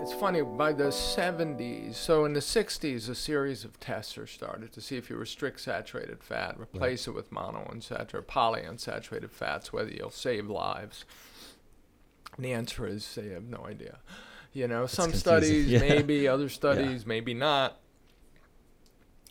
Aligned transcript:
it's 0.00 0.14
funny, 0.14 0.40
by 0.42 0.72
the 0.72 0.84
70s, 0.84 1.94
so 1.94 2.24
in 2.24 2.32
the 2.32 2.40
60s, 2.40 3.08
a 3.08 3.14
series 3.14 3.64
of 3.64 3.78
tests 3.78 4.16
are 4.16 4.26
started 4.26 4.72
to 4.72 4.80
see 4.80 4.96
if 4.96 5.10
you 5.10 5.16
restrict 5.16 5.60
saturated 5.60 6.22
fat, 6.22 6.58
replace 6.58 7.06
it 7.06 7.10
with 7.10 7.30
monounsaturated, 7.30 8.24
polyunsaturated 8.24 9.30
fats, 9.30 9.72
whether 9.72 9.90
you'll 9.90 10.10
save 10.10 10.48
lives. 10.48 11.04
And 12.36 12.44
the 12.44 12.52
answer 12.52 12.86
is 12.86 13.14
they 13.14 13.28
have 13.28 13.44
no 13.44 13.66
idea. 13.66 13.98
You 14.52 14.68
know, 14.68 14.86
some 14.86 15.10
confusing, 15.10 15.20
studies, 15.20 15.66
yeah. 15.68 15.80
maybe, 15.80 16.26
other 16.26 16.48
studies, 16.48 17.04
maybe 17.04 17.34
not. 17.34 17.78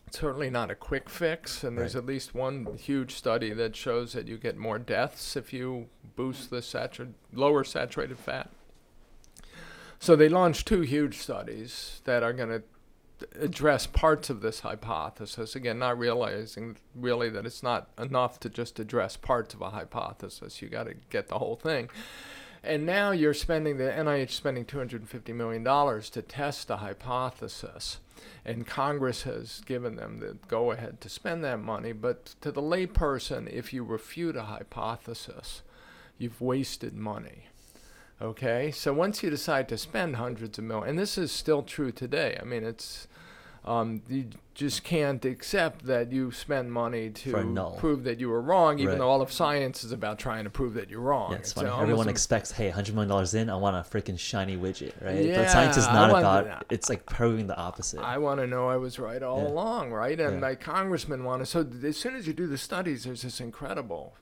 It's 0.06 0.20
Certainly 0.20 0.50
not 0.50 0.70
a 0.70 0.74
quick 0.76 1.08
fix, 1.08 1.64
and 1.64 1.76
there's 1.76 1.96
at 1.96 2.06
least 2.06 2.34
one 2.34 2.76
huge 2.78 3.14
study 3.14 3.52
that 3.52 3.74
shows 3.74 4.12
that 4.12 4.28
you 4.28 4.38
get 4.38 4.56
more 4.56 4.78
deaths 4.78 5.36
if 5.36 5.52
you 5.52 5.88
boost 6.16 6.50
the 6.50 6.58
satur- 6.58 7.12
lower 7.32 7.64
saturated 7.64 8.18
fat. 8.18 8.50
So 10.00 10.16
they 10.16 10.30
launched 10.30 10.66
two 10.66 10.80
huge 10.80 11.18
studies 11.18 12.00
that 12.04 12.22
are 12.22 12.32
going 12.32 12.48
to 12.48 12.62
address 13.38 13.86
parts 13.86 14.30
of 14.30 14.40
this 14.40 14.60
hypothesis. 14.60 15.54
Again, 15.54 15.78
not 15.78 15.98
realizing 15.98 16.78
really 16.94 17.28
that 17.28 17.44
it's 17.44 17.62
not 17.62 17.90
enough 17.98 18.40
to 18.40 18.48
just 18.48 18.80
address 18.80 19.18
parts 19.18 19.52
of 19.52 19.60
a 19.60 19.68
hypothesis. 19.68 20.62
You 20.62 20.70
got 20.70 20.84
to 20.84 20.94
get 21.10 21.28
the 21.28 21.38
whole 21.38 21.56
thing. 21.56 21.90
And 22.64 22.86
now 22.86 23.10
you're 23.10 23.34
spending 23.34 23.76
the 23.76 23.84
NIH 23.84 24.30
spending 24.30 24.64
250 24.64 25.34
million 25.34 25.62
dollars 25.62 26.08
to 26.10 26.22
test 26.22 26.70
a 26.70 26.76
hypothesis. 26.76 27.98
And 28.42 28.66
Congress 28.66 29.24
has 29.24 29.60
given 29.66 29.96
them 29.96 30.20
the 30.20 30.38
go 30.48 30.72
ahead 30.72 31.02
to 31.02 31.10
spend 31.10 31.44
that 31.44 31.60
money, 31.60 31.92
but 31.92 32.34
to 32.40 32.50
the 32.50 32.62
layperson, 32.62 33.50
if 33.52 33.74
you 33.74 33.84
refute 33.84 34.36
a 34.36 34.44
hypothesis, 34.44 35.60
you've 36.16 36.40
wasted 36.40 36.94
money. 36.94 37.49
Okay, 38.22 38.70
so 38.70 38.92
once 38.92 39.22
you 39.22 39.30
decide 39.30 39.66
to 39.70 39.78
spend 39.78 40.16
hundreds 40.16 40.58
of 40.58 40.64
millions, 40.64 40.90
and 40.90 40.98
this 40.98 41.16
is 41.16 41.32
still 41.32 41.62
true 41.62 41.90
today. 41.90 42.38
I 42.40 42.44
mean, 42.44 42.64
it's 42.64 43.08
um, 43.64 44.02
you 44.08 44.26
just 44.54 44.84
can't 44.84 45.22
accept 45.24 45.84
that 45.86 46.10
you 46.12 46.30
spend 46.32 46.72
money 46.72 47.10
to 47.10 47.74
prove 47.78 48.04
that 48.04 48.18
you 48.18 48.28
were 48.30 48.40
wrong, 48.40 48.78
even 48.78 48.92
Right. 48.92 48.98
though 48.98 49.08
all 49.08 49.20
of 49.20 49.30
science 49.30 49.84
is 49.84 49.92
about 49.92 50.18
trying 50.18 50.44
to 50.44 50.50
prove 50.50 50.72
that 50.74 50.88
you're 50.90 51.00
wrong. 51.00 51.32
Yeah, 51.32 51.38
it's 51.38 51.52
funny. 51.52 51.68
Everyone 51.70 52.08
a- 52.08 52.10
expects, 52.10 52.52
hey, 52.52 52.70
hundred 52.70 52.94
million 52.94 53.08
dollars 53.10 53.34
in, 53.34 53.48
I 53.50 53.56
want 53.56 53.76
a 53.76 53.80
freaking 53.80 54.18
shiny 54.18 54.56
widget, 54.56 54.92
right? 55.04 55.22
Yeah, 55.24 55.36
but 55.36 55.50
science 55.50 55.76
is 55.76 55.86
not 55.86 56.10
want 56.10 56.22
about. 56.24 56.64
It's 56.70 56.88
like 56.88 57.04
proving 57.06 57.46
the 57.48 57.56
opposite. 57.56 58.00
I 58.00 58.16
want 58.18 58.40
to 58.40 58.46
know 58.46 58.68
I 58.68 58.76
was 58.76 58.98
right 58.98 59.22
all 59.22 59.42
Yeah. 59.42 59.48
along, 59.48 59.92
right? 59.92 60.18
And 60.18 60.34
Yeah. 60.34 60.40
my 60.40 60.54
congressman 60.54 61.24
want 61.24 61.40
to. 61.40 61.46
So 61.46 61.66
as 61.86 61.96
soon 61.98 62.16
as 62.16 62.26
you 62.26 62.32
do 62.32 62.46
the 62.46 62.58
studies, 62.58 63.04
there's 63.04 63.22
this 63.22 63.40
incredible 63.40 64.14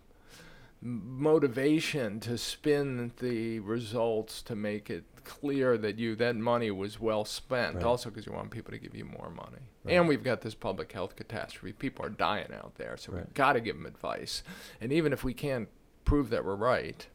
motivation 0.80 2.20
to 2.20 2.38
spin 2.38 3.12
the 3.18 3.58
results 3.60 4.42
to 4.42 4.54
make 4.56 4.90
it 4.90 5.04
clear 5.24 5.76
that 5.76 5.98
you 5.98 6.14
that 6.16 6.36
money 6.36 6.70
was 6.70 6.98
well 7.00 7.24
spent. 7.24 7.76
Right. 7.76 7.84
Also, 7.84 8.08
because 8.08 8.26
you 8.26 8.32
want 8.32 8.50
people 8.50 8.72
to 8.72 8.78
give 8.78 8.94
you 8.94 9.04
more 9.04 9.30
money. 9.30 9.58
Right. 9.84 9.94
And 9.94 10.08
we've 10.08 10.22
got 10.22 10.40
this 10.40 10.54
public 10.54 10.92
health 10.92 11.16
catastrophe. 11.16 11.72
People 11.72 12.04
are 12.06 12.10
dying 12.10 12.52
out 12.54 12.76
there, 12.76 12.96
so 12.96 13.12
Right. 13.12 13.24
we've 13.26 13.34
got 13.34 13.52
to 13.54 13.60
give 13.60 13.76
them 13.76 13.86
advice. 13.86 14.42
And 14.80 14.92
even 14.92 15.12
if 15.12 15.24
we 15.24 15.34
can't 15.34 15.68
prove 16.04 16.30
that 16.30 16.44
we're 16.44 16.54
right. 16.56 17.06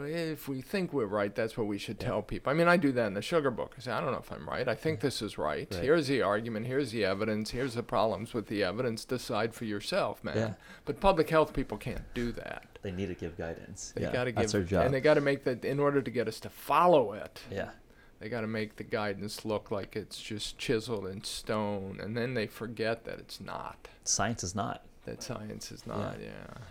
If 0.00 0.48
we 0.48 0.60
think 0.62 0.92
we're 0.92 1.06
right, 1.06 1.34
that's 1.34 1.56
what 1.56 1.66
we 1.66 1.78
should 1.78 1.98
Yeah. 2.00 2.08
tell 2.08 2.22
people. 2.22 2.50
I 2.50 2.54
mean, 2.54 2.68
I 2.68 2.76
do 2.76 2.92
that 2.92 3.06
in 3.06 3.14
the 3.14 3.22
sugar 3.22 3.50
book. 3.50 3.74
I 3.76 3.80
say, 3.80 3.92
I 3.92 4.00
don't 4.00 4.12
know 4.12 4.18
if 4.18 4.30
I'm 4.32 4.48
right. 4.48 4.66
I 4.68 4.74
think 4.74 5.00
this 5.00 5.20
is 5.22 5.38
right. 5.38 5.68
Right. 5.70 5.82
Here's 5.82 6.08
the 6.08 6.22
argument. 6.22 6.66
Here's 6.66 6.90
the 6.92 7.04
evidence. 7.04 7.50
Here's 7.50 7.74
the 7.74 7.82
problems 7.82 8.32
with 8.34 8.46
the 8.46 8.62
evidence. 8.62 9.04
Decide 9.04 9.54
for 9.54 9.64
yourself, 9.64 10.22
man. 10.24 10.36
Yeah. 10.36 10.54
But 10.84 11.00
public 11.00 11.28
health 11.30 11.52
people 11.52 11.78
can't 11.78 12.02
do 12.14 12.32
that. 12.32 12.66
they 12.82 12.90
need 12.90 13.06
to 13.06 13.14
give 13.14 13.36
guidance. 13.38 13.92
They 13.94 14.02
yeah, 14.02 14.12
got 14.12 14.24
to 14.24 14.32
that's 14.32 14.50
their 14.52 14.64
job. 14.64 14.86
and 14.86 14.92
they 14.94 15.00
got 15.00 15.14
to 15.14 15.20
make 15.20 15.44
that 15.44 15.64
in 15.64 15.78
order 15.78 16.02
to 16.02 16.10
get 16.10 16.26
us 16.26 16.40
to 16.40 16.48
follow 16.50 17.12
it. 17.12 17.40
yeah, 17.50 17.70
They 18.18 18.28
got 18.28 18.40
to 18.40 18.48
make 18.48 18.74
the 18.76 18.82
guidance 18.82 19.44
look 19.44 19.70
like 19.70 19.94
it's 19.94 20.20
just 20.20 20.58
chiseled 20.58 21.06
in 21.06 21.22
stone, 21.22 22.00
and 22.02 22.16
then 22.16 22.34
they 22.34 22.48
forget 22.48 23.04
that 23.04 23.20
it's 23.20 23.40
not. 23.40 23.86
science 24.04 24.42
is 24.42 24.54
not. 24.56 24.84
That 25.04 25.22
science 25.22 25.72
is 25.72 25.86
not. 25.86 26.16
Yeah. 26.20 26.28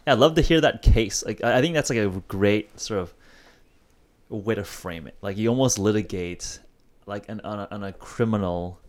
Yeah, 0.08 0.14
I'd 0.14 0.19
love 0.19 0.36
to 0.36 0.42
hear 0.42 0.62
that 0.62 0.81
case. 0.81 1.24
Like, 1.25 1.44
I 1.44 1.58
I 1.58 1.62
think 1.62 1.74
that's 1.74 1.90
like 1.90 2.00
a 2.00 2.09
great 2.28 2.80
sort 2.80 3.02
of 3.02 3.14
way 4.30 4.56
to 4.56 4.64
frame 4.64 5.08
it. 5.08 5.16
Like, 5.22 5.38
you 5.38 5.50
almost 5.50 5.78
litigate, 5.78 6.59
like, 7.06 7.28
an, 7.28 7.41
on, 7.44 7.59
a, 7.59 7.68
on 7.72 7.84
a 7.84 7.91
criminal 7.91 8.80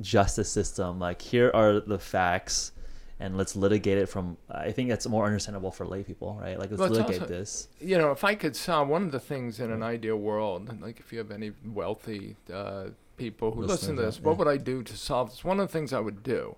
justice 0.00 0.48
system. 0.48 1.00
Like, 1.00 1.20
here 1.20 1.50
are 1.52 1.80
the 1.80 1.98
facts, 1.98 2.70
and 3.18 3.36
let's 3.36 3.56
litigate 3.56 3.98
it 3.98 4.08
from. 4.08 4.36
I 4.48 4.70
think 4.70 4.88
that's 4.88 5.06
more 5.08 5.26
understandable 5.26 5.72
for 5.72 5.84
lay 5.84 6.04
people, 6.04 6.38
right? 6.40 6.56
Like, 6.58 6.70
let's 6.70 6.78
Well, 6.80 6.90
litigate 6.90 7.22
also- 7.22 7.26
this. 7.34 7.68
you 7.80 7.98
know, 7.98 8.12
if 8.12 8.22
I 8.22 8.36
could 8.36 8.54
solve 8.54 8.86
one 8.88 9.02
of 9.02 9.10
the 9.10 9.18
things 9.20 9.58
in 9.58 9.72
an 9.72 9.82
ideal 9.82 10.16
world, 10.16 10.80
like 10.80 11.00
if 11.00 11.12
you 11.12 11.18
have 11.18 11.32
any 11.32 11.50
wealthy 11.64 12.36
uh, 12.52 12.90
people 13.16 13.50
who 13.50 13.62
listen 13.62 13.96
to 13.96 14.02
this, 14.02 14.18
yeah. 14.18 14.22
what 14.28 14.38
would 14.38 14.46
I 14.48 14.58
do 14.58 14.84
to 14.84 14.96
solve 14.96 15.30
this? 15.30 15.42
One 15.42 15.58
of 15.58 15.66
the 15.66 15.72
things 15.72 15.92
I 15.92 15.98
would 15.98 16.22
do, 16.22 16.54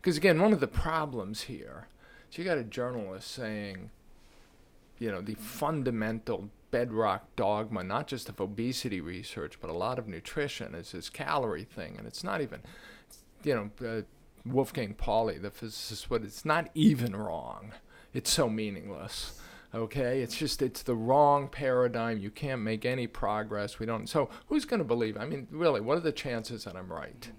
because 0.00 0.16
again, 0.16 0.40
one 0.40 0.52
of 0.52 0.60
the 0.60 0.68
problems 0.68 1.42
here 1.42 1.88
is 2.30 2.38
you 2.38 2.44
got 2.44 2.58
a 2.58 2.64
journalist 2.64 3.30
saying, 3.30 3.90
you 4.98 5.10
know, 5.10 5.20
the 5.20 5.34
fundamental 5.34 6.50
bedrock 6.70 7.24
dogma, 7.36 7.82
not 7.82 8.06
just 8.06 8.28
of 8.28 8.40
obesity 8.40 9.00
research, 9.00 9.60
but 9.60 9.70
a 9.70 9.74
lot 9.74 9.98
of 9.98 10.06
nutrition, 10.06 10.74
is 10.74 10.92
this 10.92 11.10
calorie 11.10 11.64
thing, 11.64 11.96
and 11.98 12.06
it's 12.06 12.24
not 12.24 12.40
even, 12.40 12.60
you 13.42 13.54
know. 13.54 13.86
Uh, 13.86 14.02
Wolfgang 14.46 14.94
Pauli, 14.94 15.38
the 15.38 15.50
physicist, 15.50 16.08
but 16.08 16.22
it's 16.22 16.44
not 16.44 16.70
even 16.74 17.14
wrong. 17.14 17.72
It's 18.12 18.30
so 18.30 18.48
meaningless. 18.48 19.38
Okay, 19.74 20.20
it's 20.20 20.36
just 20.36 20.62
it's 20.62 20.82
the 20.82 20.96
wrong 20.96 21.48
paradigm. 21.48 22.18
You 22.18 22.30
can't 22.30 22.62
make 22.62 22.84
any 22.84 23.06
progress. 23.06 23.78
We 23.78 23.86
don't. 23.86 24.08
So 24.08 24.28
who's 24.48 24.64
going 24.64 24.78
to 24.78 24.84
believe? 24.84 25.16
I 25.16 25.26
mean, 25.26 25.46
really, 25.50 25.80
what 25.80 25.96
are 25.96 26.00
the 26.00 26.12
chances 26.12 26.64
that 26.64 26.74
I'm 26.74 26.92
right? 26.92 27.30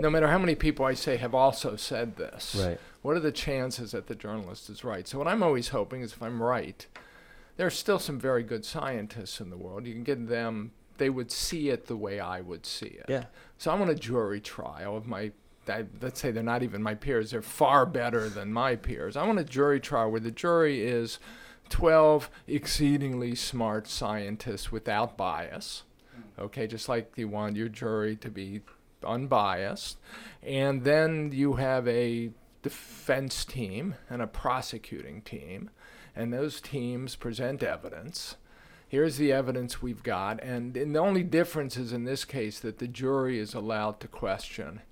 No 0.00 0.10
matter 0.10 0.28
how 0.28 0.38
many 0.38 0.54
people 0.54 0.84
I 0.84 0.94
say 0.94 1.16
have 1.16 1.34
also 1.34 1.76
said 1.76 2.16
this. 2.16 2.56
Right. 2.58 2.80
What 3.02 3.16
are 3.16 3.20
the 3.20 3.32
chances 3.32 3.92
that 3.92 4.06
the 4.06 4.14
journalist 4.14 4.70
is 4.70 4.84
right? 4.84 5.06
So 5.06 5.18
what 5.18 5.28
I'm 5.28 5.42
always 5.42 5.68
hoping 5.68 6.00
is 6.00 6.12
if 6.12 6.22
I'm 6.22 6.42
right, 6.42 6.86
there 7.56 7.66
are 7.66 7.70
still 7.70 7.98
some 7.98 8.18
very 8.18 8.42
good 8.42 8.64
scientists 8.64 9.40
in 9.40 9.50
the 9.50 9.56
world. 9.56 9.86
You 9.86 9.92
can 9.92 10.04
get 10.04 10.28
them. 10.28 10.72
They 10.98 11.10
would 11.10 11.30
see 11.30 11.68
it 11.68 11.86
the 11.86 11.96
way 11.96 12.20
I 12.20 12.40
would 12.40 12.64
see 12.64 12.86
it. 12.86 13.06
Yeah. 13.08 13.24
So 13.58 13.70
I 13.70 13.74
want 13.74 13.90
a 13.90 13.94
jury 13.94 14.40
trial 14.40 14.96
of 14.96 15.06
my. 15.06 15.32
I, 15.68 15.84
let's 16.00 16.20
say 16.20 16.32
they're 16.32 16.42
not 16.42 16.64
even 16.64 16.82
my 16.82 16.94
peers. 16.94 17.30
They're 17.30 17.40
far 17.40 17.86
better 17.86 18.28
than 18.28 18.52
my 18.52 18.74
peers. 18.74 19.16
I 19.16 19.24
want 19.24 19.38
a 19.38 19.44
jury 19.44 19.78
trial 19.78 20.10
where 20.10 20.20
the 20.20 20.32
jury 20.32 20.84
is 20.84 21.20
12 21.68 22.28
exceedingly 22.48 23.36
smart 23.36 23.86
scientists 23.86 24.72
without 24.72 25.16
bias. 25.16 25.84
Hmm. 26.14 26.42
Okay, 26.42 26.66
just 26.66 26.88
like 26.88 27.12
you 27.16 27.28
want 27.28 27.56
your 27.56 27.68
jury 27.68 28.16
to 28.16 28.28
be 28.28 28.62
unbiased. 29.04 29.98
And 30.42 30.84
then 30.84 31.30
you 31.32 31.54
have 31.54 31.86
a 31.88 32.30
defense 32.62 33.44
team 33.44 33.94
and 34.08 34.22
a 34.22 34.26
prosecuting 34.26 35.22
team. 35.22 35.70
And 36.14 36.32
those 36.32 36.60
teams 36.60 37.16
present 37.16 37.62
evidence. 37.62 38.36
Here's 38.86 39.16
the 39.16 39.32
evidence 39.32 39.80
we've 39.80 40.02
got. 40.02 40.42
And, 40.42 40.76
and 40.76 40.94
the 40.94 41.00
only 41.00 41.22
difference 41.22 41.76
is 41.76 41.92
in 41.92 42.04
this 42.04 42.24
case 42.24 42.60
that 42.60 42.78
the 42.78 42.88
jury 42.88 43.38
is 43.38 43.54
allowed 43.54 44.00
to 44.00 44.08
question 44.08 44.82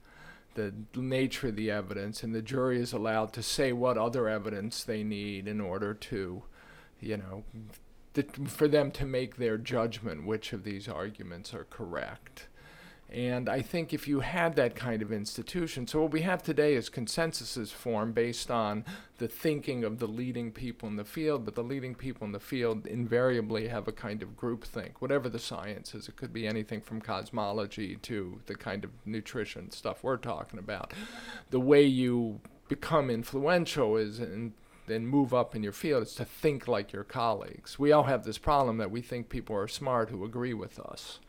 the 0.55 0.73
nature 0.95 1.49
of 1.49 1.57
the 1.57 1.71
evidence, 1.71 2.23
and 2.23 2.35
the 2.35 2.43
jury 2.43 2.81
is 2.81 2.93
allowed 2.93 3.33
to 3.33 3.43
say 3.43 3.73
what 3.73 3.97
other 3.97 4.29
evidence 4.29 4.85
they 4.85 5.03
need 5.03 5.47
in 5.47 5.61
order 5.61 5.95
to, 5.95 6.43
you 7.01 7.17
know, 7.17 7.45
for 8.47 8.69
them 8.69 8.91
to 8.91 9.07
make 9.07 9.37
their 9.37 9.57
judgment 9.57 10.27
which 10.27 10.53
of 10.53 10.65
these 10.65 10.89
arguments 10.89 11.55
are 11.55 11.65
correct. 11.65 12.49
And 13.13 13.49
I 13.49 13.61
think 13.61 13.93
if 13.93 14.07
you 14.07 14.21
had 14.21 14.55
that 14.55 14.77
kind 14.77 15.03
of 15.03 15.13
institution, 15.13 15.87
so 15.89 16.03
what 16.03 16.13
we 16.13 16.23
have 16.23 16.45
today 16.45 16.75
is 16.75 16.89
consensuses 16.89 17.73
formed 17.73 18.15
based 18.15 18.53
on 18.53 18.85
the 19.19 19.27
thinking 19.27 19.83
of 19.83 19.99
the 19.99 20.07
leading 20.07 20.53
people 20.53 20.89
in 20.89 20.95
the 20.95 21.05
field, 21.05 21.45
but 21.45 21.57
the 21.57 21.65
leading 21.65 21.97
people 21.97 22.25
in 22.25 22.33
the 22.33 22.39
field 22.39 22.87
invariably 22.87 23.67
have 23.67 23.89
a 23.89 23.93
kind 23.93 24.23
of 24.23 24.37
groupthink, 24.37 24.93
whatever 25.01 25.29
the 25.29 25.41
science 25.41 25.93
is. 25.93 26.09
It 26.09 26.17
could 26.17 26.33
be 26.33 26.47
anything 26.47 26.81
from 26.81 27.01
cosmology 27.01 27.97
to 27.97 28.41
the 28.47 28.55
kind 28.55 28.85
of 28.85 28.91
nutrition 29.05 29.73
stuff 29.73 30.05
we're 30.05 30.17
talking 30.17 30.61
about. 30.61 30.93
The 31.51 31.61
way 31.61 31.83
you 31.83 32.41
become 32.69 33.11
influential 33.11 33.97
is 33.97 34.21
in 34.21 34.53
and 34.89 35.09
move 35.09 35.33
up 35.33 35.55
in 35.55 35.63
your 35.63 35.73
field 35.73 36.03
is 36.03 36.15
to 36.17 36.25
think 36.25 36.67
like 36.67 36.93
your 36.93 37.05
colleagues. 37.05 37.79
We 37.79 37.93
all 37.93 38.05
have 38.05 38.25
this 38.25 38.39
problem 38.39 38.79
that 38.79 38.91
we 38.91 39.01
think 39.01 39.29
people 39.29 39.57
are 39.57 39.69
smart 39.69 40.11
who 40.11 40.25
agree 40.25 40.55
with 40.55 40.81
us, 40.81 41.21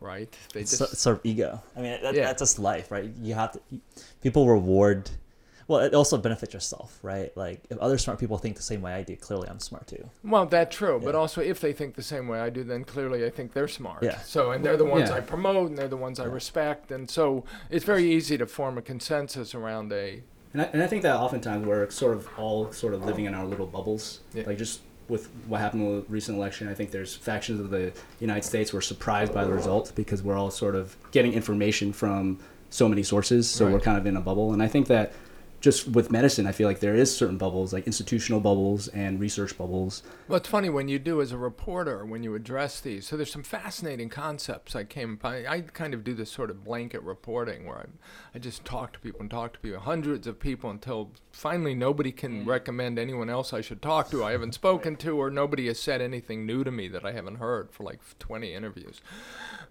right? 0.00 0.34
They 0.52 0.60
It's 0.60 0.76
so- 0.76 0.86
sort 0.86 1.16
of 1.18 1.26
ego. 1.26 1.60
I 1.76 1.80
mean, 1.80 1.98
that, 2.02 2.14
Yeah. 2.14 2.24
that's 2.26 2.40
just 2.42 2.58
life, 2.58 2.90
right? 2.90 3.10
You 3.20 3.34
have 3.34 3.52
to. 3.52 3.60
People 4.22 4.48
reward. 4.48 5.10
Well, 5.68 5.80
it 5.80 5.94
also 5.94 6.16
benefits 6.16 6.54
yourself, 6.54 6.96
right? 7.02 7.36
Like 7.36 7.60
if 7.70 7.78
other 7.78 7.98
smart 7.98 8.20
people 8.20 8.38
think 8.38 8.54
the 8.56 8.62
same 8.62 8.82
way 8.82 8.92
I 8.92 9.02
do, 9.02 9.16
clearly 9.16 9.48
I'm 9.48 9.58
smart 9.58 9.88
too. 9.88 10.08
Well, 10.22 10.46
that's 10.46 10.76
true, 10.76 11.00
but 11.02 11.16
also 11.16 11.40
if 11.40 11.60
they 11.60 11.72
think 11.72 11.96
the 11.96 12.04
same 12.04 12.28
way 12.28 12.38
I 12.38 12.50
do, 12.50 12.62
then 12.62 12.84
clearly 12.84 13.24
I 13.24 13.30
think 13.30 13.52
they're 13.52 13.66
smart. 13.66 14.04
Yeah. 14.04 14.18
So, 14.20 14.52
and 14.52 14.64
they're 14.64 14.76
the 14.76 14.84
ones 14.84 15.08
Yeah. 15.10 15.16
I 15.16 15.20
promote, 15.22 15.70
and 15.70 15.76
they're 15.76 15.88
the 15.88 15.96
ones 15.96 16.20
I 16.20 16.24
respect, 16.26 16.92
and 16.92 17.10
so 17.10 17.42
it's 17.68 17.84
very 17.84 18.04
easy 18.04 18.38
to 18.38 18.46
form 18.46 18.78
a 18.78 18.82
consensus 18.82 19.56
around 19.56 19.92
a. 19.92 20.22
And 20.52 20.62
I, 20.62 20.64
and 20.72 20.82
I 20.84 20.86
think 20.86 21.02
that 21.02 21.16
oftentimes 21.16 21.66
we're 21.66 21.90
sort 21.90 22.16
of 22.16 22.28
all 22.38 22.70
sort 22.72 22.94
of 22.94 23.04
living 23.04 23.24
in 23.24 23.34
our 23.34 23.44
little 23.44 23.66
bubbles. 23.66 24.20
Yeah. 24.34 24.44
Like 24.46 24.58
just 24.58 24.82
with 25.08 25.28
what 25.46 25.60
happened 25.60 25.86
with 25.86 26.06
the 26.06 26.12
recent 26.12 26.36
election. 26.36 26.68
I 26.68 26.74
think 26.74 26.90
there's 26.90 27.14
factions 27.14 27.60
of 27.60 27.70
the 27.70 27.92
United 28.20 28.44
States 28.44 28.72
were 28.72 28.80
surprised 28.80 29.32
by 29.32 29.44
the 29.44 29.52
result 29.52 29.92
because 29.94 30.22
we're 30.22 30.36
all 30.36 30.50
sort 30.50 30.74
of 30.74 30.96
getting 31.12 31.32
information 31.32 31.92
from 31.92 32.38
so 32.70 32.88
many 32.88 33.02
sources, 33.02 33.48
so 33.48 33.64
Right. 33.66 33.74
we're 33.74 33.80
kind 33.80 33.96
of 33.98 34.06
in 34.06 34.16
a 34.16 34.20
bubble. 34.20 34.52
And 34.52 34.62
I 34.62 34.66
think 34.68 34.88
that 34.88 35.12
just 35.60 35.88
with 35.88 36.10
medicine, 36.10 36.46
I 36.46 36.52
feel 36.52 36.68
like 36.68 36.80
there 36.80 36.94
is 36.94 37.14
certain 37.14 37.38
bubbles, 37.38 37.72
like 37.72 37.86
institutional 37.86 38.40
bubbles 38.40 38.88
and 38.88 39.18
research 39.18 39.56
bubbles. 39.56 40.02
Well, 40.28 40.36
it's 40.36 40.48
funny 40.48 40.68
when 40.68 40.88
you 40.88 40.98
do 40.98 41.20
as 41.20 41.32
a 41.32 41.38
reporter 41.38 42.04
when 42.04 42.22
you 42.22 42.34
address 42.34 42.80
these. 42.80 43.06
So 43.06 43.16
there's 43.16 43.32
some 43.32 43.42
fascinating 43.42 44.08
concepts 44.08 44.76
I 44.76 44.84
came 44.84 45.16
by. 45.16 45.46
I 45.46 45.62
kind 45.62 45.94
of 45.94 46.04
do 46.04 46.14
this 46.14 46.30
sort 46.30 46.50
of 46.50 46.64
blanket 46.64 47.02
reporting 47.02 47.66
where 47.66 47.78
I, 47.78 47.84
I 48.34 48.38
just 48.38 48.64
talk 48.64 48.92
to 48.92 48.98
people 48.98 49.20
and 49.20 49.30
talk 49.30 49.54
to 49.54 49.58
people, 49.58 49.80
hundreds 49.80 50.26
of 50.26 50.38
people, 50.38 50.70
until 50.70 51.12
finally 51.32 51.74
nobody 51.74 52.12
can 52.12 52.44
mm. 52.44 52.46
recommend 52.46 52.98
anyone 52.98 53.30
else 53.30 53.52
I 53.52 53.60
should 53.60 53.82
talk 53.82 54.10
to. 54.10 54.24
I 54.24 54.32
haven't 54.32 54.52
spoken 54.52 54.96
to, 54.96 55.18
or 55.18 55.30
nobody 55.30 55.66
has 55.68 55.78
said 55.80 56.00
anything 56.00 56.46
new 56.46 56.64
to 56.64 56.70
me 56.70 56.88
that 56.88 57.04
I 57.04 57.12
haven't 57.12 57.36
heard 57.36 57.70
for 57.70 57.84
like 57.84 58.00
20 58.18 58.54
interviews. 58.54 59.00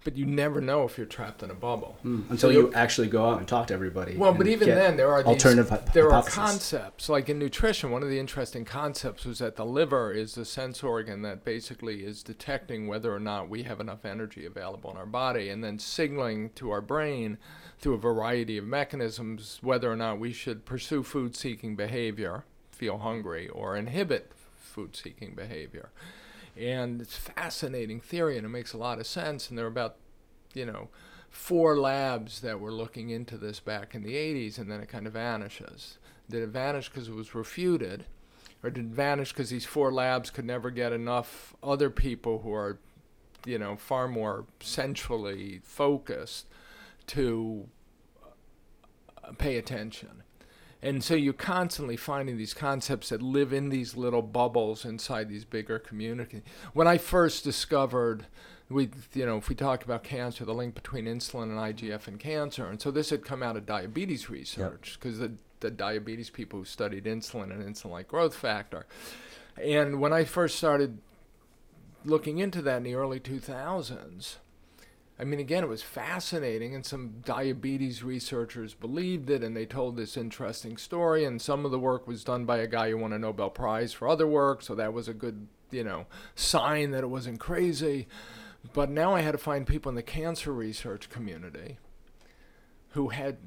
But 0.04 0.16
you 0.16 0.26
never 0.26 0.60
know 0.60 0.84
if 0.84 0.96
you're 0.96 1.06
trapped 1.06 1.42
in 1.42 1.50
a 1.50 1.54
bubble. 1.54 1.96
Mm, 2.04 2.30
until 2.30 2.38
So 2.38 2.50
you 2.50 2.72
actually 2.74 3.08
go 3.08 3.28
out 3.28 3.38
and 3.38 3.48
talk 3.48 3.66
to 3.68 3.74
everybody. 3.74 4.16
Well, 4.16 4.32
but 4.32 4.46
even 4.46 4.68
then, 4.68 4.96
there 4.96 5.10
are 5.10 5.24
alternative 5.24 5.75
there 5.92 6.12
are 6.12 6.22
concepts 6.22 7.08
like 7.08 7.28
in 7.28 7.38
nutrition. 7.38 7.90
One 7.90 8.02
of 8.02 8.08
the 8.08 8.18
interesting 8.18 8.64
concepts 8.64 9.24
was 9.24 9.38
that 9.38 9.56
the 9.56 9.64
liver 9.64 10.12
is 10.12 10.34
the 10.34 10.44
sense 10.44 10.82
organ 10.82 11.22
that 11.22 11.44
basically 11.44 12.04
is 12.04 12.22
detecting 12.22 12.86
whether 12.86 13.14
or 13.14 13.20
not 13.20 13.48
we 13.48 13.64
have 13.64 13.80
enough 13.80 14.04
energy 14.04 14.46
available 14.46 14.90
in 14.90 14.96
our 14.96 15.06
body, 15.06 15.48
and 15.48 15.62
then 15.62 15.78
signaling 15.78 16.50
to 16.50 16.70
our 16.70 16.80
brain 16.80 17.38
through 17.78 17.94
a 17.94 17.98
variety 17.98 18.58
of 18.58 18.64
mechanisms 18.64 19.58
whether 19.62 19.90
or 19.90 19.96
not 19.96 20.18
we 20.18 20.32
should 20.32 20.64
pursue 20.64 21.02
food-seeking 21.02 21.76
behavior, 21.76 22.44
feel 22.70 22.98
hungry, 22.98 23.48
or 23.48 23.76
inhibit 23.76 24.32
food-seeking 24.56 25.34
behavior. 25.34 25.90
And 26.56 27.00
it's 27.02 27.16
fascinating 27.16 28.00
theory, 28.00 28.36
and 28.38 28.46
it 28.46 28.50
makes 28.50 28.72
a 28.72 28.78
lot 28.78 28.98
of 28.98 29.06
sense. 29.06 29.50
And 29.50 29.58
there 29.58 29.66
are 29.66 29.68
about, 29.68 29.96
you 30.54 30.64
know, 30.64 30.88
four 31.36 31.78
labs 31.78 32.40
that 32.40 32.58
were 32.58 32.72
looking 32.72 33.10
into 33.10 33.36
this 33.36 33.60
back 33.60 33.94
in 33.94 34.02
the 34.02 34.14
80s, 34.14 34.58
and 34.58 34.70
then 34.70 34.80
it 34.80 34.88
kind 34.88 35.06
of 35.06 35.12
vanishes. 35.12 35.98
Did 36.28 36.42
it 36.42 36.48
vanish 36.48 36.88
because 36.88 37.08
it 37.08 37.14
was 37.14 37.34
refuted, 37.34 38.06
or 38.62 38.70
did 38.70 38.86
it 38.86 38.90
vanish 38.90 39.32
because 39.32 39.50
these 39.50 39.66
four 39.66 39.92
labs 39.92 40.30
could 40.30 40.46
never 40.46 40.70
get 40.70 40.92
enough 40.92 41.54
other 41.62 41.90
people 41.90 42.40
who 42.40 42.52
are, 42.52 42.78
you 43.44 43.58
know, 43.58 43.76
far 43.76 44.08
more 44.08 44.46
centrally 44.60 45.60
focused 45.62 46.46
to 47.08 47.68
uh, 49.22 49.32
pay 49.38 49.56
attention? 49.56 50.22
And 50.82 51.04
so 51.04 51.14
you're 51.14 51.32
constantly 51.32 51.96
finding 51.96 52.38
these 52.38 52.54
concepts 52.54 53.10
that 53.10 53.22
live 53.22 53.52
in 53.52 53.68
these 53.68 53.96
little 53.96 54.22
bubbles 54.22 54.84
inside 54.84 55.28
these 55.28 55.44
bigger 55.44 55.78
communities. 55.78 56.42
When 56.72 56.88
I 56.88 56.98
first 56.98 57.44
discovered, 57.44 58.26
we, 58.68 58.90
you 59.14 59.26
know, 59.26 59.36
if 59.36 59.48
we 59.48 59.54
talk 59.54 59.84
about 59.84 60.02
cancer, 60.02 60.44
the 60.44 60.54
link 60.54 60.74
between 60.74 61.04
insulin 61.04 61.44
and 61.44 61.76
IGF 61.76 62.08
and 62.08 62.18
cancer, 62.18 62.66
and 62.66 62.80
so 62.80 62.90
this 62.90 63.10
had 63.10 63.24
come 63.24 63.42
out 63.42 63.56
of 63.56 63.66
diabetes 63.66 64.28
research 64.28 64.98
because 64.98 65.18
the, 65.18 65.32
the 65.60 65.70
diabetes 65.70 66.30
people 66.30 66.58
who 66.58 66.64
studied 66.64 67.04
insulin 67.04 67.50
and 67.50 67.62
insulin-like 67.62 68.08
growth 68.08 68.34
factor. 68.34 68.86
And 69.62 70.00
when 70.00 70.12
I 70.12 70.24
first 70.24 70.56
started 70.56 70.98
looking 72.04 72.38
into 72.38 72.60
that 72.62 72.78
in 72.78 72.82
the 72.82 72.94
early 72.94 73.20
2000s, 73.20 74.36
I 75.18 75.24
mean, 75.24 75.40
again, 75.40 75.64
it 75.64 75.68
was 75.68 75.82
fascinating, 75.82 76.74
and 76.74 76.84
some 76.84 77.22
diabetes 77.24 78.02
researchers 78.02 78.74
believed 78.74 79.30
it, 79.30 79.42
and 79.42 79.56
they 79.56 79.64
told 79.64 79.96
this 79.96 80.16
interesting 80.16 80.76
story. 80.76 81.24
And 81.24 81.40
some 81.40 81.64
of 81.64 81.70
the 81.70 81.78
work 81.78 82.06
was 82.06 82.22
done 82.22 82.44
by 82.44 82.58
a 82.58 82.66
guy 82.66 82.90
who 82.90 82.98
won 82.98 83.14
a 83.14 83.18
Nobel 83.18 83.48
Prize 83.48 83.94
for 83.94 84.08
other 84.08 84.26
work, 84.26 84.60
so 84.60 84.74
that 84.74 84.92
was 84.92 85.08
a 85.08 85.14
good, 85.14 85.46
you 85.70 85.84
know, 85.84 86.04
sign 86.34 86.90
that 86.90 87.02
it 87.02 87.08
wasn't 87.08 87.40
crazy. 87.40 88.08
But 88.72 88.90
now 88.90 89.14
I 89.14 89.20
had 89.20 89.32
to 89.32 89.38
find 89.38 89.66
people 89.66 89.88
in 89.88 89.96
the 89.96 90.02
cancer 90.02 90.52
research 90.52 91.08
community 91.08 91.78
who 92.90 93.08
had 93.08 93.38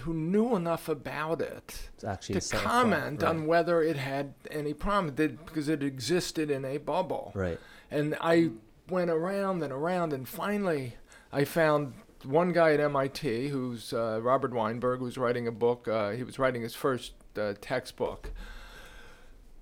who 0.00 0.14
knew 0.14 0.54
enough 0.54 0.88
about 0.88 1.40
it 1.40 1.90
to 1.98 2.40
comment 2.50 3.22
on 3.22 3.46
whether 3.46 3.82
it 3.82 3.96
had 3.96 4.34
any 4.50 4.72
problem 4.72 5.14
did, 5.14 5.44
because 5.44 5.68
it 5.68 5.82
existed 5.82 6.50
in 6.50 6.64
a 6.64 6.78
bubble. 6.78 7.32
Right. 7.34 7.58
And 7.90 8.16
I 8.20 8.50
went 8.88 9.10
around 9.10 9.62
and 9.62 9.72
around, 9.72 10.12
and 10.12 10.28
finally, 10.28 10.94
I 11.32 11.44
found 11.44 11.94
one 12.24 12.52
guy 12.52 12.72
at 12.72 12.80
MIT 12.80 13.48
who's 13.48 13.92
uh, 13.92 14.20
Robert 14.22 14.52
Weinberg, 14.52 15.00
who's 15.00 15.18
writing 15.18 15.46
a 15.48 15.52
book. 15.52 15.88
Uh, 15.88 16.10
he 16.10 16.22
was 16.22 16.38
writing 16.38 16.62
his 16.62 16.74
first 16.74 17.12
uh, 17.36 17.54
textbook 17.60 18.30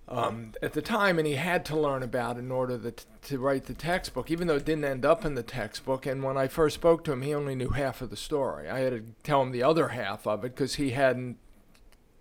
um, 0.09 0.53
at 0.63 0.73
the 0.73 0.83
time, 0.83 1.19
and 1.19 1.27
he 1.27 1.35
had 1.35 1.65
to 1.67 1.77
learn 1.79 2.03
about 2.03 2.39
in 2.39 2.51
order 2.51 2.77
that, 2.79 3.05
to 3.23 3.39
write 3.39 3.67
the 3.67 3.75
textbook, 3.75 4.31
even 4.31 4.47
though 4.49 4.57
it 4.57 4.65
didn't 4.65 4.85
end 4.85 5.05
up 5.05 5.25
in 5.25 5.35
the 5.35 5.43
textbook. 5.43 6.07
And 6.07 6.23
when 6.23 6.37
I 6.39 6.49
first 6.49 6.77
spoke 6.77 7.05
to 7.05 7.13
him, 7.13 7.23
he 7.23 7.35
only 7.35 7.55
knew 7.55 7.69
half 7.71 8.01
of 8.01 8.11
the 8.11 8.17
story. 8.17 8.69
I 8.69 8.81
had 8.81 8.93
to 8.93 9.05
tell 9.23 9.43
him 9.43 9.53
the 9.53 9.63
other 9.63 9.89
half 9.89 10.27
of 10.27 10.45
it 10.45 10.55
because 10.55 10.77
he 10.77 10.91
hadn't 10.91 11.37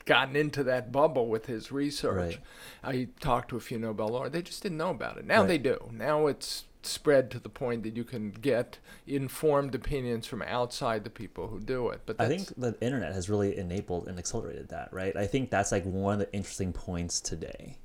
gotten 0.05 0.35
into 0.35 0.63
that 0.63 0.91
bubble 0.91 1.27
with 1.27 1.47
his 1.47 1.71
research. 1.71 2.39
I 2.83 3.09
talked 3.19 3.49
to 3.49 3.57
a 3.57 3.59
few 3.59 3.77
Nobel 3.77 4.07
laureates; 4.09 4.33
they 4.33 4.41
just 4.41 4.63
didn't 4.63 4.77
know 4.77 4.91
about 4.91 5.17
it. 5.17 5.25
Now 5.25 5.39
Right. 5.41 5.47
they 5.47 5.57
do. 5.57 5.89
Now 5.91 6.27
it's 6.27 6.63
spread 6.87 7.29
to 7.31 7.39
the 7.39 7.49
point 7.49 7.83
that 7.83 7.95
you 7.95 8.03
can 8.03 8.31
get 8.31 8.79
informed 9.05 9.75
opinions 9.75 10.25
from 10.25 10.41
outside 10.41 11.03
the 11.03 11.09
people 11.09 11.47
who 11.47 11.59
do 11.59 11.89
it. 11.89 12.01
But 12.05 12.19
I 12.19 12.27
think 12.27 12.47
the 12.57 12.75
internet 12.81 13.13
has 13.13 13.29
really 13.29 13.57
enabled 13.57 14.07
and 14.07 14.17
accelerated 14.17 14.69
that, 14.69 14.91
right? 14.91 15.15
I 15.15 15.27
think 15.27 15.49
that's 15.49 15.71
like 15.71 15.83
one 15.83 16.13
of 16.13 16.19
the 16.19 16.33
interesting 16.33 16.73
points 16.73 17.21
today, 17.21 17.77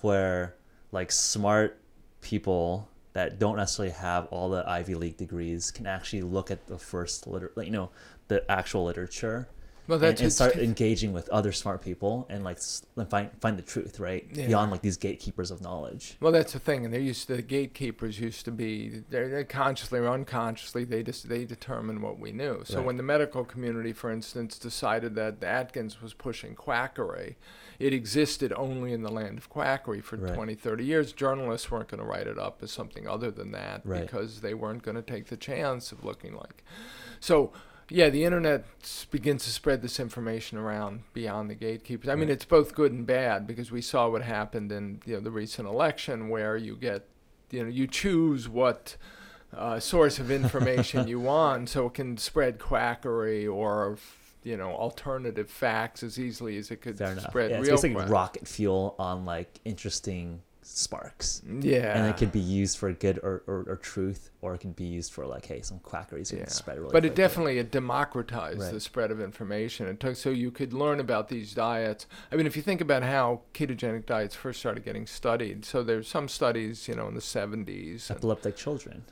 where 0.00 0.56
like 0.92 1.10
smart 1.10 1.80
people 2.20 2.88
that 3.12 3.38
don't 3.38 3.56
necessarily 3.56 3.94
have 3.94 4.26
all 4.26 4.50
the 4.50 4.68
Ivy 4.68 4.96
League 4.96 5.16
degrees 5.16 5.70
can 5.70 5.86
actually 5.86 6.22
look 6.22 6.50
at 6.50 6.66
the 6.66 6.78
first 6.78 7.26
liter, 7.26 7.52
you 7.56 7.70
know, 7.70 7.90
the 8.28 8.50
actual 8.50 8.84
literature, 8.84 9.48
well, 9.86 10.02
and, 10.02 10.18
and 10.20 10.32
start 10.32 10.56
engaging 10.56 11.12
with 11.12 11.28
other 11.28 11.52
smart 11.52 11.82
people 11.82 12.26
and 12.30 12.42
like 12.42 12.58
and 12.96 13.08
find 13.10 13.30
find 13.40 13.58
the 13.58 13.62
truth, 13.62 14.00
right? 14.00 14.26
Yeah. 14.32 14.46
Beyond 14.46 14.70
like 14.70 14.80
these 14.82 14.96
gatekeepers 14.96 15.50
of 15.50 15.60
knowledge. 15.60 16.16
Well, 16.20 16.32
that's 16.32 16.52
the 16.54 16.58
thing, 16.58 16.84
and 16.84 16.94
they 16.94 17.00
used 17.00 17.26
to, 17.26 17.36
the 17.36 17.42
gatekeepers 17.42 18.18
used 18.18 18.44
to 18.46 18.50
be 18.50 19.02
they're, 19.10 19.28
they're 19.28 19.44
consciously 19.44 19.98
or 20.00 20.08
unconsciously 20.08 20.84
they 20.84 21.02
just 21.02 21.28
they 21.28 21.44
determine 21.44 22.00
what 22.00 22.18
we 22.18 22.32
knew. 22.32 22.62
So 22.64 22.78
Right. 22.78 22.86
when 22.86 22.96
the 22.96 23.02
medical 23.02 23.44
community, 23.44 23.92
for 23.92 24.10
instance, 24.10 24.58
decided 24.58 25.14
that 25.16 25.42
Atkins 25.44 26.00
was 26.00 26.14
pushing 26.14 26.54
quackery, 26.54 27.36
it 27.78 27.92
existed 27.92 28.52
only 28.56 28.92
in 28.92 29.02
the 29.02 29.12
land 29.12 29.36
of 29.38 29.48
quackery 29.50 30.00
for 30.00 30.16
Right. 30.16 30.34
20, 30.34 30.54
30 30.54 30.84
years. 30.84 31.12
Journalists 31.12 31.70
weren't 31.70 31.88
going 31.88 32.00
to 32.00 32.06
write 32.06 32.26
it 32.26 32.38
up 32.38 32.62
as 32.62 32.70
something 32.70 33.06
other 33.06 33.30
than 33.30 33.52
that 33.52 33.82
Right. 33.84 34.02
because 34.02 34.40
they 34.40 34.54
weren't 34.54 34.82
going 34.82 34.96
to 34.96 35.02
take 35.02 35.26
the 35.26 35.36
chance 35.36 35.92
of 35.92 36.04
looking 36.04 36.34
like. 36.34 36.64
So. 37.20 37.52
Yeah, 37.90 38.08
the 38.08 38.24
internet 38.24 38.64
begins 39.10 39.44
to 39.44 39.50
spread 39.50 39.82
this 39.82 40.00
information 40.00 40.58
around 40.58 41.02
beyond 41.12 41.50
the 41.50 41.54
gatekeepers. 41.54 42.08
I 42.08 42.14
mean, 42.14 42.30
it's 42.30 42.44
both 42.44 42.74
good 42.74 42.92
and 42.92 43.06
bad 43.06 43.46
because 43.46 43.70
we 43.70 43.82
saw 43.82 44.08
what 44.08 44.22
happened 44.22 44.72
in 44.72 45.00
you 45.04 45.14
know 45.14 45.20
the 45.20 45.30
recent 45.30 45.68
election 45.68 46.28
where 46.28 46.56
you 46.56 46.76
get 46.76 47.06
you 47.50 47.62
know 47.62 47.68
you 47.68 47.86
choose 47.86 48.48
what 48.48 48.96
uh, 49.54 49.78
source 49.78 50.18
of 50.18 50.30
information 50.30 51.06
you 51.12 51.20
want, 51.20 51.68
so 51.68 51.86
it 51.86 51.94
can 51.94 52.16
spread 52.16 52.58
quackery 52.58 53.46
or 53.46 53.98
you 54.42 54.56
know 54.56 54.70
alternative 54.72 55.48
facts 55.50 56.02
as 56.02 56.18
easily 56.18 56.56
as 56.58 56.70
it 56.70 56.80
could 56.82 56.96
spread 56.98 57.50
Yeah, 57.50 57.58
it's 57.58 57.66
real 57.66 57.76
basically 57.76 57.94
quack. 57.96 58.10
rocket 58.10 58.48
fuel 58.48 58.94
on 58.98 59.24
like 59.24 59.60
interesting 59.64 60.40
sparks. 60.66 61.42
Yeah, 61.60 61.96
and 61.96 62.06
it 62.08 62.16
could 62.16 62.32
be 62.32 62.40
used 62.40 62.78
for 62.78 62.92
good 62.92 63.18
or, 63.22 63.42
or, 63.46 63.64
or 63.68 63.76
truth, 63.76 64.30
or 64.40 64.54
it 64.54 64.58
can 64.60 64.72
be 64.72 64.84
used 64.84 65.12
for 65.12 65.26
like, 65.26 65.46
hey, 65.46 65.60
some 65.62 65.78
quackery 65.80 66.24
so 66.24 66.36
it 66.36 66.40
Yeah. 66.40 66.48
spread 66.48 66.78
really. 66.78 66.92
but 66.92 67.04
it 67.04 67.14
definitely 67.14 67.58
it 67.58 67.70
democratized 67.70 68.60
Right. 68.60 68.72
the 68.72 68.80
spread 68.80 69.10
of 69.10 69.20
information. 69.20 69.86
It 69.86 70.00
took 70.00 70.16
so 70.16 70.30
you 70.30 70.50
could 70.50 70.72
learn 70.72 71.00
about 71.00 71.28
these 71.28 71.54
diets. 71.54 72.06
I 72.32 72.36
mean, 72.36 72.46
if 72.46 72.56
you 72.56 72.62
think 72.62 72.80
about 72.80 73.02
how 73.02 73.42
ketogenic 73.52 74.06
diets 74.06 74.34
first 74.34 74.58
started 74.60 74.84
getting 74.84 75.06
studied, 75.06 75.64
so 75.64 75.82
there's 75.82 76.08
some 76.08 76.28
studies, 76.28 76.88
you 76.88 76.94
know, 76.94 77.08
in 77.08 77.14
the 77.14 77.20
70s. 77.20 78.08
and- 78.10 78.16
epileptic 78.18 78.56
children. 78.56 79.04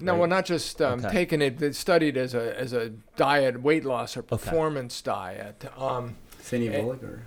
No, 0.00 0.12
right? 0.12 0.18
well, 0.18 0.28
not 0.28 0.44
just 0.46 0.82
um, 0.82 1.00
Okay. 1.00 1.10
taking 1.12 1.42
it. 1.42 1.58
They 1.58 1.70
studied 1.72 2.16
as 2.16 2.34
a 2.34 2.58
as 2.58 2.72
a 2.72 2.90
diet, 3.16 3.62
weight 3.62 3.84
loss 3.84 4.16
or 4.16 4.22
performance 4.22 5.00
diet. 5.00 5.64
Um, 5.78 6.16
Phinney 6.38 6.68
Eh, 6.70 6.80
Volek, 6.82 7.02
or 7.04 7.22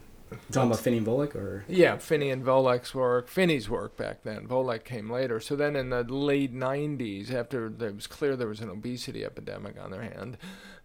talking 0.52 0.72
about 0.72 0.80
Phinney 0.80 0.98
and 0.98 1.08
Volek, 1.08 1.36
or 1.36 1.66
yeah, 1.68 1.98
Phinney 1.98 2.30
and 2.30 2.44
Volek's 2.44 2.94
work. 2.94 3.28
Phinney's 3.28 3.70
work 3.70 3.98
back 3.98 4.24
then. 4.24 4.48
Volek 4.48 4.84
came 4.84 5.10
later. 5.10 5.40
So 5.40 5.56
then, 5.56 5.76
in 5.76 5.90
the 5.90 6.04
late 6.04 6.54
'90s, 6.54 7.32
after 7.34 7.68
it 7.68 7.96
was 7.96 8.08
clear 8.08 8.36
there 8.36 8.48
was 8.48 8.62
an 8.62 8.70
obesity 8.70 9.26
epidemic 9.26 9.76
on 9.80 9.92
their 9.92 10.04
hand, 10.04 10.38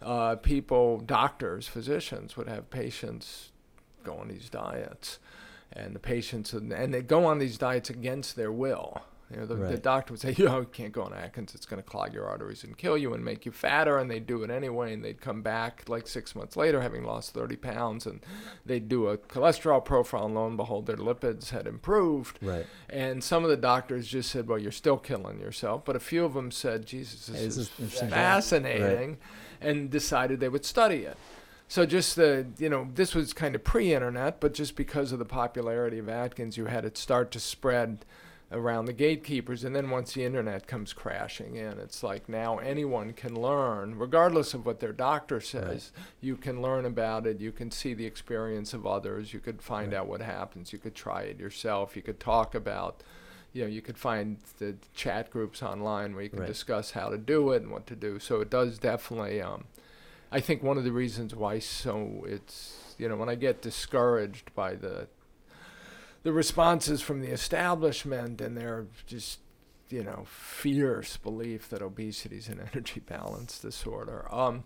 uh, 0.02 0.37
people, 0.37 0.99
doctors, 0.99 1.68
physicians, 1.68 2.37
would 2.37 2.49
have 2.49 2.70
patients 2.70 3.50
go 4.04 4.16
on 4.16 4.28
these 4.28 4.49
diets, 4.49 5.18
and 5.73 5.94
the 5.94 6.00
patients 6.00 6.52
and, 6.52 6.73
and 6.73 6.92
they 6.92 7.02
go 7.02 7.25
on 7.25 7.38
these 7.38 7.59
diets 7.59 7.90
against 7.90 8.37
their 8.37 8.52
will. 8.52 9.02
You 9.30 9.40
know, 9.40 9.46
the, 9.46 9.54
the 9.54 9.78
doctor 9.78 10.12
would 10.12 10.20
say, 10.20 10.34
you 10.37 10.44
know, 10.44 10.60
you 10.60 10.66
can't 10.66 10.92
go 10.92 11.02
on 11.02 11.12
Atkins. 11.12 11.54
It's 11.54 11.66
going 11.66 11.82
to 11.82 11.88
clog 11.88 12.12
your 12.12 12.26
arteries 12.26 12.64
and 12.64 12.76
kill 12.76 12.99
you 12.99 13.14
and 13.14 13.25
make 13.25 13.46
you 13.46 13.52
fatter. 13.52 13.99
And 13.99 14.10
they'd 14.10 14.26
do 14.26 14.42
it 14.42 14.50
anyway. 14.50 14.92
And 14.92 15.04
they'd 15.04 15.20
come 15.20 15.42
back 15.42 15.84
like 15.88 16.08
six 16.08 16.34
months 16.34 16.56
later 16.56 16.80
having 16.80 17.04
lost 17.04 17.32
30 17.32 17.56
pounds. 17.56 18.06
And 18.06 18.20
they'd 18.66 18.88
do 18.88 19.08
a 19.08 19.18
cholesterol 19.18 19.84
profile. 19.84 20.26
And 20.26 20.34
lo 20.34 20.46
and 20.46 20.56
behold, 20.56 20.87
their 20.87 20.96
lipids 20.96 21.50
had 21.50 21.66
improved. 21.66 22.38
Right. 22.42 22.66
And 22.88 23.22
some 23.22 23.44
of 23.44 23.50
the 23.50 23.56
doctors 23.56 24.08
just 24.08 24.30
said, 24.30 24.49
well, 24.49 24.58
you're 24.58 24.72
still 24.72 24.99
killing 24.99 25.40
yourself. 25.40 25.84
But 25.84 25.96
a 25.96 26.00
few 26.00 26.25
of 26.25 26.34
them 26.34 26.50
said, 26.50 26.87
Jesus, 26.87 27.26
this, 27.26 27.37
Hey, 27.37 27.44
this 27.44 27.56
is, 27.56 27.66
is 27.68 27.80
interesting. 27.80 28.08
fascinating. 28.10 29.18
And 29.60 29.90
decided 29.90 30.40
they 30.40 30.49
would 30.49 30.64
study 30.64 31.02
it. 31.04 31.16
So 31.68 31.87
just 31.87 32.16
the, 32.16 32.49
you 32.58 32.68
know, 32.68 32.88
this 32.94 33.14
was 33.14 33.32
kind 33.32 33.54
of 33.54 33.62
pre-internet, 33.62 34.40
but 34.40 34.54
just 34.54 34.75
because 34.75 35.12
of 35.12 35.20
the 35.20 35.25
popularity 35.25 36.00
of 36.00 36.08
Atkins, 36.08 36.56
you 36.56 36.64
had 36.64 36.84
it 36.84 36.99
start 36.99 37.30
to 37.30 37.38
spread 37.38 38.04
around 38.52 38.87
the 38.87 38.92
gatekeepers. 38.92 39.62
And 39.64 39.75
then 39.76 39.90
once 39.90 40.14
the 40.14 40.25
internet 40.25 40.66
comes 40.66 40.92
crashing 40.92 41.54
in, 41.57 41.78
it's 41.78 42.02
like 42.02 42.28
now 42.28 42.59
anyone 42.59 43.12
can 43.12 43.40
learn, 43.40 43.97
regardless 43.99 44.54
of 44.54 44.66
what 44.66 44.80
their 44.80 44.92
doctor 44.92 45.40
says. 45.40 45.92
You 46.21 46.37
can 46.37 46.61
learn 46.61 46.85
about 46.85 47.26
it. 47.26 47.40
You 47.40 47.52
can 47.52 47.71
see 47.71 47.95
the 47.95 48.07
experience 48.07 48.73
of 48.75 48.87
others. 48.87 49.33
You 49.33 49.40
could 49.40 49.62
find 49.62 49.92
Right. 49.92 49.99
out 49.99 50.09
what 50.09 50.21
happens. 50.21 50.73
You 50.73 50.78
could 50.78 50.95
try 50.95 51.23
it 51.23 51.38
yourself. 51.38 51.95
You 51.95 52.02
could 52.02 52.19
talk 52.19 52.54
about, 52.54 53.02
you 53.52 53.62
know, 53.62 53.69
you 53.69 53.83
could 53.83 53.99
find 53.99 54.38
the 54.59 54.75
chat 54.95 55.30
groups 55.30 55.62
online 55.62 56.14
where 56.14 56.25
you 56.25 56.30
can 56.30 56.40
Right. 56.40 56.47
discuss 56.49 56.90
how 56.92 57.09
to 57.11 57.19
do 57.19 57.52
it 57.52 57.62
and 57.62 57.71
what 57.71 57.87
to 57.87 57.95
do. 57.97 58.19
So 58.19 58.40
it 58.40 58.50
does 58.50 58.78
definitely. 58.78 59.40
Um, 59.40 59.64
I 60.33 60.40
think 60.40 60.62
one 60.62 60.78
of 60.78 60.85
the 60.85 60.92
reasons 60.92 61.35
why 61.35 61.59
so 61.59 62.25
it's 62.28 62.95
you 62.99 63.09
know 63.09 63.16
when 63.16 63.28
I 63.28 63.35
get 63.35 63.62
discouraged 63.62 64.54
by 64.54 64.75
the 64.75 65.09
the 66.22 66.32
responses 66.32 67.00
from 67.00 67.20
the 67.20 67.28
establishment 67.30 68.40
and 68.40 68.56
their 68.56 68.86
just 69.06 69.40
you 69.88 70.04
know 70.04 70.24
fierce 70.26 71.16
belief 71.16 71.68
that 71.68 71.82
obesity 71.82 72.36
is 72.36 72.48
an 72.48 72.60
energy 72.72 73.00
balance 73.00 73.58
disorder, 73.58 74.26
um, 74.32 74.64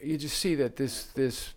you 0.00 0.16
just 0.16 0.38
see 0.38 0.54
that 0.54 0.76
this 0.76 1.04
this 1.14 1.54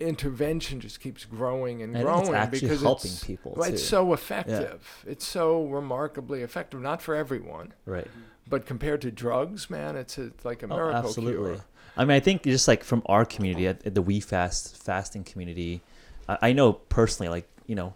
intervention 0.00 0.80
just 0.80 1.00
keeps 1.00 1.24
growing 1.24 1.82
and 1.82 1.94
think 1.94 2.04
growing 2.04 2.26
it's 2.26 2.34
actually 2.34 2.60
because 2.60 2.82
helping 2.82 3.10
it's, 3.10 3.24
people 3.24 3.54
well, 3.56 3.68
it's 3.70 3.82
so 3.82 4.12
effective. 4.12 5.04
It's 5.06 5.26
so 5.26 5.64
remarkably 5.64 6.42
effective. 6.42 6.80
Not 6.80 7.02
for 7.02 7.14
everyone. 7.14 7.72
right. 7.86 8.06
But 8.48 8.64
compared 8.64 9.00
to 9.00 9.10
drugs, 9.10 9.68
man, 9.68 9.96
it's, 9.96 10.18
a, 10.18 10.30
like 10.44 10.62
a 10.62 10.66
Oh, 10.66 10.76
miracle 10.76 11.08
absolutely. 11.08 11.54
cure. 11.54 11.64
I 11.96 12.04
mean, 12.04 12.12
I 12.12 12.20
think 12.20 12.44
just 12.44 12.68
like 12.68 12.84
from 12.84 13.02
our 13.06 13.24
community, 13.24 13.66
the 13.90 14.02
We 14.02 14.20
Fast 14.20 14.76
fasting 14.84 15.24
community, 15.24 15.82
I, 16.28 16.38
I 16.42 16.52
know 16.52 16.72
personally, 16.72 17.28
like 17.28 17.48
you 17.66 17.74
know, 17.74 17.94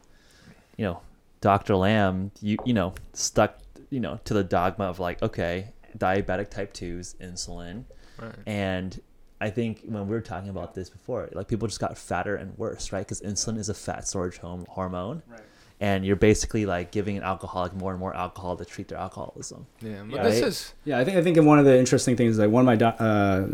you 0.77 0.85
know, 0.85 1.01
Dr. 1.41 1.77
Lamb, 1.77 2.31
you 2.41 2.57
you 2.65 2.75
know, 2.75 2.95
stuck 3.13 3.59
you 3.91 4.01
know 4.01 4.21
to 4.25 4.35
the 4.35 4.45
dogma 4.45 4.85
of 4.87 4.99
like, 4.99 5.23
okay, 5.23 5.69
diabetic 5.97 6.51
type 6.51 6.73
twos, 6.73 7.15
insulin, 7.21 7.85
Right. 8.21 8.35
and 8.47 9.01
I 9.41 9.51
think 9.51 9.83
when 9.85 10.07
we 10.07 10.15
were 10.15 10.21
talking 10.21 10.51
about 10.51 10.75
this 10.75 10.91
before, 10.91 11.29
like 11.33 11.49
people 11.49 11.67
just 11.67 11.81
got 11.81 11.97
fatter 11.97 12.37
and 12.37 12.57
worse, 12.59 12.93
right? 12.93 13.01
Because 13.01 13.23
insulin 13.23 13.57
is 13.59 13.69
a 13.69 13.75
fat 13.75 14.07
storage 14.07 14.39
home 14.39 14.67
hormone, 14.69 15.23
Right. 15.27 15.41
And 15.81 16.05
you're 16.05 16.17
basically 16.17 16.67
like 16.67 16.91
giving 16.91 17.17
an 17.17 17.23
alcoholic 17.23 17.73
more 17.75 17.91
and 17.93 17.99
more 18.01 18.15
alcohol 18.15 18.57
to 18.57 18.65
treat 18.65 18.89
their 18.89 18.99
alcoholism. 18.99 19.67
Yeah, 19.81 20.03
but 20.09 20.17
Yeah, 20.17 20.23
this 20.23 20.43
I- 20.43 20.47
is 20.47 20.75
Yeah, 20.85 20.99
I 20.99 21.05
think 21.05 21.17
I 21.17 21.23
think 21.23 21.37
one 21.39 21.59
of 21.59 21.65
the 21.65 21.79
interesting 21.79 22.17
things 22.17 22.33
is 22.35 22.39
like 22.39 22.51
one 22.51 22.61
of 22.63 22.67
my 22.67 22.77
do- 22.77 22.85
uh, 22.85 23.47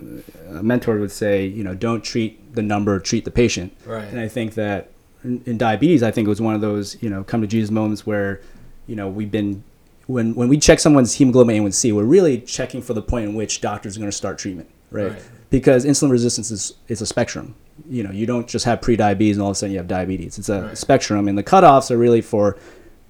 uh, 0.59 0.63
mentor 0.63 0.99
would 0.99 1.13
say, 1.13 1.47
you 1.47 1.63
know, 1.65 1.75
don't 1.75 2.03
treat 2.03 2.55
the 2.55 2.63
number, 2.63 2.99
treat 2.99 3.25
the 3.25 3.31
patient. 3.31 3.73
right. 3.87 4.05
And 4.11 4.19
I 4.21 4.29
think 4.29 4.55
that 4.55 4.91
in, 5.25 5.43
in 5.47 5.57
diabetes, 5.59 6.03
I 6.03 6.11
think 6.11 6.27
it 6.27 6.29
was 6.29 6.41
one 6.41 6.55
of 6.55 6.61
those, 6.61 7.01
you 7.03 7.11
know, 7.11 7.23
come 7.25 7.41
to 7.43 7.47
Jesus 7.47 7.71
moments 7.71 8.07
where, 8.07 8.41
you 8.87 8.97
know, 8.97 9.09
we've 9.09 9.31
been 9.31 9.63
when 10.07 10.35
when 10.35 10.49
we 10.49 10.59
check 10.59 10.79
someone's 10.81 11.15
hemoglobin 11.15 11.57
A1C, 11.65 11.93
we're 11.93 12.05
really 12.05 12.41
checking 12.41 12.81
for 12.83 12.95
the 12.95 13.03
point 13.03 13.29
in 13.29 13.35
which 13.35 13.61
doctors 13.61 13.97
are 13.97 14.01
going 14.01 14.11
to 14.11 14.17
start 14.17 14.39
treatment, 14.39 14.69
right? 14.91 15.13
Right. 15.13 15.23
Because 15.51 15.85
insulin 15.85 16.11
resistance 16.11 16.51
is 16.51 16.75
is 16.89 17.01
a 17.01 17.07
spectrum. 17.07 17.55
You 17.89 18.03
know, 18.03 18.11
you 18.11 18.27
don't 18.27 18.49
just 18.49 18.65
have 18.65 18.81
pre-diabetes 18.81 19.37
and 19.37 19.43
all 19.43 19.51
of 19.51 19.57
a 19.57 19.59
sudden 19.59 19.73
you 19.73 19.79
have 19.79 19.89
diabetes. 19.89 20.39
It's 20.39 20.49
a 20.49 20.63
Right. 20.63 20.79
spectrum, 20.79 21.29
and 21.29 21.37
the 21.37 21.43
cutoffs 21.43 21.91
are 21.91 21.99
really 21.99 22.21
for, 22.23 22.57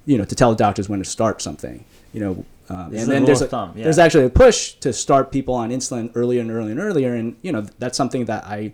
you 0.07 0.19
know, 0.19 0.25
to 0.25 0.35
tell 0.35 0.55
doctors 0.55 0.89
when 0.89 0.99
to 0.99 1.05
start 1.05 1.41
something. 1.41 1.85
You 2.13 2.21
know, 2.21 2.45
um, 2.69 2.93
and 2.95 3.09
then 3.11 3.25
there's 3.25 3.43
a, 3.43 3.47
thumb, 3.47 3.73
yeah. 3.77 3.85
there's 3.85 3.99
actually 3.99 4.25
a 4.25 4.31
push 4.31 4.73
to 4.75 4.93
start 4.93 5.31
people 5.31 5.55
on 5.55 5.71
insulin 5.71 6.11
earlier 6.15 6.41
and 6.41 6.51
earlier 6.51 6.71
and 6.73 6.81
earlier, 6.81 7.15
and 7.15 7.37
you 7.43 7.53
know 7.53 7.65
that's 7.79 7.97
something 7.97 8.25
that 8.25 8.45
I 8.45 8.73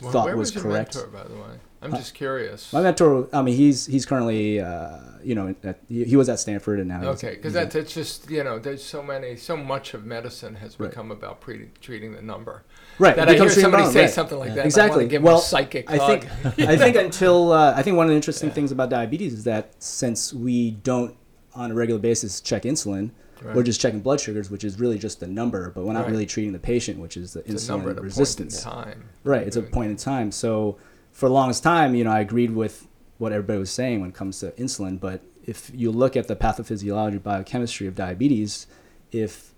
Well, 0.00 0.12
thought 0.12 0.28
was 0.34 0.54
was, 0.54 0.62
correct. 0.62 0.94
mentor, 0.96 1.10
by 1.10 1.24
the 1.24 1.34
way? 1.34 1.58
I'm 1.82 1.92
Uh, 1.92 1.96
just 1.96 2.14
curious. 2.14 2.72
My 2.72 2.80
mentor, 2.80 3.26
I 3.32 3.42
mean, 3.42 3.56
he's 3.56 3.86
he's 3.86 4.06
currently, 4.06 4.60
uh, 4.60 4.98
you 5.24 5.34
know, 5.34 5.54
at, 5.64 5.80
he, 5.88 6.04
he 6.04 6.16
was 6.16 6.28
at 6.28 6.38
Stanford 6.38 6.78
and 6.78 6.88
now. 6.88 7.02
Okay, 7.10 7.34
because 7.34 7.52
that's 7.52 7.74
it's 7.74 7.92
just 7.92 8.30
you 8.30 8.44
know 8.44 8.58
there's 8.58 8.84
so 8.84 9.02
many 9.02 9.36
so 9.36 9.56
much 9.56 9.92
of 9.92 10.06
medicine 10.06 10.54
has 10.56 10.78
Right. 10.80 10.88
become 10.90 11.10
about 11.10 11.40
pre- 11.40 11.70
treating 11.80 12.14
the 12.14 12.22
number. 12.22 12.62
Right. 12.98 13.16
That 13.16 13.28
I 13.28 13.34
hear 13.34 13.48
somebody 13.50 13.84
say 13.90 14.02
right. 14.02 14.10
something 14.10 14.38
like 14.38 14.48
Yeah. 14.50 14.54
that. 14.56 14.64
Exactly. 14.66 15.06
give 15.08 15.22
Well, 15.22 15.38
a 15.38 15.42
psychic 15.42 15.90
I 15.90 15.96
hug. 15.96 16.20
think 16.24 16.58
I 16.68 16.76
think 16.76 16.96
until 17.06 17.52
uh, 17.52 17.74
I 17.76 17.82
think 17.82 17.96
one 17.96 18.06
of 18.06 18.10
the 18.10 18.16
interesting 18.16 18.48
Yeah. 18.48 18.54
things 18.54 18.72
about 18.72 18.90
diabetes 18.90 19.32
is 19.32 19.44
that 19.44 19.72
since 19.82 20.32
we 20.32 20.72
don't 20.72 21.16
on 21.54 21.70
a 21.70 21.74
regular 21.74 22.00
basis 22.00 22.40
check 22.40 22.62
insulin, 22.62 23.10
we're 23.54 23.64
just 23.64 23.80
checking 23.80 24.00
blood 24.00 24.20
sugars, 24.20 24.50
which 24.50 24.62
is 24.62 24.78
really 24.78 24.98
just 24.98 25.18
the 25.18 25.26
number, 25.26 25.70
but 25.74 25.84
we're 25.84 25.92
not 25.92 26.02
Right. 26.04 26.12
really 26.12 26.26
treating 26.26 26.52
the 26.52 26.60
patient, 26.60 27.00
which 27.00 27.16
is 27.16 27.32
the 27.32 27.40
it's 27.40 27.68
a 27.68 27.72
number 27.72 27.90
at 27.90 27.96
insulin 27.96 27.98
a 27.98 28.02
resistance. 28.02 28.62
point 28.64 28.76
in 28.76 28.82
time. 28.92 29.04
Right, 29.24 29.46
it's 29.46 29.56
a 29.56 29.62
point 29.62 29.90
in 29.90 29.96
time. 29.96 30.30
So 30.30 30.76
for 31.10 31.28
the 31.28 31.34
longest 31.34 31.62
time, 31.64 31.94
you 31.96 32.04
know, 32.04 32.10
I 32.12 32.20
agreed 32.20 32.52
with 32.54 32.86
what 33.18 33.32
everybody 33.32 33.58
was 33.58 33.70
saying 33.70 34.00
when 34.00 34.10
it 34.10 34.14
comes 34.14 34.38
to 34.40 34.52
insulin. 34.52 34.98
But 35.00 35.22
if 35.44 35.70
you 35.74 35.90
look 35.90 36.16
at 36.16 36.28
the 36.28 36.36
pathophysiology, 36.36 37.20
biochemistry 37.22 37.86
of 37.88 37.94
diabetes, 37.96 38.66
if 39.10 39.51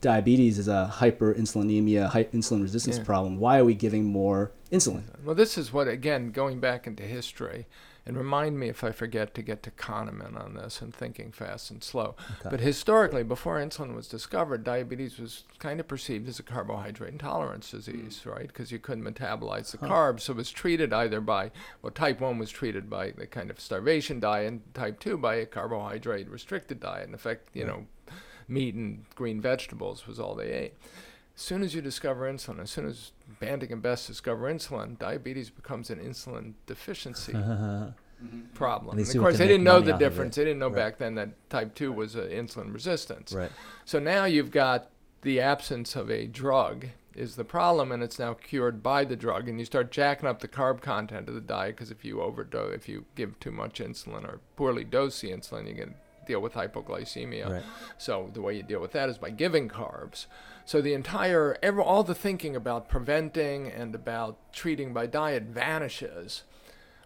diabetes 0.00 0.58
is 0.58 0.68
a 0.68 0.90
hyperinsulinemia, 0.98 2.08
high 2.08 2.24
insulin 2.24 2.62
resistance 2.62 2.98
Yeah. 2.98 3.04
problem, 3.04 3.38
why 3.38 3.58
are 3.58 3.64
we 3.64 3.74
giving 3.74 4.04
more 4.04 4.52
insulin? 4.70 5.02
Well, 5.24 5.34
this 5.34 5.58
is 5.58 5.72
what 5.72 5.88
again 5.88 6.30
going 6.30 6.60
back 6.60 6.86
into 6.86 7.02
history, 7.02 7.66
and 8.06 8.16
remind 8.16 8.58
me 8.58 8.68
if 8.68 8.82
I 8.82 8.92
forget 8.92 9.34
to 9.34 9.42
get 9.42 9.62
to 9.64 9.70
Kahneman 9.70 10.34
on 10.42 10.54
this 10.54 10.80
and 10.80 10.92
thinking 10.94 11.30
fast 11.32 11.70
and 11.70 11.84
slow. 11.84 12.16
Okay. 12.40 12.48
But 12.50 12.60
historically, 12.60 13.22
before 13.22 13.58
insulin 13.58 13.94
was 13.94 14.08
discovered, 14.08 14.64
diabetes 14.64 15.18
was 15.18 15.44
kind 15.58 15.78
of 15.80 15.86
perceived 15.86 16.26
as 16.28 16.38
a 16.38 16.42
carbohydrate 16.42 17.12
intolerance 17.12 17.70
disease, 17.70 18.22
hmm. 18.22 18.30
right? 18.30 18.46
Because 18.46 18.72
you 18.72 18.78
couldn't 18.78 19.04
metabolize 19.04 19.70
the 19.72 19.78
Huh. 19.86 19.88
carbs, 19.92 20.20
so 20.22 20.32
it 20.32 20.36
was 20.36 20.50
treated 20.50 20.92
either 20.92 21.20
by 21.20 21.50
well, 21.82 21.92
type 21.92 22.20
one 22.20 22.38
was 22.38 22.50
treated 22.50 22.88
by 22.88 23.10
the 23.10 23.26
kind 23.26 23.50
of 23.50 23.60
starvation 23.60 24.18
diet, 24.18 24.48
and 24.48 24.74
type 24.74 24.98
two 24.98 25.18
by 25.18 25.34
a 25.36 25.46
carbohydrate 25.46 26.28
restricted 26.28 26.80
diet. 26.80 27.06
In 27.06 27.14
effect, 27.14 27.48
you 27.52 27.64
Right. 27.66 27.76
know, 27.76 27.86
meat 28.50 28.74
and 28.74 29.04
green 29.14 29.40
vegetables 29.40 30.06
was 30.06 30.18
all 30.20 30.34
they 30.34 30.50
ate. 30.52 30.74
As 31.36 31.42
soon 31.42 31.62
as 31.62 31.74
you 31.74 31.80
discover 31.80 32.30
insulin, 32.30 32.60
as 32.60 32.70
soon 32.70 32.86
as 32.86 33.12
Banting 33.38 33.72
and 33.72 33.80
Best 33.80 34.06
discover 34.06 34.52
insulin, 34.52 34.98
diabetes 34.98 35.48
becomes 35.48 35.88
an 35.88 35.98
insulin 35.98 36.52
deficiency 36.66 37.32
problem. 38.54 38.98
And 38.98 39.06
And 39.06 39.16
of 39.16 39.22
course, 39.22 39.38
they 39.38 39.46
didn't 39.46 39.64
know 39.64 39.80
the 39.80 39.92
off 39.92 39.96
of 39.96 40.02
it. 40.02 40.04
difference. 40.10 40.36
They 40.36 40.44
didn't 40.44 40.58
know 40.58 40.66
Right. 40.68 40.76
back 40.76 40.98
then 40.98 41.14
that 41.14 41.30
type 41.48 41.74
2 41.74 41.92
was 41.92 42.16
uh, 42.16 42.28
insulin 42.30 42.74
resistance. 42.74 43.32
right. 43.32 43.50
So 43.84 43.98
now 43.98 44.24
you've 44.26 44.50
got 44.50 44.90
the 45.22 45.40
absence 45.40 45.96
of 45.96 46.10
a 46.10 46.26
drug 46.26 46.86
is 47.14 47.36
the 47.36 47.44
problem, 47.44 47.90
and 47.92 48.02
it's 48.02 48.18
now 48.18 48.34
cured 48.34 48.82
by 48.82 49.04
the 49.04 49.16
drug. 49.16 49.48
And 49.48 49.58
you 49.58 49.64
start 49.64 49.90
jacking 49.90 50.28
up 50.28 50.40
the 50.40 50.48
carb 50.48 50.80
content 50.80 51.28
of 51.28 51.34
the 51.34 51.40
diet 51.40 51.76
because 51.76 51.90
if 51.90 52.04
you 52.04 52.20
overdose, 52.20 52.74
if 52.74 52.88
you 52.88 53.04
give 53.16 53.38
too 53.40 53.50
much 53.50 53.80
insulin 53.80 54.24
or 54.24 54.40
poorly 54.56 54.84
dose 54.84 55.20
the 55.20 55.30
insulin, 55.30 55.68
you 55.68 55.74
can 55.74 55.94
deal 56.30 56.40
with 56.40 56.54
hypoglycemia. 56.54 57.50
Right. 57.50 57.62
So 57.98 58.30
the 58.32 58.40
way 58.40 58.56
you 58.56 58.62
deal 58.62 58.80
with 58.80 58.92
that 58.92 59.08
is 59.08 59.18
by 59.18 59.30
giving 59.30 59.68
carbs. 59.68 60.26
So 60.64 60.80
the 60.80 60.94
entire, 60.94 61.56
every, 61.62 61.82
all 61.82 62.04
the 62.04 62.14
thinking 62.14 62.54
about 62.54 62.88
preventing 62.88 63.66
and 63.68 63.94
about 63.94 64.36
treating 64.52 64.92
by 64.92 65.06
diet 65.06 65.44
vanishes 65.44 66.44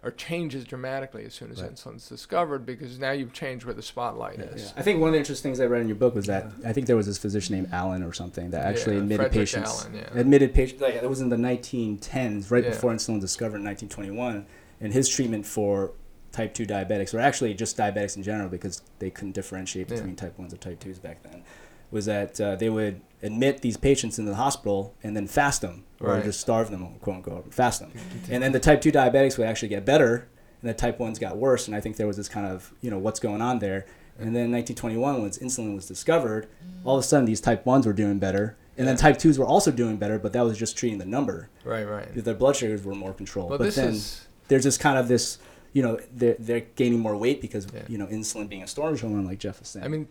or 0.03 0.11
changes 0.11 0.63
dramatically 0.65 1.25
as 1.25 1.33
soon 1.33 1.49
as 1.51 1.59
Right. 1.59 1.71
insulin's 1.71 2.07
discovered 2.07 2.63
because 2.63 2.99
now 2.99 3.09
you've 3.11 3.33
changed 3.33 3.65
where 3.65 3.73
the 3.73 3.81
spotlight 3.81 4.37
Yeah. 4.37 4.45
is. 4.53 4.71
I 4.77 4.83
think 4.83 4.99
one 4.99 5.07
of 5.09 5.13
the 5.13 5.17
interesting 5.17 5.49
things 5.49 5.59
I 5.59 5.65
read 5.65 5.81
in 5.81 5.87
your 5.87 5.95
book 5.97 6.13
was 6.13 6.27
that 6.27 6.45
I 6.63 6.73
think 6.73 6.85
there 6.85 6.95
was 6.95 7.07
this 7.07 7.17
physician 7.17 7.55
named 7.55 7.69
Allen 7.71 8.03
or 8.03 8.13
something 8.13 8.51
that 8.51 8.63
actually 8.67 8.97
Yeah, 8.97 9.01
admitted 9.01 9.23
Frederick 9.31 9.41
patients. 9.41 9.81
Allen, 9.81 9.95
yeah. 9.95 10.19
Admitted 10.19 10.53
patients. 10.53 10.81
Like, 10.83 10.93
it 10.95 11.09
was 11.09 11.21
in 11.21 11.29
the 11.29 11.37
1910s, 11.37 12.51
right 12.51 12.63
Yeah. 12.63 12.69
before 12.69 12.91
insulin 12.91 13.15
was 13.15 13.23
discovered 13.23 13.57
in 13.57 13.63
1921, 13.63 14.45
and 14.79 14.93
his 14.93 15.09
treatment 15.09 15.47
for 15.47 15.93
type 16.35 16.53
2 16.53 16.65
diabetics, 16.65 17.13
or 17.13 17.19
actually 17.19 17.53
just 17.53 17.77
diabetics 17.77 18.17
in 18.17 18.23
general, 18.23 18.49
because 18.49 18.81
they 18.99 19.09
couldn't 19.09 19.31
differentiate 19.33 19.89
Yeah. 19.89 19.95
between 19.95 20.15
type 20.15 20.37
1s 20.37 20.53
or 20.53 20.57
type 20.57 20.79
2s 20.79 20.99
back 20.99 21.23
then, 21.23 21.43
was 21.91 22.05
that 22.05 22.39
uh, 22.41 22.55
they 22.57 22.69
would 22.69 22.99
admit 23.23 23.61
these 23.61 23.77
patients 23.77 24.19
into 24.19 24.29
the 24.31 24.35
hospital 24.37 24.93
and 25.03 25.15
then 25.15 25.27
fast 25.27 25.61
them, 25.61 25.83
or 26.01 26.09
Right. 26.13 26.23
just 26.23 26.39
starve 26.41 26.69
them, 26.71 26.95
quote 27.01 27.15
unquote, 27.17 27.53
fast 27.53 27.79
them. 27.79 27.91
And 28.29 28.43
then 28.43 28.51
the 28.51 28.59
type 28.59 28.81
2 28.81 28.91
diabetics 28.91 29.37
would 29.37 29.47
actually 29.47 29.69
get 29.69 29.85
better, 29.85 30.27
and 30.61 30.69
the 30.69 30.73
type 30.73 30.99
1s 30.99 31.19
got 31.19 31.37
worse. 31.37 31.67
And 31.67 31.75
I 31.75 31.79
think 31.79 31.95
there 31.95 32.07
was 32.07 32.17
this 32.17 32.27
kind 32.27 32.45
of, 32.47 32.73
you 32.81 32.89
know, 32.91 32.97
what's 32.99 33.19
going 33.19 33.41
on 33.41 33.59
there. 33.59 33.85
And 34.19 34.35
then 34.35 34.45
in 34.45 34.51
1921, 34.51 35.21
when 35.21 35.29
insulin 35.31 35.75
was 35.75 35.85
discovered, 35.85 36.47
all 36.83 36.97
of 36.97 37.03
a 37.03 37.07
sudden 37.07 37.25
these 37.25 37.41
type 37.41 37.63
1s 37.65 37.85
were 37.85 37.93
doing 37.93 38.17
better. 38.19 38.55
And 38.77 38.85
then 38.87 38.97
type 38.97 39.17
2s 39.17 39.37
were 39.39 39.45
also 39.45 39.71
doing 39.71 39.95
better, 39.95 40.19
but 40.19 40.33
that 40.33 40.41
was 40.43 40.57
just 40.57 40.77
treating 40.77 40.97
the 40.99 41.05
number. 41.05 41.49
Right, 41.63 41.85
right. 41.87 42.13
Their 42.13 42.33
blood 42.33 42.57
sugars 42.57 42.83
were 42.83 42.93
more 42.95 43.13
controlled. 43.13 43.49
But 43.51 43.61
this 43.61 43.75
then 43.75 43.93
is 43.93 44.27
there's 44.49 44.65
this 44.65 44.77
kind 44.77 44.97
of 44.97 45.07
this, 45.07 45.37
you 45.75 45.81
know 45.83 45.99
they're 46.11 46.37
they're 46.39 46.65
gaining 46.81 46.99
more 46.99 47.15
weight 47.17 47.39
because 47.41 47.67
Yeah. 47.73 47.83
you 47.87 47.97
know 47.99 48.07
insulin 48.07 48.47
being 48.49 48.63
a 48.63 48.67
storage 48.67 49.01
hormone, 49.01 49.25
like 49.25 49.39
Jeff 49.39 49.59
was 49.59 49.67
saying. 49.69 49.85
I 49.85 49.89
mean, 49.89 50.07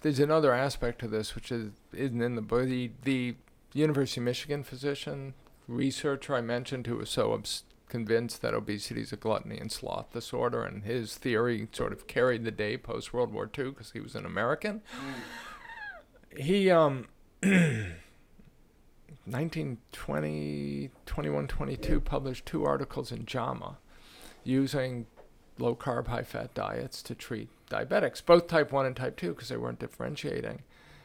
there's 0.00 0.18
another 0.18 0.52
aspect 0.52 0.98
to 1.00 1.08
this 1.08 1.34
which 1.36 1.52
is 1.52 1.70
isn't 1.92 2.22
in 2.22 2.34
the 2.34 2.42
book. 2.42 2.64
The, 2.64 2.90
the 3.04 3.34
University 3.74 4.20
of 4.20 4.24
Michigan 4.24 4.62
physician 4.64 5.34
researcher 5.68 6.34
I 6.34 6.40
mentioned 6.40 6.86
who 6.86 6.96
was 6.96 7.10
so 7.10 7.32
obs- 7.34 7.64
convinced 7.88 8.40
that 8.42 8.54
obesity 8.54 9.02
is 9.02 9.12
a 9.12 9.16
gluttony 9.16 9.58
and 9.58 9.70
sloth 9.70 10.12
disorder, 10.12 10.62
and 10.64 10.82
his 10.84 11.14
theory 11.16 11.68
sort 11.72 11.92
of 11.92 12.06
carried 12.06 12.44
the 12.44 12.50
day 12.50 12.76
post 12.78 13.12
World 13.12 13.32
War 13.34 13.50
II 13.58 13.70
because 13.70 13.90
he 13.92 14.00
was 14.00 14.14
an 14.14 14.24
American. 14.24 14.80
He 16.36 16.70
um. 16.70 17.06
1920, 19.26 20.90
21, 21.04 21.46
22 21.48 22.00
published 22.00 22.46
two 22.46 22.64
articles 22.64 23.10
in 23.10 23.26
JAMA 23.26 23.76
using 24.46 25.06
low 25.58 25.74
carb, 25.74 26.08
high 26.08 26.22
fat 26.22 26.54
diets 26.54 27.02
to 27.02 27.14
treat 27.14 27.48
diabetics, 27.70 28.24
both 28.24 28.46
type 28.46 28.72
1 28.72 28.86
and 28.86 28.96
type 28.96 29.16
2, 29.16 29.30
because 29.30 29.48
they 29.48 29.56
weren't 29.56 29.78
differentiating. 29.78 30.62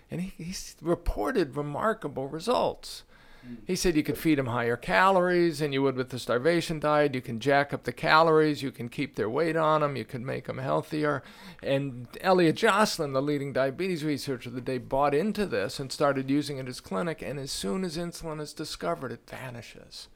And 0.09 0.21
he, 0.21 0.43
he's 0.43 0.75
reported 0.81 1.55
remarkable 1.55 2.27
results. 2.27 3.03
Hmm. 3.45 3.55
He 3.65 3.75
said 3.75 3.95
you 3.95 4.03
could 4.03 4.17
feed 4.17 4.37
them 4.37 4.47
higher 4.47 4.75
calories 4.75 5.59
than 5.59 5.71
you 5.71 5.81
would 5.81 5.95
with 5.95 6.09
the 6.09 6.19
starvation 6.19 6.79
diet. 6.79 7.15
You 7.15 7.21
can 7.21 7.39
jack 7.39 7.73
up 7.73 7.83
the 7.83 7.93
calories. 7.93 8.61
You 8.61 8.71
can 8.71 8.89
keep 8.89 9.15
their 9.15 9.29
weight 9.29 9.55
on 9.55 9.81
them. 9.81 9.95
You 9.95 10.05
can 10.05 10.25
make 10.25 10.45
them 10.45 10.57
healthier. 10.57 11.23
And 11.63 12.07
Elliott 12.19 12.57
Joslin, 12.57 13.13
the 13.13 13.21
leading 13.21 13.53
diabetes 13.53 14.03
researcher 14.03 14.49
of 14.49 14.55
the 14.55 14.61
day, 14.61 14.77
bought 14.77 15.15
into 15.15 15.45
this 15.45 15.79
and 15.79 15.91
started 15.91 16.29
using 16.29 16.57
it 16.57 16.61
in 16.61 16.65
his 16.67 16.81
clinic. 16.81 17.21
And 17.21 17.39
as 17.39 17.51
soon 17.51 17.83
as 17.83 17.97
insulin 17.97 18.41
is 18.41 18.53
discovered, 18.53 19.11
it 19.11 19.27
vanishes. 19.27 20.09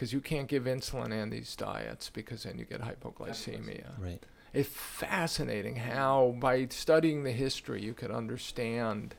Because 0.00 0.14
you 0.14 0.22
can't 0.22 0.48
give 0.48 0.64
insulin 0.64 1.12
and 1.12 1.30
these 1.30 1.54
diets 1.54 2.08
because 2.08 2.44
then 2.44 2.56
you 2.56 2.64
get 2.64 2.80
hypoglycemia. 2.80 3.98
Right. 3.98 4.24
It's 4.54 4.70
fascinating 4.70 5.76
how, 5.76 6.36
by 6.40 6.68
studying 6.70 7.22
the 7.22 7.32
history, 7.32 7.82
you 7.82 7.92
could 7.92 8.10
understand, 8.10 9.14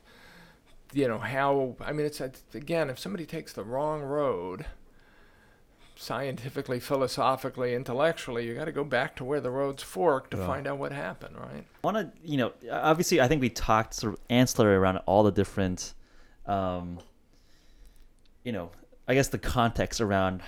you 0.92 1.06
know, 1.06 1.18
how. 1.18 1.76
I 1.80 1.92
mean, 1.92 2.04
it's 2.04 2.20
it's- 2.20 2.42
again, 2.52 2.90
if 2.90 2.98
somebody 2.98 3.26
takes 3.26 3.52
the 3.52 3.62
wrong 3.62 4.02
road, 4.02 4.66
scientifically, 5.94 6.80
philosophically, 6.80 7.76
intellectually, 7.76 8.44
you 8.48 8.56
got 8.56 8.64
to 8.64 8.72
go 8.72 8.82
back 8.82 9.14
to 9.16 9.24
where 9.24 9.40
the 9.40 9.52
roads 9.52 9.84
fork 9.84 10.30
to 10.30 10.36
Yeah. 10.36 10.46
find 10.48 10.66
out 10.66 10.78
what 10.78 10.90
happened, 10.90 11.36
right? 11.38 11.64
I 11.84 11.86
want 11.86 11.96
to, 11.98 12.10
you 12.28 12.38
know, 12.38 12.52
obviously, 12.72 13.20
I 13.20 13.28
think 13.28 13.40
we 13.40 13.50
talked 13.50 13.94
sort 13.94 14.14
of 14.14 14.20
ancillary 14.28 14.74
around 14.74 14.96
all 15.06 15.22
the 15.22 15.30
different, 15.30 15.94
um, 16.44 16.98
you 18.42 18.50
know, 18.50 18.72
I 19.08 19.14
guess 19.14 19.28
the 19.28 19.38
context 19.38 20.00
around 20.00 20.42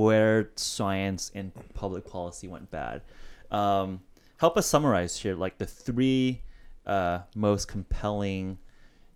where 0.00 0.50
science 0.56 1.30
and 1.34 1.52
public 1.74 2.06
policy 2.06 2.48
went 2.48 2.70
bad. 2.70 3.02
Um, 3.50 4.00
help 4.38 4.56
us 4.56 4.66
summarize 4.66 5.18
here, 5.18 5.34
like 5.34 5.58
the 5.58 5.66
three 5.66 6.42
uh, 6.86 7.20
most 7.34 7.68
compelling, 7.68 8.58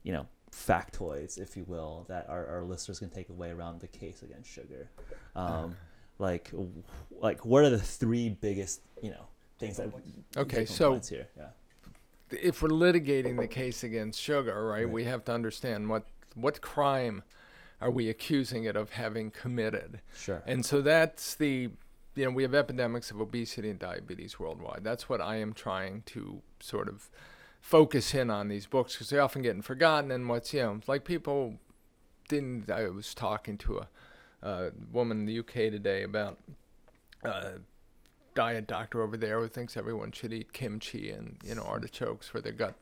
you 0.02 0.12
know, 0.12 0.26
factoids, 0.52 1.38
if 1.38 1.56
you 1.56 1.64
will, 1.66 2.04
that 2.08 2.26
our, 2.28 2.46
our 2.46 2.62
listeners 2.64 2.98
can 2.98 3.10
take 3.10 3.28
away 3.28 3.50
around 3.50 3.80
the 3.80 3.88
case 3.88 4.22
against 4.22 4.50
sugar. 4.50 4.88
Um, 5.34 5.76
like, 6.18 6.50
like 7.20 7.44
what 7.44 7.64
are 7.64 7.70
the 7.70 7.78
three 7.78 8.28
biggest, 8.28 8.80
you 9.02 9.10
know, 9.10 9.26
things 9.58 9.78
that 9.78 9.90
Okay, 10.36 10.64
so 10.64 11.00
here? 11.08 11.26
Yeah. 11.36 11.48
if 12.30 12.62
we're 12.62 12.68
litigating 12.68 13.36
the 13.38 13.48
case 13.48 13.82
against 13.82 14.20
sugar, 14.20 14.66
right, 14.66 14.84
Right. 14.84 14.88
we 14.88 15.04
have 15.04 15.24
to 15.24 15.32
understand 15.32 15.88
what 15.88 16.04
what 16.36 16.60
crime 16.60 17.22
are 17.80 17.90
we 17.90 18.08
accusing 18.08 18.64
it 18.64 18.76
of 18.76 18.90
having 18.90 19.30
committed. 19.30 20.00
Sure. 20.16 20.42
And 20.46 20.64
so 20.64 20.80
that's 20.80 21.34
the, 21.34 21.70
you 22.14 22.24
know, 22.24 22.30
we 22.30 22.42
have 22.42 22.54
epidemics 22.54 23.10
of 23.10 23.20
obesity 23.20 23.70
and 23.70 23.78
diabetes 23.78 24.38
worldwide. 24.38 24.84
That's 24.84 25.08
what 25.08 25.20
I 25.20 25.36
am 25.36 25.52
trying 25.52 26.02
to 26.06 26.42
sort 26.60 26.88
of 26.88 27.10
focus 27.60 28.14
in 28.14 28.30
on 28.30 28.48
these 28.48 28.66
books 28.66 28.94
because 28.94 29.10
they 29.10 29.18
often 29.18 29.42
get 29.42 29.62
forgotten. 29.64 30.10
And 30.10 30.28
what's, 30.28 30.52
you 30.52 30.62
know, 30.62 30.80
like 30.86 31.04
people 31.04 31.54
didn't, 32.28 32.70
I 32.70 32.88
was 32.88 33.14
talking 33.14 33.58
to 33.58 33.78
a, 33.78 33.88
a 34.46 34.70
woman 34.92 35.20
in 35.20 35.26
the 35.26 35.38
UK 35.40 35.70
today 35.70 36.02
about 36.02 36.38
a 37.22 37.54
diet 38.34 38.66
doctor 38.66 39.02
over 39.02 39.16
there 39.16 39.40
who 39.40 39.48
thinks 39.48 39.76
everyone 39.76 40.12
should 40.12 40.32
eat 40.32 40.52
kimchi 40.52 41.10
and, 41.10 41.36
you 41.44 41.54
know, 41.54 41.62
artichokes 41.62 42.28
for 42.28 42.40
their 42.40 42.52
gut 42.52 42.74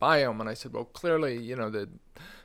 biome. 0.00 0.40
And 0.40 0.48
I 0.48 0.54
said, 0.54 0.72
well, 0.72 0.84
clearly, 0.84 1.40
you 1.40 1.56
know, 1.56 1.70
the 1.70 1.88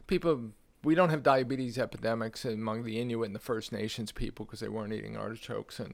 people 0.07 0.51
we 0.83 0.95
don't 0.95 1.09
have 1.09 1.23
diabetes 1.23 1.77
epidemics 1.77 2.45
among 2.45 2.83
the 2.83 2.99
Inuit 2.99 3.27
and 3.27 3.35
the 3.35 3.39
First 3.39 3.71
Nations 3.71 4.11
people 4.11 4.45
because 4.45 4.59
they 4.59 4.67
weren't 4.67 4.93
eating 4.93 5.15
artichokes 5.15 5.79
and 5.79 5.93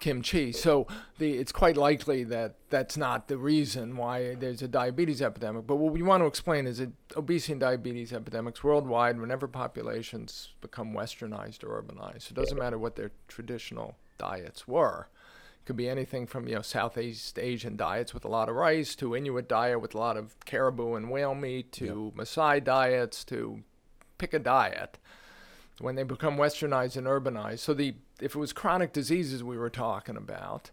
kimchi. 0.00 0.52
So 0.52 0.86
the, 1.18 1.34
it's 1.34 1.52
quite 1.52 1.76
likely 1.76 2.24
that 2.24 2.56
that's 2.70 2.96
not 2.96 3.28
the 3.28 3.36
reason 3.36 3.96
why 3.96 4.34
there's 4.34 4.62
a 4.62 4.68
diabetes 4.68 5.22
epidemic. 5.22 5.66
But 5.66 5.76
what 5.76 5.92
we 5.92 6.02
want 6.02 6.22
to 6.22 6.26
explain 6.26 6.66
is 6.66 6.78
that 6.78 6.92
obesity 7.16 7.52
and 7.52 7.60
diabetes 7.60 8.12
epidemics 8.12 8.64
worldwide, 8.64 9.20
whenever 9.20 9.46
populations 9.46 10.50
become 10.60 10.92
westernized 10.92 11.64
or 11.64 11.82
urbanized, 11.82 12.30
it 12.30 12.34
doesn't 12.34 12.58
matter 12.58 12.78
what 12.78 12.96
their 12.96 13.12
traditional 13.28 13.96
diets 14.18 14.66
were. 14.66 15.08
It 15.62 15.66
could 15.66 15.76
be 15.76 15.88
anything 15.88 16.26
from 16.26 16.46
you 16.48 16.56
know 16.56 16.62
Southeast 16.62 17.38
Asian 17.38 17.76
diets 17.76 18.12
with 18.12 18.24
a 18.24 18.28
lot 18.28 18.48
of 18.48 18.54
rice 18.54 18.94
to 18.96 19.16
Inuit 19.16 19.48
diet 19.48 19.80
with 19.80 19.94
a 19.94 19.98
lot 19.98 20.16
of 20.16 20.38
caribou 20.44 20.94
and 20.94 21.10
whale 21.10 21.34
meat 21.34 21.72
to 21.72 22.12
Maasai 22.16 22.62
diets 22.62 23.24
to 23.24 23.62
pick 24.18 24.34
a 24.34 24.38
diet 24.38 24.98
when 25.80 25.94
they 25.94 26.02
become 26.02 26.36
westernized 26.36 26.96
and 26.96 27.06
urbanized. 27.06 27.60
So 27.60 27.74
the 27.74 27.94
if 28.20 28.34
it 28.34 28.38
was 28.38 28.52
chronic 28.52 28.92
diseases 28.92 29.42
we 29.42 29.58
were 29.58 29.70
talking 29.70 30.16
about, 30.16 30.70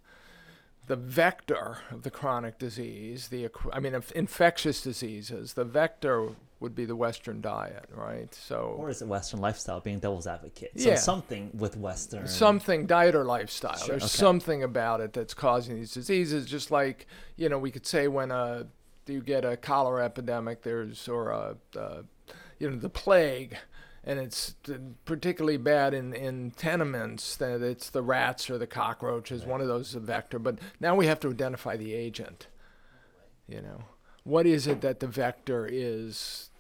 the 0.88 0.96
vector 0.96 1.80
of 1.90 2.04
the 2.04 2.12
chronic 2.12 2.58
disease, 2.58 3.30
the 3.30 3.50
I 3.72 3.80
mean 3.80 4.00
infectious 4.16 4.82
diseases, 4.82 5.54
the 5.54 5.66
vector 5.66 6.30
would 6.60 6.76
be 6.76 6.86
the 6.86 6.96
Western 6.96 7.42
diet, 7.42 7.90
right? 7.92 8.34
So 8.36 8.76
Or 8.78 8.90
is 8.90 9.02
it 9.02 9.08
Western 9.08 9.42
lifestyle 9.42 9.80
being 9.80 9.98
devil's 10.00 10.28
advocate? 10.28 10.72
Yeah. 10.76 10.96
Something 10.96 11.50
with 11.56 11.76
Western. 11.76 12.28
something 12.28 12.86
diet 12.86 13.16
or 13.16 13.24
lifestyle. 13.24 13.78
Sure, 13.78 13.88
There's 13.88 14.04
okay. 14.04 14.10
something 14.10 14.62
about 14.62 15.02
it 15.02 15.14
that's 15.14 15.34
causing 15.34 15.76
these 15.76 15.92
diseases. 15.92 16.46
Just 16.46 16.70
like 16.70 17.08
you 17.36 17.50
know, 17.50 17.58
we 17.58 17.72
could 17.72 17.88
say 17.88 18.08
when 18.08 18.32
a 18.32 18.68
you 19.08 19.22
get 19.22 19.44
a 19.44 19.58
cholera 19.58 20.06
epidemic, 20.06 20.62
there's 20.62 21.08
or 21.08 21.32
a, 21.32 21.58
uh 21.78 22.04
you 22.62 22.70
know 22.70 22.78
the 22.78 22.90
plague, 22.90 23.58
and 24.04 24.20
it's 24.20 24.56
particularly 25.06 25.58
bad 25.58 25.94
in 25.94 26.14
in 26.14 26.52
tenements. 26.52 27.36
That 27.36 27.62
it's 27.62 27.90
the 27.90 28.04
rats 28.04 28.50
or 28.50 28.58
the 28.58 28.68
cockroaches. 28.68 29.46
One 29.46 29.62
of 29.62 29.68
those 29.68 29.90
is 29.90 29.96
a 29.96 30.00
vector. 30.00 30.38
But 30.38 30.60
now 30.80 30.96
we 30.96 31.08
have 31.08 31.20
to 31.22 31.30
identify 31.30 31.76
the 31.76 31.94
agent. 31.94 32.48
You 33.48 33.62
know, 33.62 33.84
what 34.24 34.46
is 34.46 34.68
it 34.68 34.82
that 34.82 35.00
the 35.00 35.08
vector 35.08 35.68
is 35.70 36.52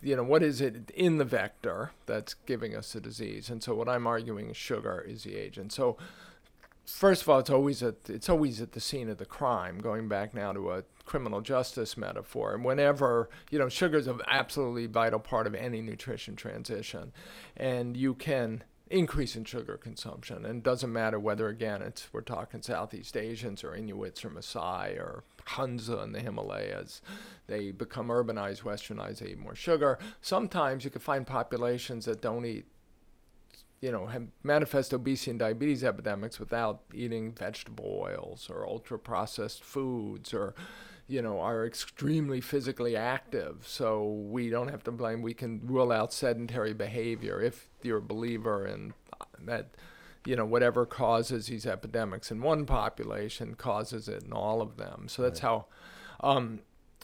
you 0.00 0.14
know, 0.14 0.22
what 0.22 0.42
is 0.42 0.60
it 0.60 0.90
in 0.94 1.16
the 1.16 1.24
vector 1.24 1.92
that's 2.06 2.34
giving 2.34 2.76
us 2.76 2.92
the 2.92 3.00
disease? 3.00 3.48
And 3.48 3.62
so 3.62 3.74
what 3.74 3.88
I'm 3.88 4.06
arguing 4.06 4.50
is 4.50 4.56
sugar 4.56 5.00
is 5.00 5.24
the 5.24 5.36
agent. 5.36 5.72
So 5.72 5.96
first 6.84 7.22
of 7.22 7.28
all, 7.28 7.38
it's 7.38 7.50
always 7.50 7.82
at 7.82 7.96
it's 8.08 8.28
always 8.28 8.60
at 8.60 8.72
the 8.72 8.80
scene 8.80 9.08
of 9.08 9.18
the 9.18 9.24
crime. 9.24 9.78
Going 9.78 10.08
back 10.08 10.34
now 10.34 10.52
to 10.52 10.72
a 10.72 10.84
criminal 11.04 11.40
justice 11.40 11.96
metaphor, 11.96 12.54
and 12.54 12.64
whenever 12.64 13.28
you 13.50 13.58
know, 13.58 13.68
sugar 13.68 13.98
is 13.98 14.06
an 14.06 14.20
absolutely 14.26 14.86
vital 14.86 15.18
part 15.18 15.46
of 15.46 15.54
any 15.54 15.80
nutrition 15.80 16.36
transition, 16.36 17.12
and 17.56 17.96
you 17.96 18.14
can 18.14 18.64
increase 18.90 19.34
in 19.34 19.44
sugar 19.44 19.76
consumption, 19.76 20.44
and 20.44 20.58
it 20.58 20.62
doesn't 20.62 20.92
matter 20.92 21.18
whether 21.18 21.48
again 21.48 21.82
it's 21.82 22.08
we're 22.12 22.20
talking 22.20 22.62
Southeast 22.62 23.16
Asians 23.16 23.64
or 23.64 23.74
Inuits 23.74 24.24
or 24.24 24.30
Maasai 24.30 24.98
or 24.98 25.24
Hunza 25.46 26.02
in 26.02 26.12
the 26.12 26.20
Himalayas. 26.20 27.02
They 27.46 27.70
become 27.70 28.08
urbanized, 28.08 28.62
westernized, 28.62 29.18
they 29.18 29.30
eat 29.30 29.38
more 29.38 29.54
sugar. 29.54 29.98
Sometimes 30.20 30.84
you 30.84 30.90
can 30.90 31.00
find 31.00 31.26
populations 31.26 32.04
that 32.06 32.22
don't 32.22 32.44
eat 32.44 32.66
you 33.84 33.92
know, 33.92 34.06
have 34.06 34.26
manifest 34.42 34.94
obesity 34.94 35.32
and 35.32 35.38
diabetes 35.38 35.84
epidemics 35.84 36.40
without 36.40 36.80
eating 36.94 37.32
vegetable 37.32 38.00
oils 38.02 38.48
or 38.48 38.66
ultra 38.66 38.98
processed 38.98 39.62
foods 39.62 40.32
or, 40.32 40.54
you 41.06 41.20
know, 41.20 41.38
are 41.38 41.66
extremely 41.66 42.40
physically 42.40 42.96
active. 42.96 43.56
So 43.66 44.06
we 44.06 44.48
don't 44.48 44.68
have 44.68 44.84
to 44.84 44.90
blame. 44.90 45.20
We 45.20 45.34
can 45.34 45.60
rule 45.66 45.92
out 45.92 46.14
sedentary 46.14 46.72
behavior 46.72 47.42
if 47.42 47.68
you're 47.82 47.98
a 47.98 48.00
believer 48.02 48.66
in 48.66 48.94
that, 49.42 49.74
you 50.24 50.34
know, 50.34 50.46
whatever 50.46 50.86
causes 50.86 51.48
these 51.48 51.66
epidemics 51.66 52.30
in 52.30 52.40
one 52.40 52.64
population 52.64 53.54
causes 53.54 54.08
it 54.08 54.22
in 54.22 54.32
all 54.32 54.62
of 54.62 54.78
them. 54.78 55.08
So 55.08 55.20
that's 55.20 55.40
how. 55.40 55.66
Um, 56.20 56.60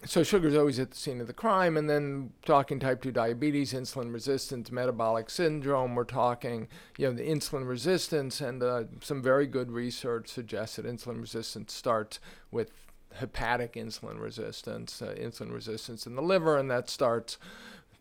so 0.07 0.23
sugar 0.23 0.49
is 0.49 0.57
always 0.57 0.79
at 0.79 0.91
the 0.91 0.97
scene 0.97 1.21
of 1.21 1.27
the 1.27 1.33
crime 1.33 1.77
and 1.77 1.89
then 1.89 2.33
talking 2.45 2.81
type 2.81 3.03
2 3.03 3.13
diabetes 3.13 3.73
insulin 3.73 4.13
resistance 4.13 4.71
metabolic 4.71 5.29
syndrome 5.29 5.95
we're 5.95 6.05
talking 6.05 6.69
you 6.97 7.07
know 7.07 7.13
the 7.13 7.29
insulin 7.29 7.69
resistance 7.69 8.41
and 8.41 8.63
uh, 8.63 8.85
some 9.01 9.23
very 9.23 9.47
good 9.47 9.71
research 9.71 10.29
suggests 10.29 10.77
that 10.77 10.87
insulin 10.87 11.21
resistance 11.21 11.73
starts 11.73 12.19
with 12.51 12.73
hepatic 13.15 13.75
insulin 13.75 14.21
resistance 14.21 15.03
uh, 15.03 15.15
insulin 15.19 15.53
resistance 15.53 16.07
in 16.07 16.15
the 16.15 16.23
liver 16.23 16.57
and 16.57 16.71
that 16.71 16.89
starts 16.89 17.37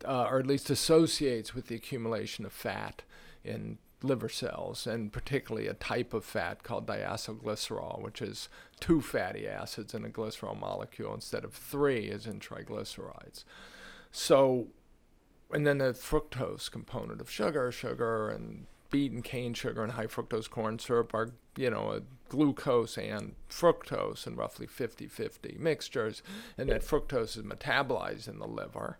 uh, 0.06 0.26
or 0.30 0.38
at 0.38 0.46
least 0.46 0.70
associates 0.70 1.54
with 1.54 1.66
the 1.66 1.74
accumulation 1.74 2.46
of 2.46 2.52
fat 2.52 3.02
in 3.44 3.76
liver 4.02 4.28
cells, 4.28 4.86
and 4.86 5.12
particularly 5.12 5.66
a 5.66 5.74
type 5.74 6.14
of 6.14 6.24
fat 6.24 6.62
called 6.62 6.86
diacylglycerol, 6.86 8.00
which 8.00 8.22
is 8.22 8.48
two 8.78 9.00
fatty 9.00 9.46
acids 9.46 9.94
in 9.94 10.04
a 10.04 10.08
glycerol 10.08 10.58
molecule 10.58 11.14
instead 11.14 11.44
of 11.44 11.52
three, 11.52 12.10
as 12.10 12.26
in 12.26 12.40
triglycerides. 12.40 13.44
So, 14.10 14.68
and 15.52 15.66
then 15.66 15.78
the 15.78 15.92
fructose 15.92 16.70
component 16.70 17.20
of 17.20 17.30
sugar, 17.30 17.70
sugar 17.70 18.28
and 18.28 18.66
beet 18.90 19.12
and 19.12 19.22
cane 19.22 19.54
sugar 19.54 19.82
and 19.82 19.92
high 19.92 20.06
fructose 20.06 20.50
corn 20.50 20.78
syrup 20.78 21.14
are, 21.14 21.30
you 21.56 21.70
know, 21.70 22.00
glucose 22.28 22.98
and 22.98 23.34
fructose 23.48 24.26
in 24.26 24.36
roughly 24.36 24.66
50 24.66 25.06
50 25.06 25.56
mixtures, 25.58 26.22
and 26.58 26.68
that 26.68 26.82
fructose 26.82 27.36
is 27.36 27.44
metabolized 27.44 28.28
in 28.28 28.38
the 28.38 28.46
liver. 28.46 28.98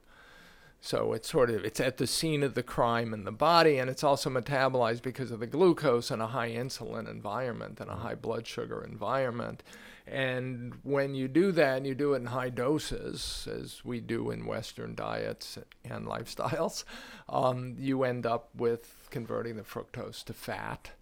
So 0.83 1.13
it's 1.13 1.29
sort 1.29 1.51
of 1.51 1.65
it's 1.65 1.81
at 1.81 1.99
the 1.99 2.07
scene 2.07 2.43
of 2.43 2.55
the 2.55 2.63
crime 2.63 3.13
in 3.13 3.25
the 3.25 3.33
body, 3.33 3.79
and 3.79 3.91
it's 3.91 4.03
also 4.03 4.31
metabolized 4.31 5.03
because 5.03 5.31
of 5.31 5.41
the 5.41 5.47
glucose 5.47 6.11
in 6.11 6.21
a 6.21 6.27
high 6.27 6.51
insulin 6.51 7.09
environment 7.09 7.81
and 7.81 7.91
a 7.91 7.97
high 7.97 8.15
blood 8.15 8.47
sugar 8.47 8.83
environment. 8.83 9.63
And 10.07 10.75
when 10.83 11.15
you 11.15 11.29
do 11.29 11.53
that, 11.53 11.77
and 11.77 11.87
you 11.87 11.95
do 11.95 12.15
it 12.15 12.17
in 12.17 12.27
high 12.27 12.49
doses, 12.49 13.47
as 13.53 13.85
we 13.85 14.01
do 14.01 14.31
in 14.31 14.47
Western 14.47 14.95
diets 14.95 15.59
and 15.85 16.07
lifestyles, 16.07 16.85
um, 17.29 17.77
you 17.79 18.03
end 18.03 18.25
up 18.25 18.49
with 18.57 19.07
converting 19.11 19.57
the 19.57 19.63
fructose 19.63 20.25
to 20.25 20.33
fat. 20.33 20.93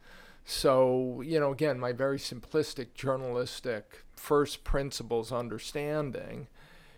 So, 0.45 1.23
you 1.25 1.39
know, 1.39 1.53
again, 1.53 1.79
my 1.79 1.93
very 1.93 2.19
simplistic 2.19 2.95
journalistic 2.95 4.03
first 4.17 4.65
principles 4.65 5.31
understanding 5.31 6.49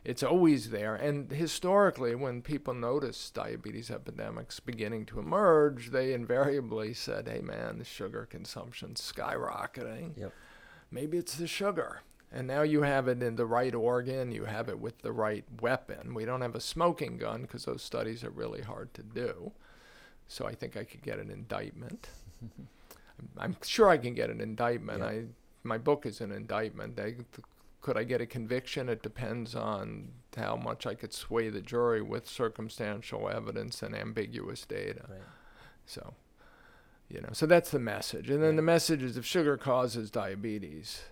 it's 0.04 0.22
always 0.22 0.70
there. 0.70 0.94
And 0.94 1.30
historically, 1.30 2.14
when 2.14 2.42
people 2.42 2.74
noticed 2.74 3.34
diabetes 3.34 3.90
epidemics 3.90 4.58
beginning 4.58 5.06
to 5.06 5.18
emerge, 5.18 5.90
they 5.90 6.12
invariably 6.14 6.94
said, 6.94 7.28
hey, 7.28 7.40
man, 7.40 7.78
the 7.78 7.84
sugar 7.84 8.26
consumption's 8.28 9.00
skyrocketing. 9.00 10.16
Yep. 10.16 10.32
Maybe 10.90 11.18
it's 11.18 11.36
the 11.36 11.46
sugar. 11.46 12.00
And 12.32 12.46
now 12.46 12.62
you 12.62 12.82
have 12.82 13.08
it 13.08 13.22
in 13.22 13.36
the 13.36 13.46
right 13.46 13.74
organ, 13.74 14.30
you 14.30 14.44
have 14.44 14.68
it 14.68 14.78
with 14.78 14.98
the 15.02 15.12
right 15.12 15.44
weapon. 15.60 16.14
We 16.14 16.24
don't 16.24 16.42
have 16.42 16.54
a 16.54 16.60
smoking 16.60 17.18
gun 17.18 17.42
because 17.42 17.64
those 17.64 17.82
studies 17.82 18.22
are 18.24 18.30
really 18.30 18.62
hard 18.62 18.94
to 18.94 19.02
do. 19.02 19.52
So 20.28 20.46
I 20.46 20.54
think 20.54 20.76
I 20.76 20.84
could 20.84 21.02
get 21.02 21.18
an 21.18 21.28
indictment. 21.28 22.08
I'm 23.36 23.56
sure 23.62 23.90
I 23.90 23.98
can 23.98 24.14
get 24.14 24.30
an 24.30 24.40
indictment. 24.40 25.02
I 25.02 25.24
my 25.62 25.76
book 25.76 26.06
is 26.06 26.20
an 26.20 26.32
indictment. 26.32 26.98
I, 26.98 27.16
could 27.80 27.96
I 27.96 28.04
get 28.04 28.20
a 28.20 28.26
conviction? 28.26 28.88
It 28.88 29.02
depends 29.02 29.54
on 29.54 30.08
how 30.36 30.56
much 30.56 30.86
I 30.86 30.94
could 30.94 31.12
sway 31.12 31.48
the 31.48 31.60
jury 31.60 32.02
with 32.02 32.28
circumstantial 32.28 33.28
evidence 33.28 33.82
and 33.82 33.94
ambiguous 33.94 34.64
data. 34.66 35.06
Right. 35.08 35.18
So, 35.86 36.14
you 37.08 37.20
know, 37.20 37.30
so 37.32 37.46
that's 37.46 37.70
the 37.70 37.78
message. 37.78 38.30
And 38.30 38.42
then 38.42 38.50
Right. 38.50 38.56
the 38.56 38.62
message 38.62 39.02
is 39.02 39.16
if 39.16 39.24
sugar 39.24 39.56
causes 39.56 40.10
diabetes, 40.10 41.02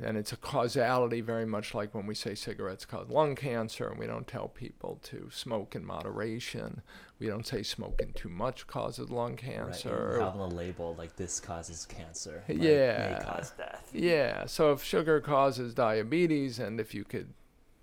and 0.00 0.16
it's 0.16 0.32
a 0.32 0.36
causality 0.36 1.20
very 1.20 1.44
much 1.46 1.74
like 1.74 1.94
when 1.94 2.06
we 2.06 2.14
say 2.14 2.34
cigarettes 2.34 2.84
cause 2.84 3.08
lung 3.08 3.34
cancer, 3.34 3.88
and 3.88 3.98
we 3.98 4.06
don't 4.06 4.26
tell 4.26 4.48
people 4.48 4.98
to 5.04 5.28
smoke 5.32 5.74
in 5.74 5.84
moderation. 5.84 6.82
We 7.18 7.26
don't 7.28 7.46
say 7.46 7.62
smoking 7.62 8.12
too 8.14 8.28
much 8.28 8.66
causes 8.66 9.10
lung 9.10 9.32
Right. 9.32 9.38
cancer. 9.38 10.14
And 10.16 10.22
having 10.24 10.40
a 10.40 10.46
label 10.48 10.94
like 10.96 11.16
this 11.16 11.38
causes 11.40 11.86
cancer. 11.86 12.42
like, 12.48 12.58
Yeah. 12.60 13.18
May 13.18 13.24
cause 13.24 13.50
death. 13.52 13.90
Yeah. 13.92 14.46
So 14.46 14.72
if 14.72 14.82
sugar 14.82 15.20
causes 15.20 15.74
diabetes, 15.74 16.58
and 16.58 16.80
if 16.80 16.94
you 16.94 17.04
could 17.04 17.32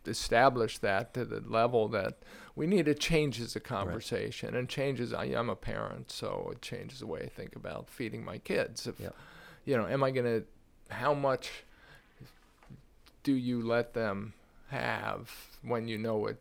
establish 0.05 0.77
that 0.79 1.13
to 1.13 1.25
the 1.25 1.41
level 1.41 1.87
that 1.89 2.17
we 2.55 2.65
need, 2.67 2.87
it 2.87 2.99
changes 2.99 3.53
the 3.53 3.59
conversation 3.59 4.55
and 4.55 4.67
changes. 4.67 5.13
I, 5.13 5.25
I'm 5.25 5.49
a 5.49 5.55
parent, 5.55 6.11
so 6.11 6.49
it 6.53 6.61
changes 6.61 6.99
the 6.99 7.07
way 7.07 7.21
I 7.23 7.27
think 7.29 7.55
about 7.55 7.89
feeding 7.89 8.23
my 8.25 8.37
kids. 8.39 8.87
If 8.87 8.99
Yep. 8.99 9.15
you 9.65 9.77
know, 9.77 9.85
am 9.87 10.03
I 10.03 10.11
gonna? 10.11 10.41
How 10.89 11.13
much 11.13 11.63
do 13.23 13.33
you 13.33 13.61
let 13.61 13.93
them 13.93 14.33
have 14.69 15.29
when 15.63 15.87
you 15.87 15.97
know 15.97 16.27
it? 16.27 16.37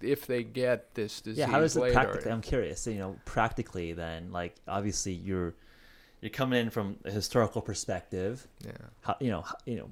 If 0.00 0.26
they 0.26 0.42
get 0.42 0.94
this 0.94 1.20
disease 1.20 1.38
Yeah, 1.38 1.46
how 1.46 1.60
does 1.60 1.76
it 1.76 1.92
practically? 1.92 2.32
I'm 2.32 2.40
curious. 2.42 2.86
You 2.88 2.98
know, 2.98 3.16
practically, 3.24 3.92
then, 3.92 4.32
like, 4.32 4.56
obviously, 4.66 5.12
you're 5.12 5.54
you're 6.20 6.30
coming 6.30 6.60
in 6.60 6.70
from 6.70 6.96
a 7.04 7.10
historical 7.10 7.60
perspective. 7.60 8.46
yeah. 8.64 8.70
How, 9.00 9.16
you 9.20 9.30
know, 9.30 9.42
how- 9.42 9.56
you 9.64 9.76
know, 9.76 9.90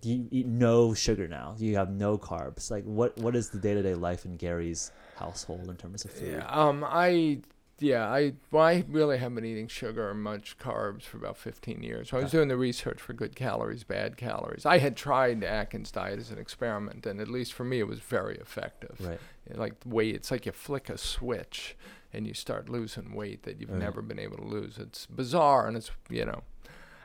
do 0.00 0.08
you 0.10 0.26
eat 0.30 0.46
no 0.46 0.94
sugar 0.94 1.28
now? 1.28 1.54
Do 1.58 1.64
you 1.66 1.76
have 1.76 1.90
no 1.90 2.16
carbs? 2.18 2.70
Like, 2.70 2.84
what 2.84 3.16
what 3.18 3.34
is 3.36 3.50
the 3.50 3.58
day 3.58 3.72
to 3.74 3.82
day 3.82 3.94
life 3.94 4.24
in 4.26 4.36
Gary's 4.36 4.90
household 5.16 5.68
in 5.70 5.76
terms 5.76 6.04
of 6.04 6.10
food? 6.10 6.32
Yeah, 6.38 6.46
um, 6.48 6.84
I 6.86 7.40
yeah, 7.78 8.08
I 8.08 8.32
well, 8.50 8.64
I 8.64 8.84
really 8.88 9.18
haven't 9.18 9.34
been 9.36 9.44
eating 9.44 9.68
sugar 9.68 10.08
or 10.08 10.14
much 10.14 10.58
carbs 10.58 11.02
for 11.02 11.16
about 11.18 11.36
15 11.36 11.82
years. 11.82 12.10
So 12.10 12.18
I 12.18 12.22
was 12.22 12.30
doing 12.32 12.48
the 12.48 12.56
research 12.56 13.00
for 13.00 13.12
good 13.12 13.36
calories, 13.36 13.84
bad 13.84 14.16
calories. 14.16 14.64
I 14.64 14.78
had 14.78 14.96
tried 14.96 15.44
Atkins 15.44 15.90
diet 15.90 16.18
as 16.18 16.30
an 16.30 16.38
experiment, 16.38 17.04
and 17.06 17.20
at 17.20 17.28
least 17.28 17.52
for 17.52 17.64
me, 17.64 17.78
it 17.80 17.86
was 17.88 17.98
very 18.00 18.36
effective. 18.36 18.96
Right. 19.00 19.20
Like 19.54 19.74
weight, 19.84 20.14
it's 20.14 20.30
like 20.30 20.46
you 20.46 20.52
flick 20.52 20.88
a 20.88 20.98
switch 20.98 21.76
and 22.12 22.26
you 22.26 22.32
start 22.34 22.68
losing 22.68 23.14
weight 23.14 23.42
that 23.42 23.60
you've 23.60 23.70
Right. 23.70 23.78
never 23.80 24.00
been 24.00 24.18
able 24.18 24.38
to 24.38 24.44
lose. 24.44 24.78
It's 24.78 25.06
bizarre, 25.06 25.66
and 25.66 25.76
it's 25.76 25.90
you 26.08 26.24
know. 26.24 26.42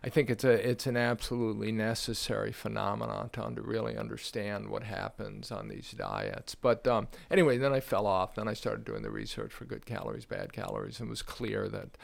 I 0.03 0.09
think 0.09 0.31
it's 0.31 0.43
a 0.43 0.69
it's 0.69 0.87
an 0.87 0.97
absolutely 0.97 1.71
necessary 1.71 2.51
phenomenon 2.51 3.29
to 3.33 3.45
under, 3.45 3.61
really 3.61 3.95
understand 3.95 4.69
what 4.69 4.83
happens 4.83 5.51
on 5.51 5.67
these 5.67 5.91
diets. 5.91 6.55
But 6.55 6.87
um, 6.87 7.07
anyway, 7.29 7.59
then 7.59 7.71
I 7.71 7.81
fell 7.81 8.07
off. 8.07 8.33
Then 8.33 8.47
I 8.47 8.53
started 8.53 8.83
doing 8.83 9.03
the 9.03 9.11
research 9.11 9.53
for 9.53 9.65
good 9.65 9.85
calories, 9.85 10.25
bad 10.25 10.53
calories, 10.53 10.99
and 10.99 11.07
it 11.07 11.11
was 11.11 11.21
clear 11.21 11.69
that 11.69 11.97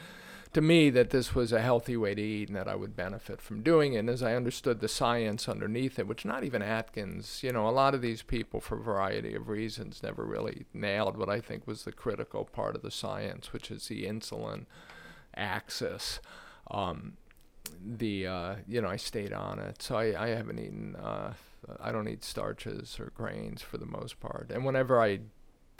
to 0.52 0.60
me 0.60 0.90
that 0.90 1.10
this 1.10 1.34
was 1.34 1.52
a 1.52 1.60
healthy 1.60 1.96
way 1.96 2.14
to 2.14 2.22
eat 2.22 2.48
and 2.48 2.56
that 2.56 2.68
I 2.68 2.74
would 2.74 2.96
benefit 2.96 3.40
from 3.42 3.62
doing 3.62 3.94
it. 3.94 3.98
And 3.98 4.10
as 4.10 4.22
I 4.22 4.34
understood 4.34 4.80
the 4.80 4.88
science 4.88 5.48
underneath 5.48 5.98
it, 5.98 6.06
which 6.06 6.24
not 6.24 6.44
even 6.44 6.62
Atkins, 6.62 7.42
you 7.42 7.52
know, 7.52 7.68
a 7.68 7.70
lot 7.70 7.94
of 7.94 8.00
these 8.00 8.22
people 8.22 8.60
for 8.60 8.78
a 8.78 8.82
variety 8.82 9.34
of 9.34 9.48
reasons 9.48 10.02
never 10.02 10.24
really 10.24 10.66
nailed 10.72 11.16
what 11.16 11.28
I 11.28 11.40
think 11.40 11.66
was 11.66 11.82
the 11.82 11.92
critical 11.92 12.44
part 12.44 12.76
of 12.76 12.82
the 12.82 12.90
science, 12.90 13.52
which 13.52 13.70
is 13.70 13.88
the 13.88 14.04
insulin 14.04 14.66
axis. 15.36 16.20
Um, 16.70 17.14
the 17.84 18.26
uh, 18.26 18.54
you 18.66 18.80
know 18.80 18.88
I 18.88 18.96
stayed 18.96 19.32
on 19.32 19.58
it, 19.58 19.82
so 19.82 19.96
I, 19.96 20.24
I 20.24 20.28
haven't 20.28 20.58
eaten. 20.58 20.96
Uh, 20.96 21.32
I 21.80 21.90
don't 21.90 22.08
eat 22.08 22.24
starches 22.24 22.98
or 23.00 23.12
grains 23.14 23.62
for 23.62 23.78
the 23.78 23.86
most 23.86 24.20
part, 24.20 24.50
and 24.52 24.64
whenever 24.64 25.00
I 25.00 25.20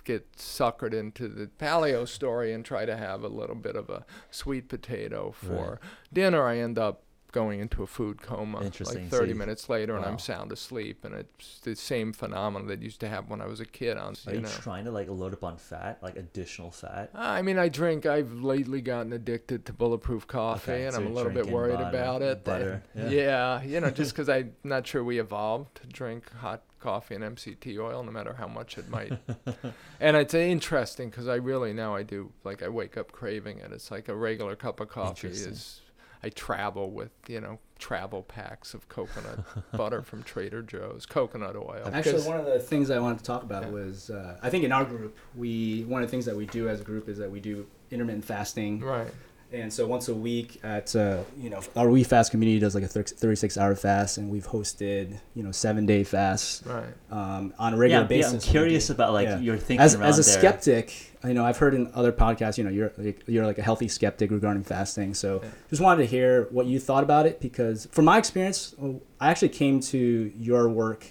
get 0.05 0.33
suckered 0.33 0.94
into 0.94 1.29
the 1.29 1.46
paleo 1.46 2.09
story 2.09 2.53
and 2.53 2.64
try 2.64 2.87
to 2.87 2.96
have 2.96 3.22
a 3.22 3.29
little 3.29 3.55
bit 3.55 3.77
of 3.77 3.90
a 3.90 4.07
sweet 4.31 4.68
potato 4.68 5.33
for 5.33 5.81
dinner, 6.12 6.46
I 6.46 6.59
end 6.59 6.79
up 6.79 7.03
going 7.38 7.61
into 7.61 7.83
a 7.83 7.87
food 7.87 8.20
coma 8.20 8.59
like 8.61 8.72
30 9.09 9.29
you- 9.29 9.35
minutes 9.35 9.68
later 9.68 9.94
and. 9.96 10.05
I'm 10.09 10.18
sound 10.18 10.51
asleep 10.53 11.05
and 11.05 11.14
it's 11.14 11.61
the 11.61 11.74
same 11.77 12.12
phenomenon 12.12 12.66
that 12.68 12.81
used 12.83 12.98
to 13.01 13.09
happen 13.09 13.29
when 13.29 13.40
I 13.42 13.46
was 13.46 13.61
a 13.61 13.66
kid 13.66 13.96
on 13.98 14.14
Are 14.27 14.35
you 14.35 14.40
know 14.40 14.48
trying 14.48 14.85
to 14.87 14.90
like 14.90 15.09
load 15.09 15.33
up 15.35 15.44
on 15.44 15.57
fat, 15.59 15.98
like 16.03 16.16
additional 16.16 16.70
fat? 16.70 17.11
Ah, 17.14 17.35
I 17.35 17.42
mean, 17.42 17.59
I 17.59 17.68
drink. 17.68 18.07
I've 18.07 18.33
lately 18.33 18.81
gotten 18.81 19.12
addicted 19.12 19.64
to 19.66 19.72
bulletproof 19.72 20.27
coffee, 20.27 20.72
Okay, 20.72 20.85
and 20.87 20.94
so 20.94 21.01
I'm 21.01 21.07
a 21.09 21.11
little 21.11 21.31
bit 21.33 21.46
worried 21.46 21.77
butter- 21.79 21.96
about 21.96 22.22
it. 22.22 22.44
butter, 22.44 22.83
yeah. 22.94 23.09
yeah, 23.09 23.62
you 23.62 23.81
know, 23.81 23.90
just 23.90 24.12
because 24.14 24.29
I'm 24.29 24.55
not 24.64 24.87
sure 24.87 25.05
we 25.05 25.18
evolved 25.20 25.74
to 25.83 25.87
drink 25.88 26.33
hot 26.40 26.62
coffee 26.81 27.14
and 27.16 27.24
MCT 27.24 27.79
oil, 27.79 28.03
no 28.03 28.11
matter 28.11 28.33
how 28.35 28.48
much 28.48 28.79
it 28.79 28.88
might. 28.88 29.12
and 30.01 30.16
it's 30.16 30.33
interesting 30.35 31.11
because 31.11 31.29
I 31.29 31.35
really 31.37 31.72
now 31.74 31.94
I 31.94 32.03
do 32.03 32.33
like 32.44 32.62
I 32.62 32.68
wake 32.68 32.96
up 32.96 33.12
craving 33.12 33.59
it. 33.59 33.72
It's 33.72 33.90
like 33.90 34.09
a 34.09 34.14
regular 34.16 34.57
cup 34.57 34.81
of 34.81 34.88
coffee 34.88 35.29
is. 35.29 35.81
I 36.22 36.28
travel 36.31 36.90
with 36.90 37.11
you 37.28 37.40
know 37.40 37.59
travel 37.78 38.22
packs 38.22 38.74
of 38.74 38.88
coconut 38.88 39.44
butter 39.72 40.02
from 40.02 40.22
Trader 40.24 40.62
Joe's, 40.62 41.07
coconut 41.07 41.54
oil. 41.57 41.88
Actually, 41.92 42.22
one 42.22 42.37
of 42.38 42.44
the 42.46 42.59
things 42.59 42.90
I 42.90 42.98
wanted 42.98 43.18
to 43.18 43.24
talk 43.24 43.42
about 43.44 43.62
Yeah. 43.64 43.70
was 43.70 44.11
uh, 44.11 44.38
I 44.42 44.50
think 44.50 44.64
in 44.64 44.72
our 44.72 44.85
group, 44.85 45.16
we 45.37 45.85
one 45.85 46.02
of 46.02 46.09
the 46.09 46.11
things 46.11 46.24
that 46.24 46.37
we 46.37 46.46
do 46.46 46.68
as 46.68 46.81
a 46.81 46.85
group 46.85 47.09
is 47.09 47.18
that 47.18 47.31
we 47.31 47.40
do 47.40 47.66
intermittent 47.90 48.24
fasting. 48.24 48.81
right. 48.81 49.11
And 49.50 49.72
so 49.72 49.87
once 49.87 50.08
a 50.08 50.14
week 50.14 50.61
at, 50.62 50.94
uh, 50.94 51.22
you 51.38 51.48
know, 51.48 51.61
our 51.74 51.88
We 51.88 52.04
Fast 52.04 52.30
community 52.30 52.58
does 52.58 52.74
like 52.74 52.84
a 52.84 52.88
36 52.88 53.56
hour 53.56 53.74
fast, 53.74 54.18
and 54.18 54.28
we've 54.28 54.46
hosted, 54.46 55.18
you 55.34 55.42
know, 55.42 55.52
seven 55.52 55.87
day 55.87 56.04
fasts 56.04 56.62
Right. 56.66 56.84
um, 57.11 57.54
on 57.58 57.72
a 57.72 57.76
regular 57.78 58.02
yeah, 58.02 58.16
yeah, 58.16 58.22
basis. 58.30 58.44
I'm 58.44 58.50
curious 58.52 58.90
about 58.90 59.14
like 59.14 59.26
Yeah. 59.26 59.38
your 59.40 59.56
thinking 59.56 59.80
as, 59.80 59.94
around 59.94 60.04
as 60.04 60.18
a 60.18 60.22
there. 60.30 60.38
skeptic, 60.38 61.14
you 61.24 61.32
know, 61.32 61.46
I've 61.46 61.56
heard 61.56 61.72
in 61.72 61.90
other 61.94 62.12
podcasts, 62.12 62.58
you 62.58 62.64
know, 62.64 62.68
you're 62.70 62.92
like, 62.98 63.22
you're 63.26 63.46
like 63.46 63.56
a 63.58 63.62
healthy 63.62 63.88
skeptic 63.88 64.30
regarding 64.30 64.64
fasting. 64.64 65.14
So 65.14 65.40
Yeah. 65.42 65.48
just 65.70 65.80
wanted 65.80 66.02
to 66.02 66.06
hear 66.11 66.46
what 66.50 66.66
you 66.66 66.78
thought 66.78 67.02
about 67.02 67.24
it 67.24 67.40
because 67.40 67.88
from 67.90 68.04
my 68.04 68.18
experience, 68.18 68.74
oh, 68.82 69.00
I 69.18 69.30
actually 69.30 69.48
came 69.48 69.80
to 69.80 70.30
your 70.38 70.68
work, 70.68 71.06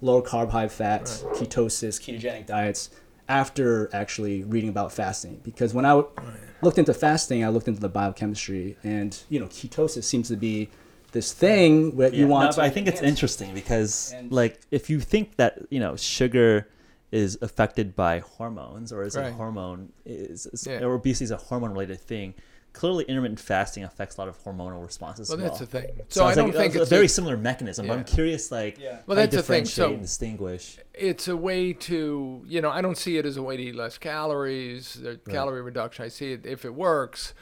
low 0.00 0.20
carb, 0.22 0.50
high 0.50 0.66
fat, 0.68 1.22
Right. 1.24 1.34
ketosis, 1.36 2.00
ketogenic 2.00 2.46
diets 2.46 2.90
after 3.28 3.88
actually 3.92 4.44
reading 4.44 4.68
about 4.70 4.92
fasting. 4.92 5.40
Because 5.42 5.74
when 5.74 5.84
I 5.84 5.90
w- 5.90 6.08
oh, 6.18 6.22
looked 6.62 6.78
into 6.78 6.94
fasting, 6.94 7.44
I 7.44 7.48
looked 7.48 7.68
into 7.68 7.80
the 7.80 7.88
biochemistry 7.88 8.76
and, 8.84 9.18
you 9.28 9.40
know, 9.40 9.46
ketosis 9.46 10.04
seems 10.04 10.28
to 10.28 10.36
be 10.36 10.68
this 11.12 11.32
thing 11.32 11.96
that 11.96 12.12
Yeah, 12.12 12.20
you 12.20 12.26
want 12.28 12.50
no, 12.50 12.52
to 12.56 12.62
I 12.62 12.68
think 12.70 12.86
it's 12.88 13.00
interesting 13.02 13.54
because, 13.54 14.12
And- 14.14 14.30
like, 14.30 14.60
if 14.70 14.90
you 14.90 15.00
think 15.00 15.36
that 15.36 15.58
you 15.70 15.80
know 15.80 15.96
sugar 15.96 16.68
is 17.12 17.38
affected 17.40 17.94
by 17.96 18.18
hormones, 18.18 18.92
or 18.92 19.02
is 19.04 19.14
a 19.16 19.32
hormone 19.32 19.92
is, 20.04 20.46
is 20.46 20.66
Yeah. 20.66 20.82
or 20.84 20.94
obesity 20.94 21.24
is 21.24 21.30
a 21.30 21.36
hormone 21.36 21.70
related 21.70 22.00
thing, 22.00 22.34
clearly 22.76 23.04
intermittent 23.08 23.40
fasting 23.40 23.84
affects 23.84 24.16
a 24.16 24.20
lot 24.20 24.28
of 24.28 24.38
hormonal 24.44 24.84
responses. 24.84 25.28
Well, 25.28 25.38
that's 25.38 25.52
well. 25.52 25.58
the 25.60 25.66
thing. 25.66 25.90
So, 26.08 26.20
So 26.20 26.26
I 26.26 26.34
don't 26.34 26.48
like 26.48 26.56
think 26.56 26.74
a, 26.76 26.82
it's 26.82 26.90
a 26.90 26.94
very 26.94 27.06
a- 27.06 27.08
similar 27.08 27.36
mechanism. 27.36 27.86
But 27.86 27.98
I'm 27.98 28.04
curious, 28.04 28.52
like, 28.52 28.78
Yeah. 28.78 28.98
Well, 29.06 29.16
that's 29.16 29.34
the 29.34 29.42
thing. 29.42 29.64
differentiate 29.64 29.72
So 29.74 29.92
and 29.94 30.02
distinguish. 30.02 30.78
it's 30.94 31.26
a 31.28 31.36
way 31.36 31.72
to 31.72 32.42
you 32.46 32.60
know 32.60 32.70
I 32.70 32.80
don't 32.82 32.98
see 32.98 33.16
it 33.18 33.26
as 33.26 33.36
a 33.36 33.42
way 33.42 33.56
to 33.56 33.62
eat 33.62 33.74
less 33.74 33.98
calories, 33.98 34.94
the 34.94 35.16
calorie 35.28 35.62
reduction. 35.62 36.04
I 36.04 36.08
see 36.08 36.32
it 36.32 36.44
if 36.46 36.64
it 36.64 36.74
works, 36.74 37.34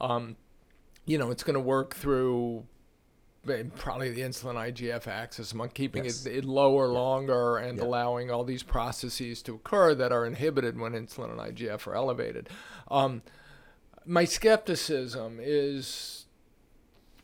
um, 0.00 0.36
you 1.06 1.18
know, 1.18 1.30
it's 1.30 1.42
going 1.42 1.54
to 1.54 1.60
work 1.60 1.94
through 1.94 2.64
eh, 3.48 3.64
probably 3.76 4.10
the 4.10 4.20
insulin 4.20 4.54
IGF 4.54 5.06
axis 5.06 5.52
among 5.52 5.70
keeping 5.70 6.04
Yes. 6.04 6.26
it, 6.26 6.36
it 6.36 6.44
lower 6.44 6.88
longer 6.88 7.56
and 7.56 7.78
Yeah. 7.78 7.84
allowing 7.84 8.30
all 8.30 8.44
these 8.44 8.62
processes 8.62 9.42
to 9.42 9.54
occur 9.54 9.94
that 9.94 10.12
are 10.12 10.24
inhibited 10.26 10.78
when 10.78 10.92
insulin 10.92 11.30
and 11.30 11.40
IGF 11.40 11.86
are 11.86 11.94
elevated. 11.94 12.48
Um, 12.90 13.22
my 14.06 14.24
skepticism 14.24 15.38
is 15.40 16.26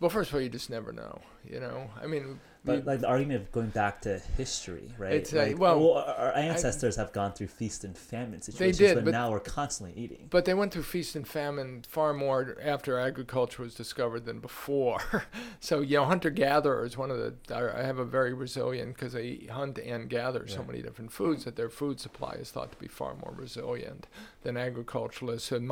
well 0.01 0.11
first 0.11 0.31
of 0.31 0.35
all 0.35 0.41
you 0.41 0.49
just 0.49 0.71
never 0.71 0.93
know 0.93 1.21
you 1.49 1.59
know 1.61 1.91
i 2.03 2.07
mean 2.07 2.39
But 2.65 2.85
like 2.85 3.01
the 3.01 3.07
argument 3.07 3.43
of 3.43 3.53
going 3.53 3.69
back 3.69 4.01
to 4.03 4.19
history, 4.37 4.93
right? 4.99 5.13
It's, 5.13 5.33
uh, 5.33 5.37
like, 5.37 5.59
well, 5.59 5.93
our 5.93 6.17
our 6.17 6.33
ancestors 6.35 6.97
have 6.97 7.13
gone 7.13 7.33
through 7.33 7.47
feast 7.47 7.85
and 7.85 7.97
famine 7.97 8.43
situations, 8.43 8.79
they 8.79 8.87
did, 8.87 8.95
but, 8.97 9.05
but- 9.05 9.11
now 9.13 9.31
we're 9.31 9.39
constantly 9.39 9.95
eating. 10.03 10.27
But 10.31 10.47
they 10.47 10.55
went 10.55 10.73
through 10.73 10.83
feast 10.83 11.15
and 11.15 11.29
famine 11.29 11.85
far 11.89 12.13
more 12.13 12.57
after 12.61 12.99
agriculture 12.99 13.63
was 13.63 13.77
discovered 13.77 14.25
than 14.25 14.41
before. 14.41 15.01
so 15.61 15.81
you 15.81 15.97
know, 15.99 16.07
hunter 16.07 16.29
gatherers. 16.31 16.97
One 16.99 17.13
of 17.13 17.19
the 17.19 17.35
I 17.55 17.83
I 17.83 17.85
have 17.85 18.01
a 18.01 18.05
very 18.05 18.35
resilient 18.35 18.95
because 18.97 19.13
they 19.13 19.47
hunt 19.49 19.79
and 19.79 20.11
gather 20.11 20.49
so 20.49 20.65
many 20.65 20.83
different 20.83 21.13
foods 21.13 21.45
that 21.45 21.55
their 21.55 21.71
food 21.71 22.01
supply 22.01 22.33
is 22.33 22.51
thought 22.51 22.73
to 22.73 22.79
be 22.79 22.89
far 22.89 23.15
more 23.15 23.33
resilient 23.39 24.09
than 24.43 24.57
agriculturalists 24.57 25.53
and 25.53 25.69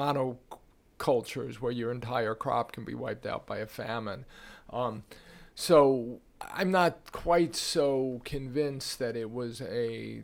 monocultures 1.05 1.57
where 1.57 1.73
your 1.73 1.91
entire 1.91 2.35
crop 2.35 2.73
can 2.73 2.85
be 2.85 2.95
wiped 2.95 3.27
out 3.27 3.47
by 3.47 3.59
a 3.59 3.67
famine. 3.67 4.25
Um, 4.71 5.05
so 5.55 6.21
I'm 6.41 6.71
not 6.71 7.13
quite 7.13 7.55
so 7.55 8.21
convinced 8.25 8.99
that 8.99 9.17
it 9.17 9.31
was 9.31 9.61
a 9.63 10.23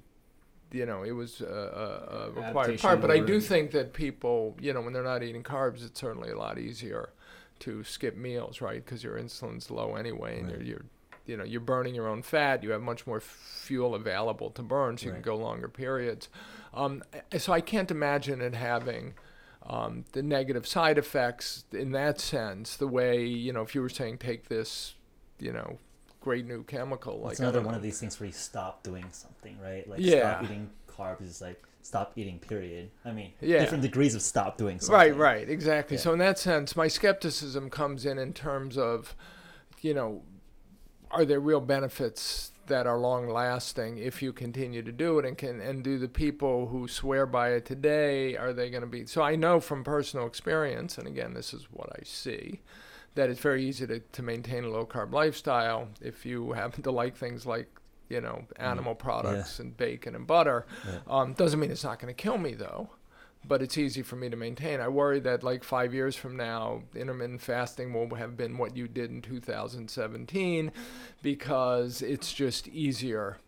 you 0.73 0.87
know, 0.87 1.03
it 1.03 1.11
was 1.11 1.41
a, 1.41 1.47
a, 1.47 2.15
a 2.15 2.31
required 2.31 2.47
Adaptation 2.51 2.79
part. 2.79 3.01
But 3.01 3.11
I 3.11 3.19
do 3.19 3.41
think 3.41 3.73
that 3.73 3.93
people, 3.93 4.57
you 4.61 4.73
know, 4.73 4.81
when 4.81 4.93
they're 4.93 5.03
not 5.03 5.25
eating 5.25 5.43
carbs, 5.43 5.85
it's 5.85 5.99
certainly 5.99 6.31
a 6.31 6.39
lot 6.39 6.61
easier 6.61 7.11
to 7.61 7.83
skip 7.83 8.17
meals, 8.17 8.61
right? 8.61 8.85
Because 8.85 9.03
your 9.03 9.19
insulin's 9.19 9.69
low 9.69 9.97
anyway, 9.97 10.39
and 10.39 10.47
Right. 10.47 10.59
you're, 10.59 10.67
you're, 10.67 10.85
you 11.27 11.37
know, 11.37 11.43
you're 11.43 11.61
burning 11.61 11.93
your 11.97 12.07
own 12.07 12.23
fat. 12.23 12.63
You 12.63 12.71
have 12.71 12.83
much 12.83 13.05
more 13.05 13.19
fuel 13.19 13.97
available 13.97 14.51
to 14.51 14.63
burn, 14.63 14.97
so 14.97 15.07
you 15.07 15.11
Right. 15.11 15.17
can 15.17 15.23
go 15.25 15.37
longer 15.37 15.69
periods. 15.69 16.29
Um, 16.73 17.03
so 17.37 17.53
I 17.53 17.61
can't 17.61 17.91
imagine 17.91 18.41
it 18.41 18.55
having. 18.55 19.15
Um, 19.67 20.05
the 20.13 20.23
negative 20.23 20.67
side 20.67 20.99
effects 20.99 21.65
in 21.73 21.93
that 21.93 22.19
sense, 22.21 22.77
the 22.77 22.89
way 22.89 23.25
you 23.25 23.53
know, 23.53 23.63
if 23.63 23.75
you 23.75 23.83
were 23.83 23.89
saying 23.89 24.19
take 24.19 24.49
this, 24.49 24.95
you 25.39 25.53
know, 25.53 25.79
great 26.21 26.47
new 26.47 26.65
chemical, 26.65 27.21
like 27.21 27.33
it's 27.33 27.41
another 27.41 27.61
one 27.61 27.73
know, 27.73 27.77
of 27.77 27.83
these 27.83 28.01
things 28.01 28.19
where 28.19 28.27
you 28.27 28.33
stop 28.33 28.83
doing 28.83 29.05
something, 29.13 29.59
right? 29.63 29.89
Like 29.89 30.01
Yeah. 30.01 30.39
stop 30.39 30.45
eating 30.45 30.71
carbs 30.89 31.23
is 31.23 31.41
like 31.41 31.63
stop 31.83 32.13
eating. 32.17 32.39
Period. 32.39 32.91
I 33.05 33.13
mean, 33.13 33.33
Yeah. 33.41 33.61
different 33.61 33.83
degrees 33.83 34.15
of 34.15 34.23
stop 34.23 34.57
doing 34.59 34.81
something. 34.81 34.95
Right, 34.95 35.17
right, 35.17 35.49
exactly. 35.49 35.97
Yeah. 35.97 36.03
So 36.03 36.13
in 36.15 36.19
that 36.21 36.39
sense, 36.39 36.75
my 36.75 36.89
skepticism 36.89 37.71
comes 37.71 38.05
in 38.07 38.19
in 38.19 38.33
terms 38.33 38.77
of, 38.77 39.15
you 39.83 39.95
know, 39.95 40.23
are 41.11 41.25
there 41.25 41.41
real 41.41 41.61
benefits 41.61 42.53
that 42.71 42.87
are 42.87 42.99
long 42.99 43.29
lasting 43.29 43.99
if 43.99 44.23
you 44.23 44.33
continue 44.33 44.81
to 44.81 44.93
do 44.93 45.19
it 45.19 45.27
and 45.27 45.37
can 45.37 45.61
and 45.61 45.83
do 45.83 45.99
the 45.99 46.09
people 46.09 46.69
who 46.69 46.89
swear 46.89 47.27
by 47.27 47.51
it 47.51 47.67
today 47.67 48.37
are 48.37 48.53
they 48.53 48.71
going 48.71 48.81
to 48.81 48.87
be 48.87 49.05
so 49.05 49.21
I 49.23 49.37
know 49.37 49.61
from 49.61 49.85
personal 49.85 50.27
experience 50.27 50.97
and 50.97 51.07
again 51.07 51.35
this 51.35 51.53
is 51.53 51.67
what 51.71 51.91
I 51.99 52.03
see 52.05 52.61
that 53.17 53.29
it's 53.29 53.41
very 53.41 53.65
easy 53.65 53.87
to, 53.89 53.99
to 53.99 54.23
maintain 54.23 54.65
a 54.65 54.69
low 54.69 54.87
carb 54.87 55.13
lifestyle 55.13 55.89
if 56.01 56.25
you 56.25 56.53
happen 56.53 56.83
to 56.85 56.91
like 56.91 57.17
things 57.17 57.45
like 57.45 57.69
you 58.09 58.21
know 58.21 58.45
animal 58.57 58.95
products 58.95 59.59
and 59.61 59.77
bacon 59.77 60.15
and 60.15 60.27
butter. 60.27 60.67
Yeah. 60.87 60.99
um, 61.09 61.33
doesn't 61.35 61.59
mean 61.59 61.71
it's 61.71 61.85
not 61.85 61.99
going 61.99 62.15
to 62.15 62.23
kill 62.23 62.39
me 62.39 62.55
though 62.55 62.91
but 63.45 63.63
it's 63.63 63.79
easy 63.79 64.03
for 64.03 64.17
me 64.17 64.29
to 64.29 64.37
maintain. 64.37 64.81
I 64.81 64.89
worry 64.89 65.21
that 65.21 65.43
like 65.43 65.65
five 65.65 65.95
years 65.95 66.15
from 66.17 66.37
now, 66.37 66.83
intermittent 66.95 67.41
fasting 67.41 67.93
will 67.93 68.15
have 68.17 68.37
been 68.37 68.59
what 68.59 68.77
you 68.77 68.87
did 68.87 69.11
in 69.11 69.23
2017 69.23 70.73
because 71.23 72.03
it's 72.03 72.33
just 72.33 72.69
easier. 72.69 73.39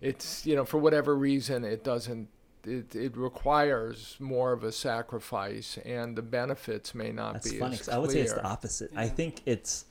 It's, 0.00 0.44
you 0.46 0.54
know, 0.54 0.64
for 0.64 0.78
whatever 0.78 1.16
reason, 1.16 1.64
it 1.64 1.82
doesn't, 1.82 2.28
it, 2.64 2.94
it 2.94 3.16
requires 3.16 4.16
more 4.18 4.52
of 4.52 4.64
a 4.64 4.72
sacrifice 4.72 5.78
and 5.84 6.16
the 6.16 6.22
benefits 6.22 6.94
may 6.94 7.10
not 7.12 7.34
That's 7.34 7.50
be 7.52 7.58
funny. 7.58 7.74
as 7.74 7.80
'cause 7.80 7.88
I 7.88 7.98
would 7.98 8.10
say 8.10 8.20
it's 8.20 8.32
the 8.32 8.44
opposite. 8.44 8.90
I 8.96 9.08
think 9.08 9.40
it's 9.46 9.86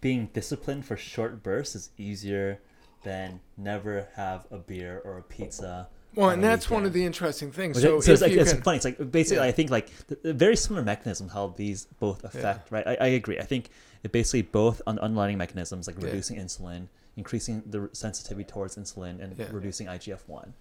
being 0.00 0.28
disciplined 0.32 0.84
for 0.86 0.96
short 0.96 1.42
bursts 1.42 1.74
is 1.74 1.90
easier 1.96 2.60
than 3.04 3.40
never 3.56 4.08
have 4.16 4.46
a 4.50 4.58
beer 4.58 5.00
or 5.04 5.18
a 5.18 5.22
pizza. 5.22 5.88
Well, 6.18 6.30
and 6.30 6.42
that's 6.42 6.68
one 6.68 6.84
of 6.84 6.92
the 6.92 7.04
interesting 7.04 7.52
things. 7.52 7.76
Which 7.76 7.84
So, 7.84 8.00
so 8.00 8.12
it's 8.12 8.22
like 8.22 8.32
it's 8.32 8.52
can, 8.52 8.62
funny. 8.62 8.76
It's 8.78 8.84
like 8.84 9.12
basically, 9.12 9.36
Yeah. 9.44 9.50
I 9.50 9.52
think 9.52 9.70
like 9.70 9.88
the, 10.08 10.34
very 10.34 10.56
similar 10.56 10.84
mechanism 10.84 11.28
how 11.28 11.54
these 11.56 11.86
both 12.00 12.24
affect. 12.24 12.72
Right. 12.72 12.84
I, 12.86 12.96
I 13.00 13.06
agree. 13.20 13.38
I 13.38 13.44
think 13.44 13.70
it 14.02 14.10
basically 14.10 14.42
both 14.42 14.82
on 14.86 14.98
underlying 14.98 15.38
mechanisms 15.38 15.86
like 15.86 15.96
Yeah. 16.00 16.06
reducing 16.06 16.36
insulin, 16.36 16.88
increasing 17.16 17.62
the 17.66 17.88
sensitivity 17.92 18.44
towards 18.44 18.74
insulin, 18.76 19.22
and 19.22 19.38
Yeah. 19.38 19.46
reducing 19.52 19.86
IGF 19.86 20.26
one. 20.26 20.54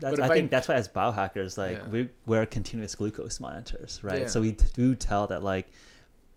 That's, 0.00 0.20
I 0.20 0.26
I- 0.26 0.28
think 0.28 0.50
that's 0.50 0.68
why 0.68 0.74
as 0.74 0.88
biohackers, 0.88 1.56
like 1.56 1.78
Yeah. 1.78 1.88
we 1.88 2.08
wear 2.26 2.44
continuous 2.44 2.94
glucose 2.94 3.40
monitors, 3.40 4.00
right? 4.02 4.20
Yeah. 4.22 4.26
So 4.26 4.42
we 4.42 4.52
do 4.74 4.94
tell 4.94 5.26
that 5.28 5.42
like 5.42 5.68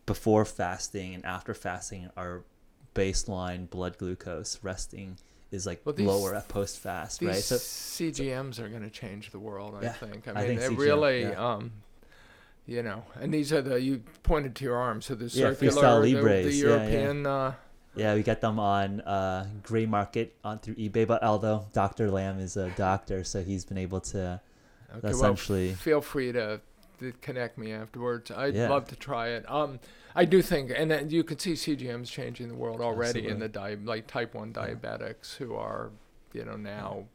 before 0.05 0.45
fasting 0.45 1.13
and 1.13 1.25
after 1.25 1.53
fasting, 1.53 2.09
our 2.15 2.43
baseline 2.95 3.69
blood 3.69 3.97
glucose 3.97 4.59
resting 4.63 5.17
is 5.51 5.65
like 5.65 5.81
Well, 5.85 5.93
these- 5.93 6.07
lower 6.07 6.35
at 6.35 6.47
post 6.47 6.79
fast, 6.79 7.21
right? 7.21 7.35
So 7.35 7.55
CGMs 7.57 8.59
are 8.59 8.69
going 8.69 8.83
to 8.83 8.89
change 8.89 9.31
the 9.31 9.39
world. 9.39 9.75
I 9.79 9.83
Yeah, 9.83 9.93
think. 9.93 10.27
I 10.27 10.31
I 10.31 10.33
mean, 10.35 10.47
think 10.47 10.59
they 10.61 10.67
CGM, 10.67 10.77
really, 10.77 11.21
yeah. 11.21 11.53
um, 11.53 11.71
you 12.65 12.81
know, 12.83 13.03
and 13.19 13.33
these 13.33 13.51
are 13.51 13.61
the 13.61 13.81
you 13.81 14.03
pointed 14.23 14.55
to 14.55 14.63
your 14.63 14.77
arm, 14.77 15.01
so 15.01 15.15
the 15.15 15.25
Yeah, 15.25 15.53
circular, 15.53 16.01
the, 16.01 16.13
the 16.13 16.19
yeah, 16.21 16.45
yeah. 16.45 16.53
European. 16.53 17.25
Uh, 17.25 17.53
Yeah, 17.95 18.15
we 18.15 18.23
get 18.23 18.39
them 18.39 18.57
on 18.57 19.01
uh, 19.01 19.47
gray 19.63 19.85
market 19.85 20.33
on 20.45 20.59
through 20.59 20.75
eBay. 20.75 21.05
But 21.05 21.23
although 21.23 21.65
Dr. 21.73 22.09
Lamb 22.09 22.39
is 22.39 22.55
a 22.55 22.69
doctor, 22.71 23.25
so 23.25 23.43
he's 23.43 23.65
been 23.65 23.77
able 23.77 23.99
to 24.15 24.39
okay, 24.95 25.01
well, 25.03 25.11
essentially. 25.11 25.73
feel 25.73 25.99
free 26.01 26.31
to, 26.31 26.61
to 27.01 27.11
connect 27.21 27.57
me 27.57 27.71
afterwards. 27.73 28.31
I'd 28.31 28.55
Yeah. 28.55 28.69
love 28.69 28.87
to 28.87 28.95
try 28.95 29.27
it. 29.29 29.49
Um, 29.51 29.79
I 30.15 30.25
do 30.25 30.41
think, 30.41 30.71
and 30.75 30.89
then 30.89 31.09
you 31.09 31.23
can 31.23 31.37
see 31.39 31.53
CGMs 31.53 32.09
changing 32.09 32.47
the 32.47 32.55
world 32.55 32.79
already 32.81 33.27
in 33.27 33.39
the 33.39 33.49
di- 33.49 33.75
like 33.83 34.07
type 34.07 34.33
one 34.33 34.53
Yeah. 34.55 34.67
diabetics 34.67 35.35
who 35.35 35.55
are, 35.55 35.91
you 36.33 36.45
know, 36.45 36.55
now. 36.55 37.05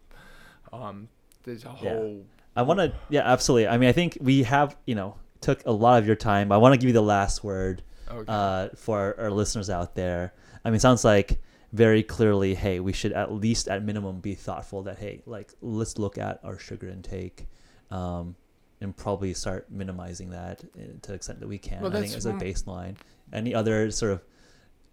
Um, 0.73 1.09
there's 1.45 1.65
a 1.65 1.75
Yeah. 1.83 1.95
whole. 1.97 2.25
I 2.55 2.63
want 2.63 2.81
to, 2.81 2.93
yeah, 3.11 3.23
absolutely. 3.25 3.69
I 3.69 3.77
mean, 3.79 3.89
I 3.89 3.93
think 3.93 4.17
we 4.21 4.43
have, 4.45 4.77
you 4.87 4.95
know, 4.95 5.17
took 5.41 5.65
a 5.67 5.73
lot 5.73 5.99
of 5.99 6.07
your 6.07 6.17
time. 6.17 6.51
I 6.51 6.57
want 6.57 6.73
to 6.75 6.79
give 6.79 6.89
you 6.89 6.95
the 6.95 7.03
last 7.03 7.45
word 7.45 7.83
Okay. 8.11 8.25
uh, 8.27 8.69
for 8.75 8.99
our, 9.19 9.25
our 9.27 9.31
listeners 9.31 9.69
out 9.69 9.95
there. 9.95 10.33
I 10.65 10.71
mean, 10.71 10.77
it 10.77 10.81
sounds 10.81 11.05
like 11.05 11.41
very 11.73 12.03
clearly, 12.03 12.55
hey, 12.55 12.81
we 12.81 12.93
should 12.93 13.13
at 13.13 13.31
least 13.33 13.69
at 13.69 13.83
minimum 13.85 14.21
be 14.21 14.35
thoughtful 14.35 14.83
that, 14.85 14.99
hey, 14.99 15.23
like 15.27 15.53
let's 15.61 15.99
look 15.99 16.17
at 16.17 16.41
our 16.43 16.59
sugar 16.59 16.89
intake. 16.89 17.47
Um, 17.91 18.37
and 18.81 18.97
probably 18.97 19.33
start 19.35 19.71
minimizing 19.71 20.31
that 20.31 20.63
uh, 20.77 20.81
to 21.03 21.09
the 21.09 21.15
extent 21.15 21.41
that 21.41 21.49
we 21.49 21.59
can. 21.59 21.81
Well, 21.83 21.97
I 21.97 22.01
think 22.03 22.15
as 22.15 22.27
a 22.27 22.33
baseline. 22.33 22.97
Any 23.33 23.55
other 23.55 23.91
sort 23.91 24.13
of, 24.13 24.23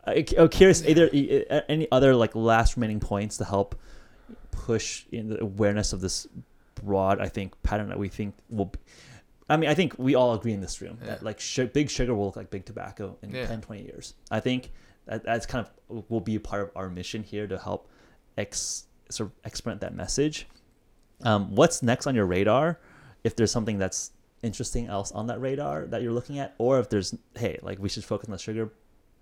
I'm 0.06 0.50
curious, 0.50 0.84
either 0.86 1.10
any 1.70 1.88
other 1.92 2.16
like 2.16 2.36
last 2.36 2.76
remaining 2.76 3.00
points 3.00 3.38
to 3.38 3.46
help 3.46 3.76
push 4.52 5.06
in 5.12 5.30
the 5.30 5.42
awareness 5.42 5.94
of 5.94 6.02
this 6.02 6.28
broad, 6.76 7.20
I 7.20 7.28
think, 7.28 7.62
pattern 7.64 7.90
that 7.90 8.00
we 8.00 8.10
think 8.10 8.36
will. 8.50 8.66
Be, 8.66 8.80
I 9.50 9.58
mean, 9.58 9.70
I 9.70 9.74
think 9.74 9.96
we 9.98 10.16
all 10.16 10.34
agree 10.34 10.54
in 10.54 10.62
this 10.62 10.82
room 10.82 10.98
Yeah. 11.02 11.08
that 11.10 11.24
like 11.24 11.40
su- 11.42 11.68
big 11.68 11.90
sugar 11.90 12.16
will 12.16 12.26
look 12.26 12.36
like 12.38 12.50
big 12.50 12.66
tobacco 12.66 13.18
in 13.22 13.32
Yeah. 13.32 13.46
10, 13.46 13.62
20 13.62 13.84
years. 13.84 14.14
I 14.32 14.40
think 14.40 14.72
that 15.06 15.24
that's 15.24 15.46
kind 15.46 15.66
of 15.90 16.10
will 16.10 16.22
be 16.22 16.36
a 16.36 16.40
part 16.40 16.64
of 16.64 16.72
our 16.76 16.90
mission 16.90 17.24
here 17.24 17.46
to 17.48 17.58
help 17.58 17.90
ex 18.38 18.88
sort 19.10 19.30
of 19.30 19.36
experiment 19.46 19.82
that 19.82 19.94
message. 19.94 20.48
Um, 21.24 21.54
what's 21.56 21.84
next 21.84 22.08
on 22.08 22.16
your 22.16 22.26
radar? 22.26 22.80
If 23.24 23.36
there's 23.36 23.52
something 23.52 23.78
that's 23.78 24.12
interesting 24.42 24.88
else 24.88 25.12
on 25.12 25.28
that 25.28 25.40
radar 25.40 25.86
that 25.86 26.02
you're 26.02 26.12
looking 26.12 26.40
at, 26.40 26.54
or 26.58 26.80
if 26.80 26.90
there's 26.90 27.16
hey, 27.36 27.60
like 27.62 27.80
we 27.80 27.90
should 27.90 28.04
focus 28.04 28.28
on 28.30 28.34
the 28.34 28.38
sugar 28.38 28.72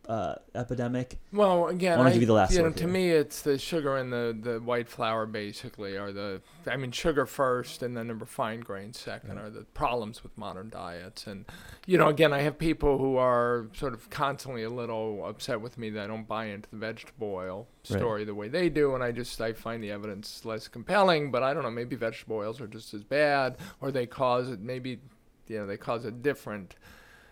uh, 0.08 0.36
epidemic. 0.56 1.18
Well, 1.32 1.68
again, 1.68 2.00
I, 2.00 2.12
give 2.12 2.22
you 2.22 2.28
the 2.28 2.34
last 2.34 2.54
know, 2.56 2.64
word 2.64 2.78
to 2.78 2.88
me, 2.88 3.12
it's 3.12 3.42
the 3.42 3.58
sugar 3.58 3.98
and 3.98 4.12
the, 4.12 4.38
the 4.40 4.60
white 4.60 4.90
flour 4.90 5.26
basically 5.26 5.96
are 5.98 6.12
the. 6.12 6.42
I 6.68 6.76
mean, 6.78 6.92
sugar 6.92 7.26
first, 7.26 7.82
and 7.84 7.96
then 7.96 8.08
the 8.08 8.16
refined 8.16 8.66
grains 8.66 9.00
second 9.00 9.36
Right. 9.36 9.46
are 9.46 9.50
the 9.50 9.62
problems 9.74 10.24
with 10.24 10.38
modern 10.38 10.70
diets. 10.70 11.28
And 11.28 11.46
you 11.86 11.98
know, 11.98 12.08
again, 12.08 12.34
I 12.34 12.42
have 12.42 12.58
people 12.58 12.98
who 12.98 13.18
are 13.18 13.68
sort 13.74 13.94
of 13.94 14.10
constantly 14.10 14.64
a 14.64 14.70
little 14.70 15.26
upset 15.26 15.62
with 15.62 15.78
me 15.78 15.90
that 15.92 16.04
I 16.04 16.08
don't 16.08 16.28
buy 16.28 16.46
into 16.46 16.70
the 16.70 16.78
vegetable 16.78 17.34
oil 17.34 17.68
Right. 17.90 17.98
story 18.00 18.24
the 18.26 18.36
way 18.36 18.48
they 18.48 18.70
do, 18.70 18.94
and 18.96 19.04
I 19.04 19.12
just 19.12 19.40
I 19.40 19.54
find 19.54 19.84
the 19.84 19.92
evidence 19.92 20.44
less 20.46 20.68
compelling. 20.68 21.32
But 21.32 21.44
I 21.44 21.54
don't 21.54 21.64
know, 21.64 21.72
maybe 21.72 21.96
vegetable 21.96 22.38
oils 22.38 22.60
are 22.60 22.68
just 22.68 22.94
as 22.94 23.04
bad, 23.04 23.58
or 23.80 23.92
they 23.92 24.06
cause 24.08 24.50
it 24.50 24.60
maybe, 24.60 25.00
you 25.48 25.60
know, 25.60 25.66
they 25.68 25.78
cause 25.78 26.06
a 26.06 26.12
different 26.12 26.76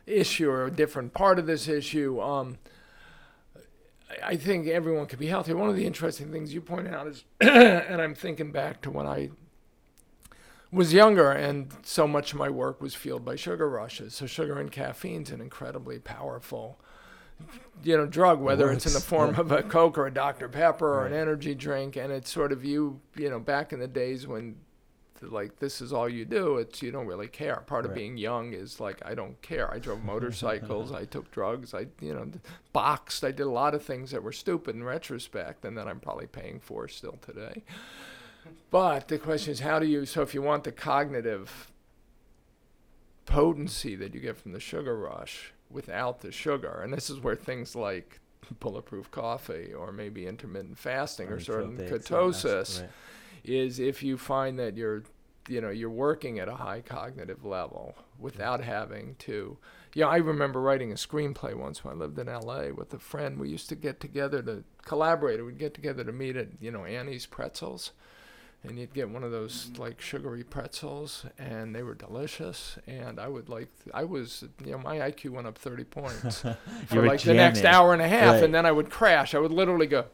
issue 0.10 0.50
or 0.50 0.66
a 0.66 0.72
different 0.72 1.14
part 1.14 1.40
of 1.40 1.46
this 1.46 1.68
issue. 1.68 2.20
Um, 2.22 2.58
I- 4.24 4.36
think 4.38 4.68
everyone 4.68 5.06
could 5.06 5.20
be 5.20 5.28
healthy. 5.28 5.54
One 5.54 5.70
of 5.70 5.76
the 5.76 5.86
interesting 5.86 6.32
things 6.32 6.54
you 6.54 6.62
pointed 6.62 6.94
out 6.94 7.08
is, 7.08 7.24
and 7.42 8.02
I'm 8.02 8.16
thinking 8.16 8.52
back 8.52 8.82
to 8.82 8.92
when 8.92 9.06
I 9.06 9.30
was 10.72 10.94
younger, 10.94 11.32
and 11.32 11.72
so 11.84 12.08
much 12.08 12.34
of 12.34 12.40
my 12.40 12.50
work 12.50 12.82
was 12.82 12.96
fueled 12.96 13.26
by 13.26 13.36
sugar 13.36 13.70
rushes. 13.70 14.16
So 14.16 14.26
sugar 14.26 14.60
and 14.60 14.72
caffeine's 14.72 15.32
an 15.32 15.42
incredibly 15.42 16.00
powerful, 16.00 16.80
you 17.84 17.98
know, 17.98 18.06
drug. 18.06 18.40
Whether 18.40 18.72
it's 18.72 18.86
in 18.86 18.94
the 18.94 19.00
form 19.00 19.36
of 19.36 19.52
a 19.52 19.64
Coke 19.64 19.98
or 19.98 20.08
a 20.08 20.14
Dr 20.14 20.48
Pepper 20.50 20.88
or 20.88 21.06
an 21.06 21.14
energy 21.14 21.56
drink, 21.56 21.96
and 21.96 22.12
it's 22.12 22.32
sort 22.32 22.52
of 22.52 22.64
you, 22.66 23.00
you 23.16 23.30
know, 23.30 23.40
back 23.40 23.74
in 23.74 23.80
the 23.80 23.88
days 23.88 24.28
when, 24.28 24.58
like, 25.22 25.60
this 25.60 25.82
is 25.82 25.92
all 25.94 26.08
you 26.08 26.26
do. 26.26 26.58
It's 26.58 26.82
you 26.82 26.92
don't 26.92 27.08
really 27.08 27.28
care. 27.28 27.58
Part 27.68 27.86
of 27.86 27.94
being 27.94 28.18
young 28.18 28.54
is 28.54 28.80
like 28.80 29.02
I 29.06 29.16
don't 29.16 29.42
care. 29.42 29.72
I 29.74 29.80
drove 29.80 30.04
motorcycles. 30.04 30.92
I 30.92 31.06
took 31.06 31.32
drugs. 31.32 31.74
I 31.74 31.88
you 32.02 32.14
know 32.14 32.30
boxed. 32.74 33.24
I 33.24 33.32
did 33.32 33.44
a 33.44 33.52
lot 33.52 33.74
of 33.74 33.84
things 33.84 34.12
that 34.12 34.24
were 34.24 34.32
stupid 34.32 34.76
in 34.76 34.84
retrospect, 34.84 35.66
and 35.66 35.78
that 35.78 35.88
I'm 35.88 36.00
probably 36.00 36.28
paying 36.28 36.60
for 36.60 36.88
still 36.88 37.18
today. 37.22 37.64
But 38.72 39.08
the 39.08 39.18
question 39.18 39.52
is, 39.52 39.60
how 39.60 39.80
do 39.80 39.86
you? 39.86 40.06
So 40.06 40.22
if 40.22 40.34
you 40.34 40.42
want 40.42 40.64
the 40.64 40.72
cognitive 40.72 41.72
potency 43.26 43.96
that 43.96 44.14
you 44.14 44.20
get 44.20 44.38
from 44.38 44.54
the 44.54 44.60
sugar 44.60 44.98
rush 44.98 45.54
without 45.70 46.22
the 46.22 46.32
sugar, 46.32 46.82
and 46.84 46.94
this 46.94 47.10
is 47.10 47.20
where 47.20 47.36
things 47.36 47.76
like 47.76 48.20
bulletproof 48.60 49.12
coffee 49.12 49.74
or 49.74 49.92
maybe 49.92 50.26
intermittent 50.26 50.78
fasting 50.78 51.30
or 51.30 51.40
certain 51.40 51.78
Nootropics, 51.78 52.08
ketosis 52.08 52.82
right. 52.82 52.90
Is 53.44 53.80
if 53.80 54.04
you 54.04 54.18
find 54.18 54.58
that 54.60 54.76
you're 54.78 55.04
you 55.48 55.62
know 55.62 55.70
you're 55.70 55.90
working 55.90 56.40
at 56.40 56.48
a 56.48 56.56
high 56.56 56.82
cognitive 56.82 57.44
level 57.44 57.96
without 58.20 58.64
having 58.64 59.16
to 59.18 59.58
yeah 59.96 60.06
i 60.08 60.18
remember 60.18 60.62
writing 60.62 60.92
a 60.92 60.96
screenplay 60.96 61.56
once 61.56 61.84
when 61.84 61.96
i 61.96 61.98
lived 61.98 62.20
in 62.20 62.28
la 62.28 62.68
with 62.70 62.94
a 62.94 63.00
friend. 63.00 63.40
We 63.40 63.50
used 63.50 63.70
to 63.70 63.76
get 63.76 64.00
together 64.00 64.42
to 64.44 64.64
collaborate. 64.86 65.44
We'd 65.44 65.58
get 65.58 65.74
together 65.74 66.04
to 66.04 66.12
meet 66.12 66.36
at 66.36 66.48
you 66.60 66.72
know 66.72 66.86
annie's 66.86 67.26
pretzels. 67.26 67.92
And 68.62 68.78
you'd 68.78 68.94
get 68.94 69.10
one 69.10 69.24
of 69.24 69.32
those 69.32 69.72
like 69.78 70.02
sugary 70.02 70.44
pretzels 70.44 71.26
and 71.38 71.74
they 71.74 71.82
were 71.82 71.96
delicious. 71.96 72.78
And 72.88 73.18
i 73.20 73.28
would 73.28 73.48
like 73.50 73.70
i 73.94 74.04
was 74.04 74.44
you 74.66 74.72
know 74.74 74.80
my 74.80 74.98
iq 74.98 75.30
went 75.30 75.48
up 75.48 75.58
30 75.58 75.84
points 75.86 76.44
You 76.44 76.56
for 76.88 77.06
like 77.06 77.22
the 77.22 77.34
next 77.34 77.64
hour 77.64 77.94
and 77.94 78.02
a 78.02 78.08
half. 78.08 78.36
Right. 78.36 78.44
and 78.44 78.54
then 78.54 78.66
i 78.66 78.72
would 78.72 78.90
crash. 78.90 79.34
I 79.34 79.40
would 79.40 79.52
literally 79.52 79.88
go 79.88 80.06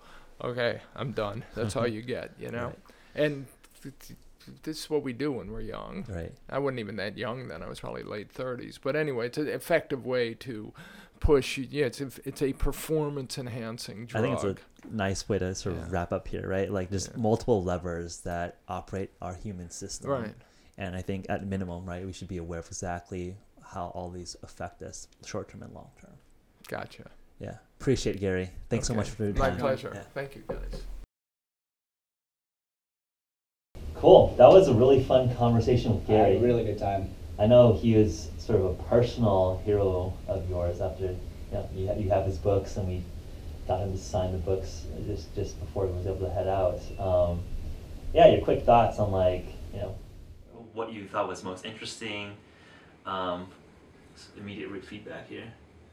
okay 0.42 0.82
i'm 0.96 1.12
done. 1.12 1.44
That's 1.56 1.76
all 1.76 1.88
you 1.88 2.02
get 2.04 2.32
you 2.40 2.52
know? 2.52 2.68
Right. 2.68 2.80
And 3.16 3.46
th- 3.82 3.94
th- 4.00 4.18
this 4.64 4.80
is 4.84 4.90
what 4.90 5.02
we 5.04 5.12
do 5.14 5.32
when 5.32 5.52
we're 5.52 5.62
young. 5.62 6.06
Right. 6.08 6.32
I 6.50 6.60
wasn't 6.60 6.80
even 6.80 6.98
that 6.98 7.18
young 7.18 7.48
then. 7.48 7.64
I 7.64 7.68
was 7.68 7.80
probably 7.80 8.04
late 8.04 8.32
30s. 8.34 8.78
But 8.82 8.96
anyway, 8.96 9.26
it's 9.28 9.38
an 9.40 9.48
effective 9.48 10.06
way 10.06 10.34
to 10.36 10.72
push. 11.20 11.58
Yeah, 11.58 11.86
it's 11.86 12.00
a, 12.02 12.10
it's 12.26 12.42
a 12.44 12.54
performance 12.54 13.38
enhancing 13.40 14.08
I 14.14 14.22
think 14.22 14.36
it's 14.36 14.44
a 14.44 14.56
nice 14.92 15.28
way 15.28 15.40
to 15.40 15.56
sort 15.56 15.76
of 15.78 15.82
Yeah. 15.84 15.88
wrap 15.90 16.12
up 16.14 16.28
here, 16.28 16.48
right? 16.48 16.70
Like 16.72 16.92
just 16.92 17.10
Yeah. 17.12 17.18
multiple 17.22 17.64
levers 17.64 18.20
that 18.22 18.58
operate 18.68 19.10
our 19.22 19.34
human 19.34 19.72
system. 19.72 20.12
right. 20.12 20.36
And 20.78 20.96
I 20.96 21.02
think 21.02 21.26
at 21.30 21.46
minimum, 21.48 21.86
right, 21.86 22.06
we 22.06 22.12
should 22.12 22.28
be 22.28 22.38
aware 22.38 22.60
of 22.60 22.68
exactly 22.68 23.38
how 23.64 23.88
all 23.96 24.10
these 24.12 24.36
affect 24.44 24.84
us 24.84 25.08
short 25.26 25.50
term 25.50 25.64
and 25.64 25.74
long 25.74 25.90
term. 26.02 26.12
Gotcha. 26.68 27.10
Yeah. 27.40 27.58
Appreciate 27.80 28.18
it, 28.18 28.20
Gary. 28.20 28.50
Thanks 28.70 28.86
so 28.88 28.94
much 28.94 29.10
for 29.10 29.24
your 29.24 29.34
My 29.36 29.50
time. 29.50 29.58
pleasure. 29.60 29.92
Yeah. 29.96 30.04
Thank 30.14 30.36
you, 30.36 30.44
guys. 30.48 30.82
Cool. 33.96 34.36
That 34.38 34.50
was 34.50 34.68
a 34.68 34.74
really 34.74 35.04
fun 35.04 35.34
conversation 35.36 35.96
with 35.96 36.10
Yeah, 36.10 36.26
Gary. 36.26 36.38
really 36.38 36.64
good 36.64 36.78
time. 36.78 37.10
I 37.40 37.48
know 37.48 37.74
he 37.74 37.96
is 37.96 38.30
sort 38.38 38.60
of 38.60 38.66
a 38.66 38.84
personal 38.84 39.62
hero 39.66 40.14
of 40.28 40.50
yours 40.50 40.80
after 40.82 41.06
you, 41.06 41.18
know, 41.52 41.70
you, 41.74 41.88
ha- 41.88 41.94
you 41.94 42.10
have 42.10 42.26
his 42.26 42.38
books 42.38 42.78
and 42.78 42.88
we 42.88 43.04
got 43.68 43.80
him 43.80 43.92
to 43.92 43.98
sign 43.98 44.32
the 44.32 44.38
books 44.38 44.86
just, 45.06 45.34
just 45.36 45.60
before 45.60 45.88
he 45.88 45.92
was 45.94 46.06
able 46.06 46.20
to 46.20 46.30
head 46.30 46.48
out. 46.48 46.80
Um, 47.00 47.42
yeah, 48.14 48.28
your 48.28 48.44
quick 48.44 48.64
thoughts 48.64 49.00
on 49.00 49.12
like, 49.12 49.46
you 49.74 49.80
know, 49.80 49.96
what 50.74 50.92
you 50.94 51.06
thought 51.08 51.28
was 51.28 51.44
most 51.44 51.66
interesting, 51.66 52.32
um, 53.06 53.48
immediate 54.38 54.70
re- 54.70 54.80
feedback 54.82 55.28
here. 55.28 55.52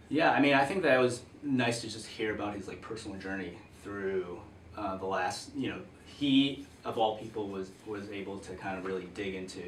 Yeah, 0.09 0.33
I 0.33 0.41
mean, 0.41 0.55
I 0.55 0.65
think 0.65 0.83
that 0.83 0.95
it 0.95 1.01
was 1.01 1.23
nice 1.43 1.81
to 1.81 1.89
just 1.89 2.07
hear 2.07 2.35
about 2.35 2.55
his 2.55 2.69
like 2.69 2.81
personal 2.83 3.17
journey 3.19 3.57
through 3.83 4.41
uh, 4.77 4.97
the 4.97 5.07
last. 5.07 5.51
You 5.57 5.71
know, 5.71 5.81
he 6.07 6.67
of 6.85 6.99
all 6.99 7.17
people 7.17 7.49
was 7.49 7.71
was 7.87 8.11
able 8.11 8.39
to 8.39 8.55
kind 8.55 8.79
of 8.79 8.85
really 8.85 9.09
dig 9.15 9.35
into 9.35 9.63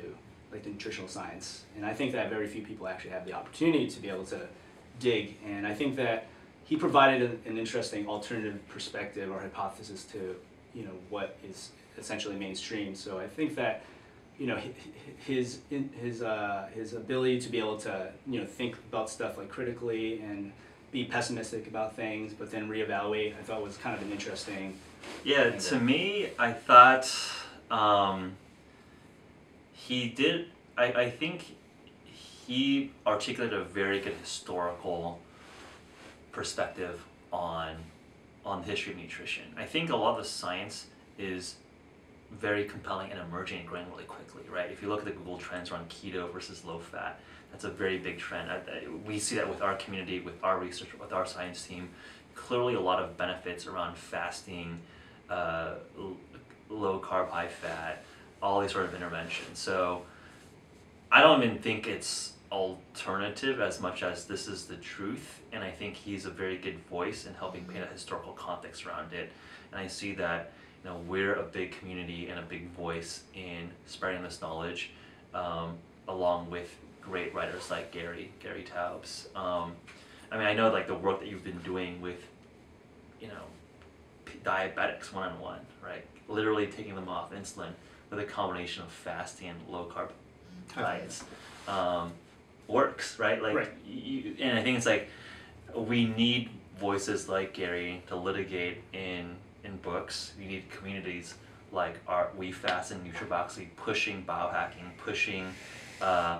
like 0.52 0.62
the 0.62 0.70
nutritional 0.70 1.08
science, 1.08 1.64
and 1.76 1.84
I 1.84 1.92
think 1.94 2.12
that 2.12 2.30
very 2.30 2.46
few 2.46 2.62
people 2.62 2.86
actually 2.86 3.10
have 3.10 3.24
the 3.26 3.32
opportunity 3.32 3.88
to 3.88 4.00
be 4.00 4.08
able 4.08 4.24
to 4.26 4.40
dig. 5.00 5.36
And 5.44 5.66
I 5.66 5.74
think 5.74 5.96
that 5.96 6.26
he 6.64 6.76
provided 6.76 7.22
an, 7.30 7.40
an 7.46 7.58
interesting 7.58 8.06
alternative 8.08 8.58
perspective 8.68 9.30
or 9.30 9.40
hypothesis 9.40 10.04
to 10.12 10.36
you 10.74 10.84
know 10.84 10.92
what 11.10 11.36
is 11.48 11.70
essentially 11.98 12.36
mainstream. 12.36 12.94
So 12.94 13.18
I 13.18 13.26
think 13.26 13.54
that 13.56 13.82
you 14.38 14.46
know 14.46 14.56
hi- 14.56 14.74
hi- 14.76 15.12
his 15.26 15.60
his 15.70 16.22
uh, 16.22 16.68
his 16.74 16.92
ability 16.94 17.40
to 17.40 17.48
be 17.48 17.58
able 17.58 17.78
to 17.78 18.10
you 18.26 18.40
know 18.40 18.46
think 18.46 18.76
about 18.90 19.10
stuff 19.10 19.36
like 19.38 19.48
critically 19.48 20.20
and 20.20 20.52
be 20.94 21.04
pessimistic 21.04 21.66
about 21.66 21.96
things, 21.96 22.32
but 22.32 22.52
then 22.52 22.68
reevaluate. 22.68 23.36
I 23.36 23.42
thought 23.42 23.60
was 23.62 23.76
kind 23.76 23.96
of 23.96 24.02
an 24.06 24.12
interesting. 24.12 24.78
Yeah, 25.24 25.50
thing 25.50 25.60
to 25.60 25.80
me, 25.80 26.28
I 26.38 26.52
thought 26.52 27.12
um, 27.68 28.36
he 29.72 30.08
did. 30.08 30.46
I, 30.78 30.84
I 30.84 31.10
think 31.10 31.56
he 32.04 32.92
articulated 33.04 33.58
a 33.58 33.64
very 33.64 34.00
good 34.00 34.14
historical 34.14 35.18
perspective 36.30 37.04
on 37.32 37.74
on 38.46 38.60
the 38.60 38.68
history 38.68 38.92
of 38.92 38.98
nutrition. 38.98 39.44
I 39.56 39.64
think 39.64 39.90
a 39.90 39.96
lot 39.96 40.12
of 40.16 40.22
the 40.22 40.28
science 40.28 40.86
is 41.18 41.56
very 42.30 42.66
compelling 42.66 43.10
and 43.10 43.20
emerging 43.20 43.60
and 43.60 43.68
growing 43.68 43.90
really 43.90 44.04
quickly, 44.04 44.42
right? 44.52 44.70
If 44.70 44.80
you 44.80 44.88
look 44.88 45.00
at 45.00 45.06
the 45.06 45.12
Google 45.12 45.38
trends 45.38 45.72
around 45.72 45.88
keto 45.88 46.32
versus 46.32 46.64
low 46.64 46.78
fat, 46.78 47.18
that's 47.54 47.64
a 47.64 47.70
very 47.70 47.98
big 47.98 48.18
trend. 48.18 48.50
I, 48.50 48.56
I, 48.56 48.88
we 49.06 49.20
see 49.20 49.36
that 49.36 49.48
with 49.48 49.62
our 49.62 49.76
community, 49.76 50.18
with 50.18 50.34
our 50.42 50.58
research, 50.58 50.88
with 50.98 51.12
our 51.12 51.24
science 51.24 51.64
team. 51.64 51.88
Clearly, 52.34 52.74
a 52.74 52.80
lot 52.80 53.00
of 53.00 53.16
benefits 53.16 53.68
around 53.68 53.96
fasting, 53.96 54.80
uh, 55.30 55.74
low 56.68 56.98
carb, 56.98 57.28
high 57.28 57.46
fat, 57.46 58.02
all 58.42 58.60
these 58.60 58.72
sort 58.72 58.86
of 58.86 58.94
interventions. 58.94 59.56
So, 59.56 60.02
I 61.12 61.22
don't 61.22 61.44
even 61.44 61.58
think 61.58 61.86
it's 61.86 62.32
alternative 62.50 63.60
as 63.60 63.80
much 63.80 64.02
as 64.02 64.24
this 64.24 64.48
is 64.48 64.64
the 64.64 64.76
truth, 64.76 65.40
and 65.52 65.62
I 65.62 65.70
think 65.70 65.94
he's 65.94 66.26
a 66.26 66.30
very 66.30 66.56
good 66.56 66.80
voice 66.90 67.24
in 67.24 67.34
helping 67.34 67.64
paint 67.66 67.84
a 67.84 67.86
historical 67.86 68.32
context 68.32 68.84
around 68.84 69.12
it. 69.12 69.30
And 69.70 69.80
I 69.80 69.86
see 69.86 70.12
that 70.14 70.50
you 70.82 70.90
know 70.90 70.96
we're 71.06 71.36
a 71.36 71.44
big 71.44 71.78
community 71.78 72.30
and 72.30 72.40
a 72.40 72.42
big 72.42 72.68
voice 72.70 73.22
in 73.32 73.70
spreading 73.86 74.24
this 74.24 74.40
knowledge, 74.40 74.90
um, 75.32 75.76
along 76.08 76.50
with 76.50 76.76
great 77.04 77.34
writers 77.34 77.70
like 77.70 77.90
Gary 77.90 78.30
Gary 78.40 78.64
Taubes. 78.64 79.34
Um, 79.36 79.72
I 80.30 80.38
mean, 80.38 80.46
I 80.46 80.54
know 80.54 80.70
like 80.70 80.86
the 80.86 80.94
work 80.94 81.20
that 81.20 81.28
you've 81.28 81.44
been 81.44 81.58
doing 81.58 82.00
with, 82.00 82.20
you 83.20 83.28
know, 83.28 83.44
diabetics 84.44 85.12
one 85.12 85.30
on 85.30 85.40
one, 85.40 85.60
right? 85.84 86.04
Literally 86.28 86.66
taking 86.66 86.94
them 86.94 87.08
off 87.08 87.32
insulin 87.32 87.70
with 88.10 88.18
a 88.18 88.24
combination 88.24 88.82
of 88.82 88.90
fasting 88.90 89.48
and 89.48 89.58
low 89.68 89.90
carb 89.92 90.10
diets 90.74 91.24
um, 91.68 92.12
works, 92.66 93.18
right? 93.18 93.42
Like, 93.42 93.54
Right. 93.54 93.70
You, 93.86 94.36
and 94.40 94.58
I 94.58 94.62
think 94.62 94.76
it's 94.76 94.86
like 94.86 95.08
we 95.74 96.06
need 96.06 96.50
voices 96.78 97.28
like 97.28 97.52
Gary 97.52 98.02
to 98.08 98.16
litigate 98.16 98.82
in 98.92 99.36
in 99.64 99.76
books. 99.78 100.32
We 100.38 100.46
need 100.46 100.70
communities 100.70 101.34
like 101.72 101.98
our 102.06 102.30
We 102.36 102.52
Fast 102.52 102.92
and 102.92 103.04
Nutriboxy 103.04 103.68
pushing 103.76 104.24
biohacking, 104.24 104.96
pushing 104.98 105.52
uh, 106.00 106.38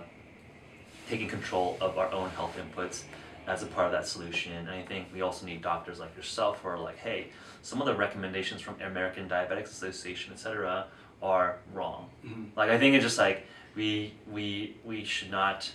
taking 1.09 1.29
control 1.29 1.77
of 1.81 1.99
our 1.99 2.11
own 2.13 2.31
health 2.31 2.57
inputs 2.57 3.03
as 3.47 3.63
a 3.63 3.67
part 3.67 3.87
of 3.87 3.93
that 3.93 4.07
solution. 4.07 4.53
And 4.53 4.71
I 4.71 4.83
think 4.83 5.09
we 5.13 5.21
also 5.21 5.45
need 5.47 5.61
doctors 5.63 5.99
like 5.99 6.17
yourself 6.17 6.61
who 6.63 6.69
are 6.69 6.79
like, 6.79 6.97
hey, 6.99 7.29
some 7.63 7.81
of 7.81 7.87
the 7.87 7.95
recommendations 7.95 8.61
from 8.61 8.81
American 8.81 9.29
Diabetics 9.29 9.65
Association, 9.71 10.33
et 10.33 10.39
cetera, 10.39 10.87
are 11.23 11.59
wrong. 11.73 12.09
Mhm. 12.27 12.49
Like 12.57 12.71
I 12.71 12.79
think 12.79 12.95
it's 12.95 13.05
just 13.05 13.19
like 13.19 13.47
we 13.75 14.15
we 14.31 14.77
we 14.85 15.05
should 15.05 15.31
not 15.31 15.71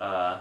uh, 0.00 0.40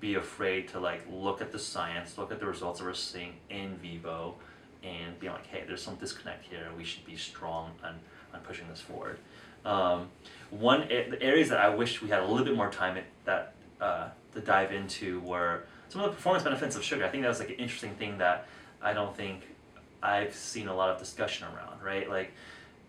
be 0.00 0.14
afraid 0.14 0.68
to 0.68 0.80
like 0.80 1.02
look 1.10 1.42
at 1.42 1.52
the 1.52 1.58
science, 1.58 2.16
look 2.16 2.32
at 2.32 2.40
the 2.40 2.46
results 2.46 2.78
that 2.80 2.86
we're 2.86 2.94
seeing 2.94 3.34
in 3.50 3.76
vivo, 3.76 4.34
and 4.82 5.18
be 5.18 5.28
like, 5.28 5.46
hey, 5.46 5.64
there's 5.66 5.82
some 5.82 5.96
disconnect 5.96 6.46
here. 6.46 6.68
We 6.76 6.84
should 6.84 7.04
be 7.04 7.16
strong 7.16 7.72
on 7.84 7.98
on 8.32 8.40
pushing 8.40 8.68
this 8.68 8.80
forward. 8.80 9.18
Um, 9.64 10.08
one 10.50 10.88
the 10.88 11.22
areas 11.22 11.48
that 11.48 11.58
I 11.58 11.68
wish 11.68 12.02
we 12.02 12.08
had 12.08 12.20
a 12.20 12.26
little 12.26 12.44
bit 12.44 12.56
more 12.56 12.70
time 12.70 12.96
at, 12.96 13.04
that 13.24 13.54
uh, 13.80 14.08
to 14.34 14.40
dive 14.40 14.72
into 14.72 15.20
were 15.20 15.64
some 15.88 16.02
of 16.02 16.10
the 16.10 16.16
performance 16.16 16.44
benefits 16.44 16.76
of 16.76 16.82
sugar. 16.82 17.04
I 17.04 17.08
think 17.08 17.22
that 17.22 17.28
was 17.28 17.40
like 17.40 17.50
an 17.50 17.56
interesting 17.56 17.94
thing 17.94 18.18
that 18.18 18.46
I 18.82 18.92
don't 18.92 19.16
think 19.16 19.42
I've 20.02 20.34
seen 20.34 20.68
a 20.68 20.74
lot 20.74 20.90
of 20.90 20.98
discussion 20.98 21.46
around. 21.48 21.82
Right, 21.82 22.08
like 22.08 22.32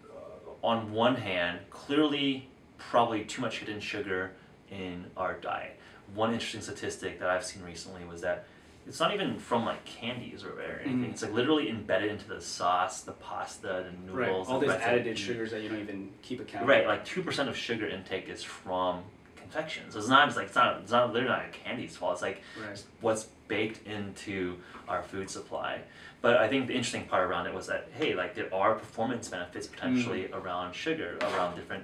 uh, 0.09 0.65
on 0.67 0.91
one 0.91 1.15
hand, 1.15 1.59
clearly 1.69 2.47
probably 2.77 3.23
too 3.23 3.41
much 3.41 3.59
hidden 3.59 3.79
sugar 3.79 4.31
in 4.71 5.05
our 5.17 5.33
diet. 5.33 5.77
one 6.15 6.33
interesting 6.33 6.61
statistic 6.61 7.19
that 7.19 7.29
I've 7.29 7.45
seen 7.45 7.63
recently 7.63 8.03
was 8.05 8.21
that 8.21 8.45
it's 8.87 8.99
not 8.99 9.13
even 9.13 9.37
from 9.37 9.65
like 9.65 9.83
candies 9.85 10.43
or, 10.43 10.59
anything. 10.61 11.03
Mhm. 11.05 11.11
It's 11.11 11.21
like 11.21 11.33
literally 11.33 11.69
embedded 11.69 12.11
into 12.11 12.27
the 12.27 12.41
sauce, 12.41 13.01
the 13.01 13.11
pasta, 13.13 13.85
the 13.85 13.91
noodles, 14.11 14.17
Right. 14.17 14.29
All 14.53 14.59
the 14.59 14.67
these 14.67 14.75
added 14.75 15.07
eat. 15.07 15.17
sugars 15.17 15.51
that 15.51 15.61
you 15.61 15.69
don't 15.69 15.79
even 15.79 16.11
keep 16.21 16.39
account. 16.39 16.65
Right, 16.67 16.85
like 16.87 17.05
two 17.05 17.21
percent 17.21 17.47
of 17.49 17.55
sugar 17.57 17.87
intake 17.87 18.27
is 18.29 18.43
from 18.43 19.03
confections. 19.35 19.95
It's 19.95 20.07
not 20.07 20.25
just 20.27 20.37
like 20.37 20.47
it's 20.47 20.55
not 20.55 20.81
it's 20.81 20.91
not 20.91 21.13
literally 21.13 21.35
not 21.35 21.45
a 21.45 21.49
candy's 21.49 21.95
fault. 21.95 22.13
It's 22.13 22.21
like 22.21 22.41
Right. 22.59 22.83
what's 23.01 23.25
baked 23.47 23.85
into 23.87 24.57
our 24.87 25.03
food 25.03 25.29
supply. 25.29 25.81
But 26.21 26.37
I 26.37 26.47
think 26.47 26.67
the 26.67 26.73
interesting 26.73 27.05
part 27.05 27.27
around 27.29 27.47
it 27.47 27.53
was 27.53 27.67
that 27.67 27.89
hey, 27.93 28.13
like 28.15 28.33
there 28.35 28.53
are 28.53 28.75
performance 28.75 29.27
benefits 29.27 29.67
potentially 29.67 30.31
around 30.31 30.73
sugar, 30.73 31.17
around 31.21 31.55
different 31.55 31.83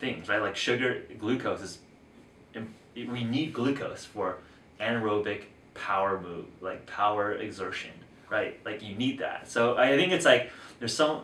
things, 0.00 0.28
right? 0.28 0.40
Like 0.42 0.56
sugar, 0.56 1.02
glucose 1.18 1.60
is, 1.60 1.78
we 2.94 3.24
need 3.24 3.52
glucose 3.52 4.04
for 4.04 4.38
anaerobic 4.80 5.44
power 5.74 6.20
move, 6.20 6.46
like 6.60 6.86
power 6.86 7.32
exertion, 7.32 7.90
right? 8.30 8.58
Like 8.64 8.82
you 8.82 8.94
need 8.94 9.18
that. 9.18 9.48
So 9.50 9.76
I 9.76 9.96
think 9.96 10.12
it's 10.12 10.24
like 10.24 10.50
there's 10.78 10.94
some. 10.94 11.22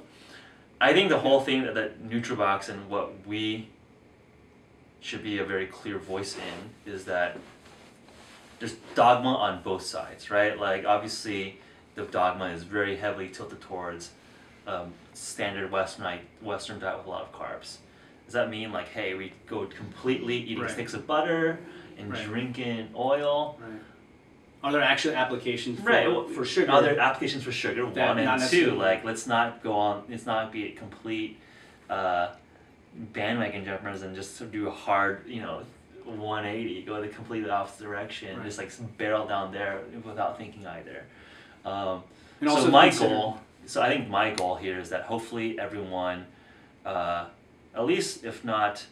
I 0.81 0.93
think 0.95 1.11
the 1.11 1.19
whole 1.19 1.41
thing 1.41 1.63
that, 1.65 1.75
that 1.75 2.03
Nootrobox 2.09 2.69
and 2.71 2.89
what 2.89 3.27
we 3.27 3.69
should 5.01 5.23
be 5.23 5.39
a 5.39 5.45
very 5.45 5.67
clear 5.67 5.99
voice 5.99 6.37
in 6.37 6.91
is 6.93 7.05
that 7.05 7.39
there's 8.59 8.75
dogma 8.95 9.35
on 9.35 9.63
both 9.63 9.83
sides, 9.83 10.31
right? 10.31 10.59
Like 10.59 10.85
obviously, 10.85 11.59
the 11.95 12.05
dogma 12.05 12.47
is 12.47 12.63
very 12.63 12.97
heavily 12.97 13.29
tilted 13.29 13.61
towards 13.61 14.11
um, 14.67 14.93
standard 15.15 15.71
Western 15.71 16.05
diet, 16.05 16.21
Western 16.43 16.79
diet 16.79 16.99
with 16.99 17.07
a 17.07 17.11
lot 17.11 17.23
of 17.23 17.33
carbs. 17.33 17.79
Does 18.27 18.35
that 18.35 18.49
mean 18.51 18.73
like, 18.73 18.89
hey, 18.89 19.15
we 19.15 19.33
go 19.47 19.67
completely 19.67 20.37
eating 20.37 20.63
Right. 20.63 20.71
sticks 20.71 20.95
of 20.95 21.07
butter 21.07 21.59
and 21.99 22.11
Right. 22.13 22.25
drinking 22.25 22.91
oil? 22.95 23.59
Right. 23.61 23.81
Are 24.63 24.73
there 24.73 24.83
actual 24.83 25.15
applications 25.15 25.81
for, 25.81 25.87
Right. 25.89 26.07
well, 26.07 26.25
for 26.29 26.45
sugar? 26.45 26.71
Other 26.71 26.99
applications 26.99 27.43
for 27.45 27.53
sugar, 27.53 27.87
one 27.87 28.19
and 28.19 28.43
two. 28.51 28.73
Like, 28.73 29.05
let's 29.05 29.27
not 29.27 29.63
go 29.63 29.73
on. 29.73 30.05
Let's 30.09 30.27
not 30.27 30.53
be 30.53 30.67
a 30.69 30.73
complete 30.73 31.39
uh, 31.89 32.29
bandwagon 32.95 33.65
jumpers 33.65 34.03
and 34.03 34.15
just 34.15 34.39
do 34.53 34.69
a 34.69 34.71
hard, 34.71 35.27
you 35.27 35.41
know, 35.41 35.63
180, 36.05 36.83
go 36.83 37.01
the 37.01 37.09
completely 37.09 37.49
opposite 37.49 37.85
direction, 37.85 38.37
Right. 38.37 38.45
just 38.45 38.59
like 38.59 38.71
barrel 38.99 39.27
down 39.27 39.53
there 39.53 39.81
without 40.05 40.37
thinking 40.39 40.67
either. 40.67 41.05
Um, 41.65 42.03
so 42.43 42.69
my 42.69 42.89
consider- 42.89 43.09
goal, 43.11 43.41
so 43.67 43.81
I 43.81 43.89
think 43.89 44.09
my 44.09 44.31
goal 44.33 44.57
here 44.57 44.79
is 44.79 44.91
that 44.91 45.03
hopefully 45.03 45.59
everyone, 45.59 46.27
uh, 46.85 47.27
at 47.75 47.85
least 47.87 48.25
if 48.25 48.45
not 48.45 48.85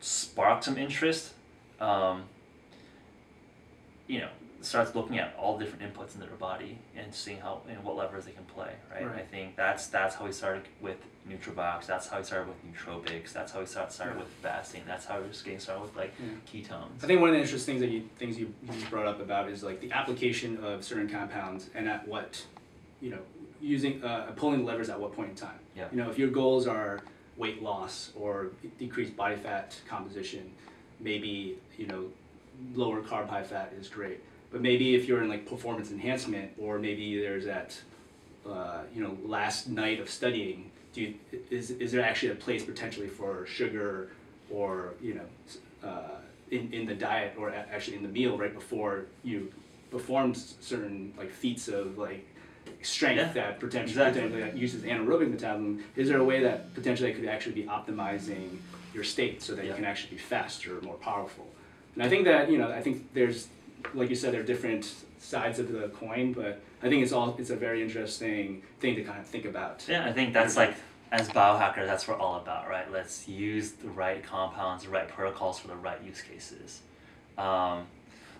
spark 0.00 0.64
some 0.64 0.76
interest, 0.76 1.32
um, 1.80 2.24
you 4.06 4.20
know, 4.20 4.28
starts 4.62 4.94
looking 4.94 5.18
at 5.18 5.34
all 5.38 5.58
the 5.58 5.64
different 5.64 5.92
inputs 5.92 6.14
in 6.14 6.20
their 6.20 6.28
body 6.30 6.78
and 6.96 7.12
seeing 7.14 7.38
how 7.40 7.60
and 7.68 7.82
what 7.84 7.96
levers 7.96 8.24
they 8.24 8.32
can 8.32 8.44
play. 8.44 8.72
Right. 8.90 9.06
Right. 9.06 9.18
I 9.18 9.22
think 9.22 9.56
that's 9.56 9.88
that's 9.88 10.14
how 10.14 10.24
we 10.24 10.32
started 10.32 10.62
with 10.80 10.98
Nootrobox. 11.28 11.86
That's 11.86 12.08
how 12.08 12.18
we 12.18 12.24
started 12.24 12.48
with 12.48 12.56
nootropics. 12.64 13.32
That's 13.32 13.52
how 13.52 13.60
we 13.60 13.66
start, 13.66 13.92
started 13.92 14.18
with 14.18 14.28
fasting. 14.42 14.82
That's 14.86 15.04
how 15.04 15.20
we're 15.20 15.28
just 15.28 15.44
getting 15.44 15.60
started 15.60 15.82
with 15.82 15.96
like 15.96 16.14
Yeah. 16.18 16.26
ketones. 16.50 17.02
I 17.02 17.06
think 17.06 17.20
one 17.20 17.30
of 17.30 17.34
the 17.36 17.40
interesting 17.42 17.78
things 17.78 17.80
that 17.80 17.90
you 17.90 18.08
things 18.16 18.38
you, 18.38 18.52
you 18.62 18.86
brought 18.90 19.06
up 19.06 19.20
about 19.20 19.48
is 19.48 19.62
like 19.62 19.80
the 19.80 19.92
application 19.92 20.62
of 20.64 20.84
certain 20.84 21.08
compounds 21.08 21.70
and 21.74 21.88
at 21.88 22.06
what, 22.08 22.44
you 23.00 23.10
know, 23.10 23.20
using 23.60 24.02
uh, 24.04 24.32
pulling 24.36 24.64
levers 24.64 24.88
at 24.88 24.98
what 24.98 25.12
point 25.14 25.30
in 25.30 25.36
time. 25.36 25.58
Yeah. 25.76 25.88
You 25.90 25.98
know, 25.98 26.10
if 26.10 26.18
your 26.18 26.28
goals 26.30 26.66
are 26.66 27.00
weight 27.36 27.62
loss 27.62 28.10
or 28.14 28.48
decreased 28.78 29.16
body 29.16 29.36
fat 29.36 29.76
composition, 29.88 30.50
maybe 31.00 31.58
you 31.78 31.86
know, 31.86 32.04
lower 32.74 33.00
carb 33.00 33.28
high 33.28 33.42
fat 33.42 33.72
is 33.78 33.88
great. 33.88 34.20
But 34.52 34.60
maybe 34.60 34.94
if 34.94 35.08
you're 35.08 35.22
in 35.22 35.30
like 35.30 35.46
performance 35.46 35.90
enhancement 35.90 36.52
or 36.58 36.78
maybe 36.78 37.18
there's 37.20 37.46
that, 37.46 37.80
uh, 38.46 38.82
you 38.94 39.02
know, 39.02 39.16
last 39.24 39.68
night 39.68 39.98
of 39.98 40.10
studying, 40.10 40.70
do 40.92 41.00
you, 41.00 41.14
is 41.50 41.70
is 41.70 41.90
there 41.90 42.04
actually 42.04 42.32
a 42.32 42.34
place 42.34 42.62
potentially 42.64 43.08
for 43.08 43.46
sugar 43.46 44.10
or 44.50 44.92
you 45.00 45.14
know 45.14 45.88
uh, 45.88 46.18
in, 46.50 46.70
in 46.72 46.84
the 46.86 46.94
diet 46.94 47.34
or 47.38 47.48
actually 47.50 47.96
in 47.96 48.02
the 48.02 48.08
meal 48.10 48.36
right 48.36 48.52
before 48.52 49.06
you 49.24 49.50
perform 49.90 50.34
certain 50.34 51.14
like 51.16 51.30
feats 51.30 51.68
of 51.68 51.96
like 51.96 52.26
strength 52.82 53.16
Yeah, 53.18 53.32
that 53.32 53.60
potentially, 53.60 53.92
exactly. 53.92 54.22
potentially 54.22 54.42
that 54.42 54.56
uses 54.56 54.82
anaerobic 54.82 55.30
metabolism? 55.30 55.82
Is 55.96 56.08
there 56.08 56.18
a 56.18 56.24
way 56.24 56.42
that 56.42 56.74
potentially 56.74 57.10
I 57.10 57.14
could 57.14 57.26
actually 57.26 57.54
be 57.54 57.64
optimizing 57.64 58.58
your 58.92 59.04
state 59.04 59.42
so 59.42 59.54
that 59.54 59.64
you 59.64 59.72
can 59.72 59.84
actually 59.86 60.10
be 60.10 60.18
faster 60.18 60.76
or 60.76 60.82
more 60.82 60.96
powerful? 60.96 61.46
And 61.94 62.02
i 62.02 62.08
think 62.08 62.24
that 62.26 62.50
you 62.50 62.58
know 62.58 62.70
i 62.70 62.82
think 62.82 63.12
there's 63.14 63.48
like 63.94 64.08
you 64.08 64.16
said 64.16 64.32
there 64.32 64.40
are 64.40 64.44
different 64.44 64.92
sides 65.18 65.58
of 65.58 65.70
the 65.70 65.88
coin 65.88 66.32
but 66.32 66.60
i 66.82 66.88
think 66.88 67.02
it's 67.02 67.12
all 67.12 67.36
it's 67.38 67.50
a 67.50 67.56
very 67.56 67.82
interesting 67.82 68.62
thing 68.80 68.94
to 68.94 69.02
kind 69.02 69.20
of 69.20 69.26
think 69.26 69.44
about 69.44 69.84
Yeah, 69.88 70.04
I 70.04 70.12
think 70.12 70.32
that's 70.32 70.56
like 70.56 70.74
as 71.12 71.28
biohackers, 71.28 71.86
that's 71.86 72.08
what 72.08 72.18
we're 72.18 72.24
all 72.24 72.40
about, 72.40 72.70
right? 72.70 72.90
Let's 72.90 73.28
use 73.28 73.72
the 73.72 73.90
right 73.90 74.24
compounds, 74.24 74.84
the 74.84 74.90
right 74.90 75.06
protocols 75.06 75.58
for 75.58 75.68
the 75.68 75.76
right 75.76 76.02
use 76.02 76.22
cases. 76.22 76.80
Um, 77.36 77.84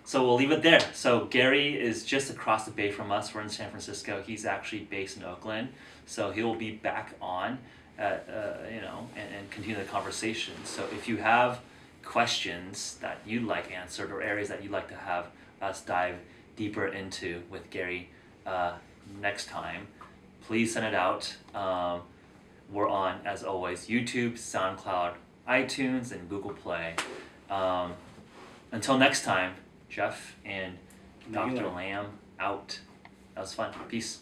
so 0.03 0.23
we'll 0.25 0.35
leave 0.35 0.51
it 0.51 0.63
there. 0.63 0.81
So 0.91 1.25
Gary 1.25 1.79
is 1.79 2.03
just 2.03 2.31
across 2.31 2.65
the 2.65 2.71
bay 2.71 2.89
from 2.89 3.11
us. 3.11 3.33
We're 3.33 3.41
in 3.41 3.49
San 3.49 3.69
Francisco. 3.69 4.23
He's 4.25 4.43
actually 4.43 4.81
based 4.85 5.17
in 5.17 5.23
Oakland, 5.23 5.69
so 6.07 6.31
he 6.31 6.41
will 6.41 6.55
be 6.55 6.71
back 6.71 7.13
on, 7.21 7.59
at, 7.99 8.27
uh, 8.27 8.67
you 8.73 8.81
know, 8.81 9.07
and, 9.15 9.35
and 9.35 9.51
continue 9.51 9.77
the 9.77 9.83
conversation. 9.83 10.55
So 10.65 10.83
if 10.93 11.07
you 11.07 11.17
have 11.17 11.61
questions 12.03 12.97
that 13.01 13.19
you'd 13.25 13.43
like 13.43 13.71
answered 13.71 14.11
or 14.11 14.21
areas 14.21 14.49
that 14.49 14.63
you'd 14.63 14.71
like 14.71 14.87
to 14.89 14.95
have 14.95 15.27
us 15.61 15.81
dive 15.81 16.15
deeper 16.55 16.87
into 16.87 17.41
with 17.49 17.69
Gary 17.69 18.09
uh, 18.45 18.73
next 19.21 19.47
time, 19.47 19.87
please 20.45 20.73
send 20.73 20.85
it 20.85 20.93
out. 20.93 21.35
Um, 21.55 22.01
we're 22.71 22.89
on, 22.89 23.19
as 23.25 23.43
always, 23.43 23.87
YouTube, 23.87 24.33
SoundCloud, 24.33 25.13
iTunes, 25.47 26.11
and 26.11 26.29
Google 26.29 26.53
Play. 26.53 26.95
Um, 27.49 27.93
until 28.71 28.97
next 28.97 29.23
time, 29.23 29.53
Jeff 29.89 30.35
and 30.43 30.77
Dr. 31.31 31.69
Lamb 31.69 32.07
out. 32.39 32.79
That 33.35 33.41
was 33.41 33.53
fun. 33.53 33.73
Peace. 33.87 34.19